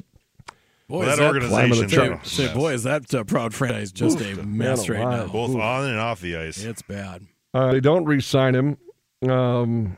Boy, 0.90 0.98
Well, 0.98 1.08
is 1.08 1.18
that 1.18 1.22
that 1.22 1.28
organization, 1.28 1.68
climate 1.68 1.84
of 1.84 1.92
yeah. 1.92 2.08
change. 2.16 2.26
Say, 2.26 2.52
boy, 2.52 2.72
is 2.72 2.82
that 2.82 3.14
uh, 3.14 3.22
proud 3.22 3.54
franchise 3.54 3.92
just 3.92 4.20
a 4.20 4.42
mess 4.42 4.88
right 4.88 4.98
now? 4.98 5.28
both 5.28 5.50
Ooh, 5.50 5.60
on 5.60 5.88
and 5.88 6.00
off 6.00 6.20
the 6.20 6.36
ice. 6.36 6.64
It's 6.64 6.82
bad. 6.82 7.28
Uh, 7.54 7.70
they 7.70 7.80
don't 7.80 8.04
re-sign 8.06 8.56
him. 8.56 8.76
Um, 9.30 9.96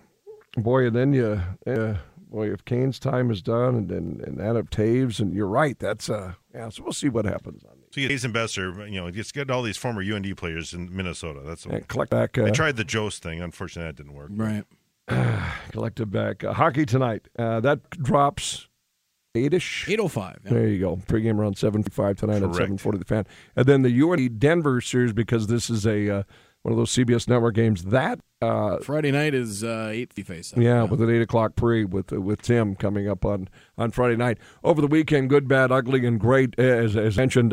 boy, 0.59 0.88
and 0.88 0.95
then 0.95 1.14
you, 1.14 1.40
uh, 1.66 1.95
boy, 2.28 2.53
if 2.53 2.62
Kane's 2.66 2.99
time 2.99 3.30
is 3.30 3.40
done, 3.40 3.74
and 3.74 3.88
then 3.88 4.20
and, 4.22 4.38
and 4.38 4.40
Adam 4.43 4.66
Toews, 4.66 5.18
and 5.18 5.32
you're 5.32 5.47
right, 5.47 5.78
that's 5.78 6.11
uh, 6.11 6.34
yeah. 6.55 6.68
So 6.68 6.82
we'll 6.82 6.93
see 6.93 7.09
what 7.09 7.24
happens 7.24 7.64
on 7.64 7.72
So 7.90 8.03
you 8.03 8.09
get 8.09 8.22
and 8.22 8.34
Boeser, 8.34 8.93
you 8.93 9.01
know, 9.01 9.11
just 9.11 9.32
get 9.32 9.51
all 9.51 9.62
these 9.62 9.78
former 9.78 10.03
UND 10.03 10.36
players 10.36 10.74
in 10.74 10.95
Minnesota. 10.95 11.40
That's 11.43 11.64
and 11.64 11.88
collect 11.88 12.11
back. 12.11 12.36
Uh, 12.36 12.45
I 12.45 12.51
tried 12.51 12.76
the 12.76 12.84
Jost 12.84 13.22
thing. 13.22 13.40
Unfortunately, 13.40 13.88
that 13.88 13.97
didn't 13.97 14.12
work. 14.12 14.28
Right. 14.34 14.64
collected 15.72 16.11
back. 16.11 16.45
Uh, 16.45 16.53
hockey 16.53 16.84
tonight. 16.84 17.28
Uh, 17.38 17.61
that 17.61 17.88
drops 17.90 18.68
eight-ish. 19.35 19.89
805. 19.89 20.41
Yeah. 20.45 20.51
There 20.51 20.68
you 20.68 20.78
go. 20.78 20.97
Pregame 20.97 21.39
around 21.39 21.57
seven 21.57 21.83
five 21.83 22.16
tonight 22.16 22.37
at 22.37 22.43
Correct. 22.43 22.57
seven 22.57 22.78
forty. 22.78 22.99
The 22.99 23.05
fan, 23.05 23.26
and 23.57 23.66
then 23.66 23.83
the 23.83 24.03
UND 24.03 24.39
Denver 24.39 24.80
series 24.80 25.12
because 25.12 25.47
this 25.47 25.70
is 25.70 25.87
a 25.87 26.09
uh, 26.18 26.22
one 26.62 26.72
of 26.72 26.78
those 26.78 26.93
CBS 26.93 27.28
Network 27.28 27.55
games 27.55 27.85
that 27.85 28.20
uh, 28.41 28.78
Friday 28.78 29.11
night 29.11 29.35
is 29.35 29.64
uh, 29.64 29.91
8 29.93 30.12
face. 30.24 30.55
Yeah, 30.57 30.85
with 30.85 31.01
an 31.03 31.11
eight 31.11 31.22
o'clock 31.22 31.57
pre 31.57 31.85
with 31.85 32.12
uh, 32.12 32.20
with 32.20 32.43
Tim 32.43 32.76
coming 32.76 33.09
up 33.09 33.24
on, 33.24 33.49
on 33.76 33.91
Friday 33.91 34.16
night. 34.16 34.39
Over 34.62 34.80
the 34.80 34.87
weekend, 34.87 35.28
good, 35.28 35.49
bad, 35.49 35.72
ugly, 35.72 36.07
and 36.07 36.20
great. 36.20 36.59
As, 36.59 36.97
as 36.97 37.16
mentioned, 37.16 37.53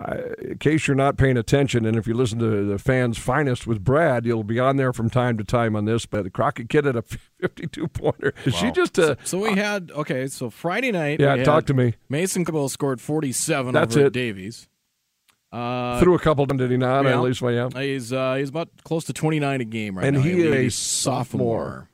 uh, 0.00 0.16
in 0.40 0.58
case 0.58 0.86
you're 0.88 0.94
not 0.96 1.16
paying 1.16 1.36
attention, 1.36 1.84
and 1.86 1.96
if 1.96 2.06
you 2.06 2.14
listen 2.14 2.38
to 2.40 2.64
the 2.66 2.78
fans' 2.78 3.18
finest 3.18 3.66
with 3.66 3.84
Brad, 3.84 4.24
you'll 4.26 4.44
be 4.44 4.58
on 4.58 4.76
there 4.76 4.92
from 4.92 5.08
time 5.10 5.38
to 5.38 5.44
time 5.44 5.76
on 5.76 5.84
this. 5.84 6.06
But 6.06 6.24
the 6.24 6.30
Crockett 6.30 6.68
kid 6.68 6.84
had 6.84 6.96
a 6.96 7.02
52 7.40 7.88
pointer. 7.88 8.32
Is 8.44 8.54
she 8.54 8.70
just 8.72 8.98
uh, 8.98 9.16
So 9.24 9.38
we 9.38 9.56
had, 9.56 9.90
okay, 9.94 10.26
so 10.26 10.50
Friday 10.50 10.90
night. 10.92 11.20
Yeah, 11.20 11.36
talk 11.44 11.66
to 11.66 11.74
me. 11.74 11.94
Mason 12.08 12.44
Cabell 12.44 12.68
scored 12.68 13.00
47 13.00 13.72
That's 13.72 13.96
over 13.96 14.06
it. 14.06 14.12
Davies. 14.12 14.68
Uh, 15.52 16.00
threw 16.00 16.14
a 16.16 16.18
couple? 16.18 16.44
Did 16.46 16.70
he 16.70 16.76
not? 16.76 17.04
yeah. 17.04 17.12
At 17.12 17.20
least, 17.20 17.40
well, 17.40 17.52
yeah. 17.52 17.68
He's 17.80 18.12
uh, 18.12 18.34
he's 18.34 18.48
about 18.48 18.70
close 18.82 19.04
to 19.04 19.12
29 19.12 19.60
a 19.60 19.64
game 19.64 19.96
right 19.96 20.04
And 20.06 20.16
now. 20.16 20.22
he 20.22 20.40
is 20.40 20.46
a 20.46 20.50
leads 20.50 20.74
sophomore. 20.74 21.88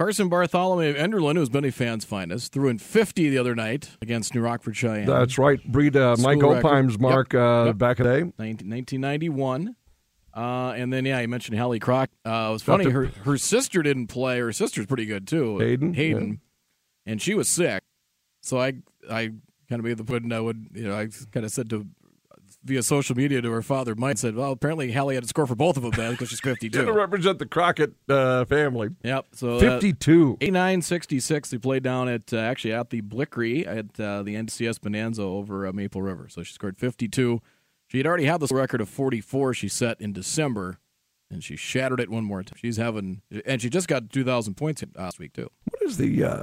Carson 0.00 0.30
Bartholomew 0.30 0.94
Enderlin, 0.94 1.36
who's 1.36 1.50
been 1.50 1.66
a 1.66 1.70
fan's 1.70 2.06
finest, 2.06 2.54
threw 2.54 2.70
in 2.70 2.78
50 2.78 3.28
the 3.28 3.36
other 3.36 3.54
night 3.54 3.90
against 4.00 4.34
New 4.34 4.40
Rockford 4.40 4.72
Sheyenne. 4.72 5.04
That's 5.04 5.36
right. 5.36 5.62
Breed 5.70 5.94
uh, 5.94 6.16
Mike 6.18 6.40
record. 6.40 6.64
Opheim's 6.64 6.92
Yep. 6.92 7.00
mark 7.02 7.34
uh, 7.34 7.64
Yep. 7.66 7.76
back 7.76 8.00
in 8.00 8.06
the 8.06 8.10
day. 8.10 8.20
19, 8.38 8.70
1991. 8.70 9.76
Uh, 10.34 10.72
and 10.74 10.90
then, 10.90 11.04
yeah, 11.04 11.20
you 11.20 11.28
mentioned 11.28 11.58
Hallie 11.58 11.80
Crock. 11.80 12.08
Uh, 12.24 12.46
it 12.48 12.52
was 12.52 12.62
funny. 12.62 12.88
Her 12.88 13.08
her 13.24 13.36
sister 13.36 13.82
didn't 13.82 14.06
play. 14.06 14.38
Her 14.40 14.54
sister's 14.54 14.86
pretty 14.86 15.04
good, 15.04 15.28
too. 15.28 15.58
Hayden, 15.58 15.92
Hayden. 15.92 16.40
And 17.04 17.20
she 17.20 17.34
was 17.34 17.50
sick. 17.50 17.82
So 18.40 18.58
I 18.58 18.72
I 19.10 19.32
kind 19.68 19.80
of 19.80 19.84
made 19.84 19.98
the 19.98 20.14
and 20.14 20.32
I 20.32 20.40
would, 20.40 20.68
you 20.72 20.84
know, 20.88 20.98
I 20.98 21.08
kind 21.30 21.44
of 21.44 21.52
said 21.52 21.68
to, 21.68 21.86
via 22.64 22.82
social 22.82 23.16
media 23.16 23.40
to 23.40 23.50
her 23.50 23.62
father, 23.62 23.94
Mike, 23.94 24.18
said, 24.18 24.34
well, 24.34 24.52
apparently 24.52 24.92
Hallie 24.92 25.14
had 25.14 25.24
to 25.24 25.28
score 25.28 25.46
for 25.46 25.54
both 25.54 25.76
of 25.76 25.82
them 25.82 25.92
then 25.92 26.12
because 26.12 26.28
she's 26.28 26.40
Didn't 26.40 26.58
52. 26.60 26.92
represent 26.92 27.38
the 27.38 27.46
Crockett 27.46 27.94
uh, 28.08 28.44
family. 28.44 28.90
yep. 29.02 29.26
So 29.32 29.56
uh, 29.56 29.60
52. 29.60 30.38
8966 30.40 31.50
they 31.50 31.58
played 31.58 31.82
down 31.82 32.08
at 32.08 32.32
uh, 32.32 32.38
actually 32.38 32.74
at 32.74 32.90
the 32.90 33.00
Blickery 33.02 33.66
at 33.66 33.98
uh, 34.00 34.22
the 34.22 34.34
NCS 34.34 34.80
Bonanza 34.80 35.22
over 35.22 35.66
uh, 35.66 35.72
Maple 35.72 36.02
River. 36.02 36.28
So 36.28 36.42
she 36.42 36.52
scored 36.52 36.78
52. 36.78 37.40
She 37.88 37.98
had 37.98 38.06
already 38.06 38.26
had 38.26 38.40
the 38.40 38.54
record 38.54 38.80
of 38.80 38.88
44 38.88 39.52
she 39.54 39.66
set 39.68 40.00
in 40.00 40.12
December, 40.12 40.78
and 41.28 41.42
she 41.42 41.56
shattered 41.56 41.98
it 41.98 42.08
one 42.08 42.24
more 42.24 42.42
time. 42.44 42.56
She's 42.56 42.76
having, 42.76 43.22
and 43.44 43.60
she 43.60 43.68
just 43.68 43.88
got 43.88 44.10
2,000 44.10 44.54
points 44.54 44.84
last 44.96 45.18
week 45.18 45.32
too. 45.32 45.50
What 45.64 45.82
is 45.82 45.96
the 45.96 46.22
uh, 46.22 46.42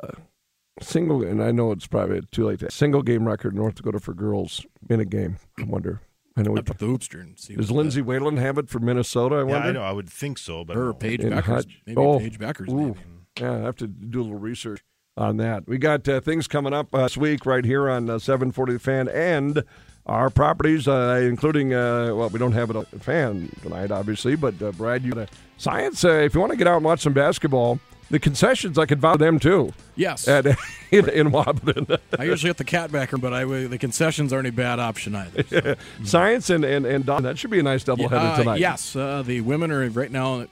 single? 0.82 1.24
And 1.24 1.42
I 1.42 1.52
know 1.52 1.72
it's 1.72 1.88
probably 1.88 2.22
too 2.32 2.48
late. 2.48 2.60
To, 2.60 2.72
single 2.72 3.02
game 3.02 3.26
record 3.26 3.56
North 3.56 3.76
Dakota 3.76 4.00
for 4.00 4.14
girls 4.14 4.66
in 4.90 5.00
a 5.00 5.06
game. 5.06 5.38
I 5.58 5.64
wonder. 5.64 6.02
I 6.38 6.44
know. 6.44 6.52
We, 6.52 6.62
put 6.62 6.78
the 6.78 6.86
hoopster 6.86 7.20
and 7.20 7.38
see. 7.38 7.56
does 7.56 7.72
what 7.72 7.78
Lindsay 7.80 8.02
Whalen 8.02 8.38
have 8.38 8.58
it 8.58 8.70
for 8.70 8.80
Minnesota? 8.80 9.36
I 9.36 9.40
Yeah, 9.40 9.44
wonder. 9.46 9.68
I 9.70 9.72
know. 9.72 9.82
I 9.82 9.92
would 9.92 10.10
think 10.10 10.38
so, 10.38 10.64
but 10.64 10.76
her 10.76 10.86
no. 10.86 10.94
Paige 10.94 11.22
In 11.22 11.34
Bueckers, 11.34 11.44
Hutch- 11.44 11.82
maybe 11.86 12.00
oh, 12.00 12.20
Paige 12.20 12.40
ooh. 12.70 12.74
Maybe. 12.76 13.00
Yeah, 13.40 13.54
I 13.54 13.58
have 13.60 13.76
to 13.78 13.88
do 13.88 14.22
a 14.22 14.24
little 14.24 14.40
research 14.40 14.82
on 15.18 15.38
that. 15.38 15.68
We 15.68 15.78
got 15.80 16.08
uh, 16.08 16.22
things 16.22 16.48
coming 16.48 16.74
up 16.74 16.94
uh, 16.94 17.04
this 17.04 17.18
week 17.18 17.46
right 17.46 17.66
here 17.66 17.90
on 17.90 18.10
uh, 18.10 18.20
740 18.20 18.74
The 18.74 18.80
Fan 18.80 19.08
and 19.10 19.64
our 20.06 20.30
properties, 20.30 20.88
uh, 20.88 21.20
including, 21.28 21.74
uh, 21.74 22.14
well, 22.16 22.30
we 22.30 22.40
don't 22.40 22.54
have 22.54 22.70
it 22.70 22.76
on 22.78 22.86
fan 22.86 23.50
tonight, 23.62 23.92
obviously, 23.92 24.36
but 24.36 24.60
uh, 24.62 24.72
Brad, 24.72 25.04
you 25.04 25.26
science. 25.58 26.06
Uh, 26.06 26.10
if 26.12 26.34
you 26.34 26.40
want 26.40 26.52
to 26.52 26.58
get 26.58 26.66
out 26.68 26.78
and 26.78 26.86
watch 26.86 27.02
some 27.02 27.14
basketball, 27.14 27.80
the 28.10 28.20
concessions, 28.20 28.78
I 28.78 28.86
could 28.86 29.00
vouch 29.00 29.14
for 29.14 29.18
them 29.20 29.40
too. 29.40 29.74
Yes. 29.96 30.28
At, 30.28 30.46
in, 30.92 31.10
in. 31.10 31.36
I 31.36 32.24
usually 32.24 32.50
get 32.50 32.58
the 32.58 32.64
catbacker, 32.66 33.20
but 33.20 33.34
I 33.34 33.44
the 33.44 33.78
concessions 33.78 34.32
aren't 34.32 34.48
a 34.48 34.52
bad 34.52 34.80
option 34.80 35.16
either. 35.16 35.76
Science 36.04 36.50
and, 36.50 36.64
and, 36.64 36.86
and 36.86 37.06
Don, 37.06 37.24
that 37.24 37.38
should 37.38 37.52
be 37.52 37.60
a 37.60 37.64
nice 37.64 37.84
doubleheader 37.84 38.34
Uh, 38.34 38.38
tonight. 38.38 38.60
yes, 38.60 38.96
uh, 38.96 39.24
the 39.24 39.42
women 39.42 39.72
are 39.72 39.88
right 39.90 40.12
now, 40.12 40.46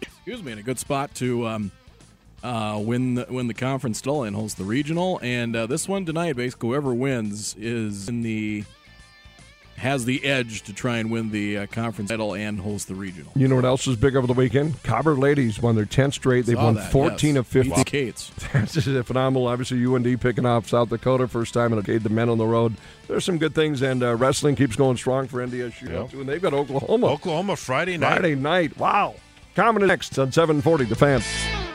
excuse 0.00 0.42
me, 0.42 0.52
in 0.52 0.58
a 0.58 0.62
good 0.62 0.78
spot 0.78 1.14
to 1.16 1.46
um, 1.46 1.70
uh, 2.42 2.80
win 2.82 3.14
the, 3.16 3.26
win 3.28 3.46
the 3.46 3.54
conference 3.54 3.98
still 3.98 4.22
and 4.24 4.34
holds 4.34 4.54
the 4.54 4.64
regional. 4.64 5.20
And 5.22 5.54
uh, 5.54 5.66
this 5.66 5.88
one 5.88 6.06
tonight, 6.06 6.36
basically, 6.36 6.70
whoever 6.70 6.94
wins 6.94 7.54
is 7.58 8.08
in 8.08 8.22
the 8.22 8.64
has 9.80 10.04
the 10.04 10.24
edge 10.24 10.62
to 10.62 10.72
try 10.72 10.98
and 10.98 11.10
win 11.10 11.30
the 11.30 11.58
uh, 11.58 11.66
conference 11.66 12.10
title 12.10 12.34
and 12.34 12.60
host 12.60 12.88
the 12.88 12.94
regional. 12.94 13.32
You 13.34 13.48
know 13.48 13.56
what 13.56 13.64
else 13.64 13.86
was 13.86 13.96
big 13.96 14.14
over 14.16 14.26
the 14.26 14.32
weekend? 14.32 14.82
Cobber 14.82 15.14
ladies 15.14 15.60
won 15.60 15.74
their 15.74 15.86
10th 15.86 16.14
straight. 16.14 16.46
They've 16.46 16.56
Saw 16.56 16.64
won 16.64 16.74
that, 16.76 16.92
14 16.92 17.34
yes. 17.34 17.40
of 17.40 17.46
50. 17.46 17.70
Beat 17.74 17.86
Kates. 17.86 18.30
That's 18.52 18.74
just 18.74 19.06
phenomenal. 19.06 19.46
Obviously, 19.48 19.84
UND 19.84 20.20
picking 20.20 20.46
off 20.46 20.68
South 20.68 20.88
Dakota 20.90 21.26
first 21.28 21.54
time 21.54 21.72
in 21.72 21.78
a 21.78 21.82
decade. 21.82 22.02
The 22.02 22.10
men 22.10 22.28
on 22.28 22.38
the 22.38 22.46
road. 22.46 22.74
There's 23.08 23.24
some 23.24 23.38
good 23.38 23.54
things, 23.54 23.82
and 23.82 24.02
uh, 24.02 24.14
wrestling 24.14 24.54
keeps 24.56 24.76
going 24.76 24.96
strong 24.96 25.26
for 25.26 25.44
NDSU 25.44 25.90
Yep. 25.90 26.10
too. 26.10 26.20
And 26.20 26.28
they've 26.28 26.40
got 26.42 26.54
Oklahoma 26.54 27.06
Oklahoma 27.08 27.56
Friday 27.56 27.96
night. 27.96 28.18
Friday 28.20 28.34
night. 28.36 28.76
Wow. 28.78 29.14
Coming 29.54 29.86
next 29.86 30.18
on 30.18 30.30
740, 30.30 30.84
the 30.84 30.94
fan. 30.94 31.69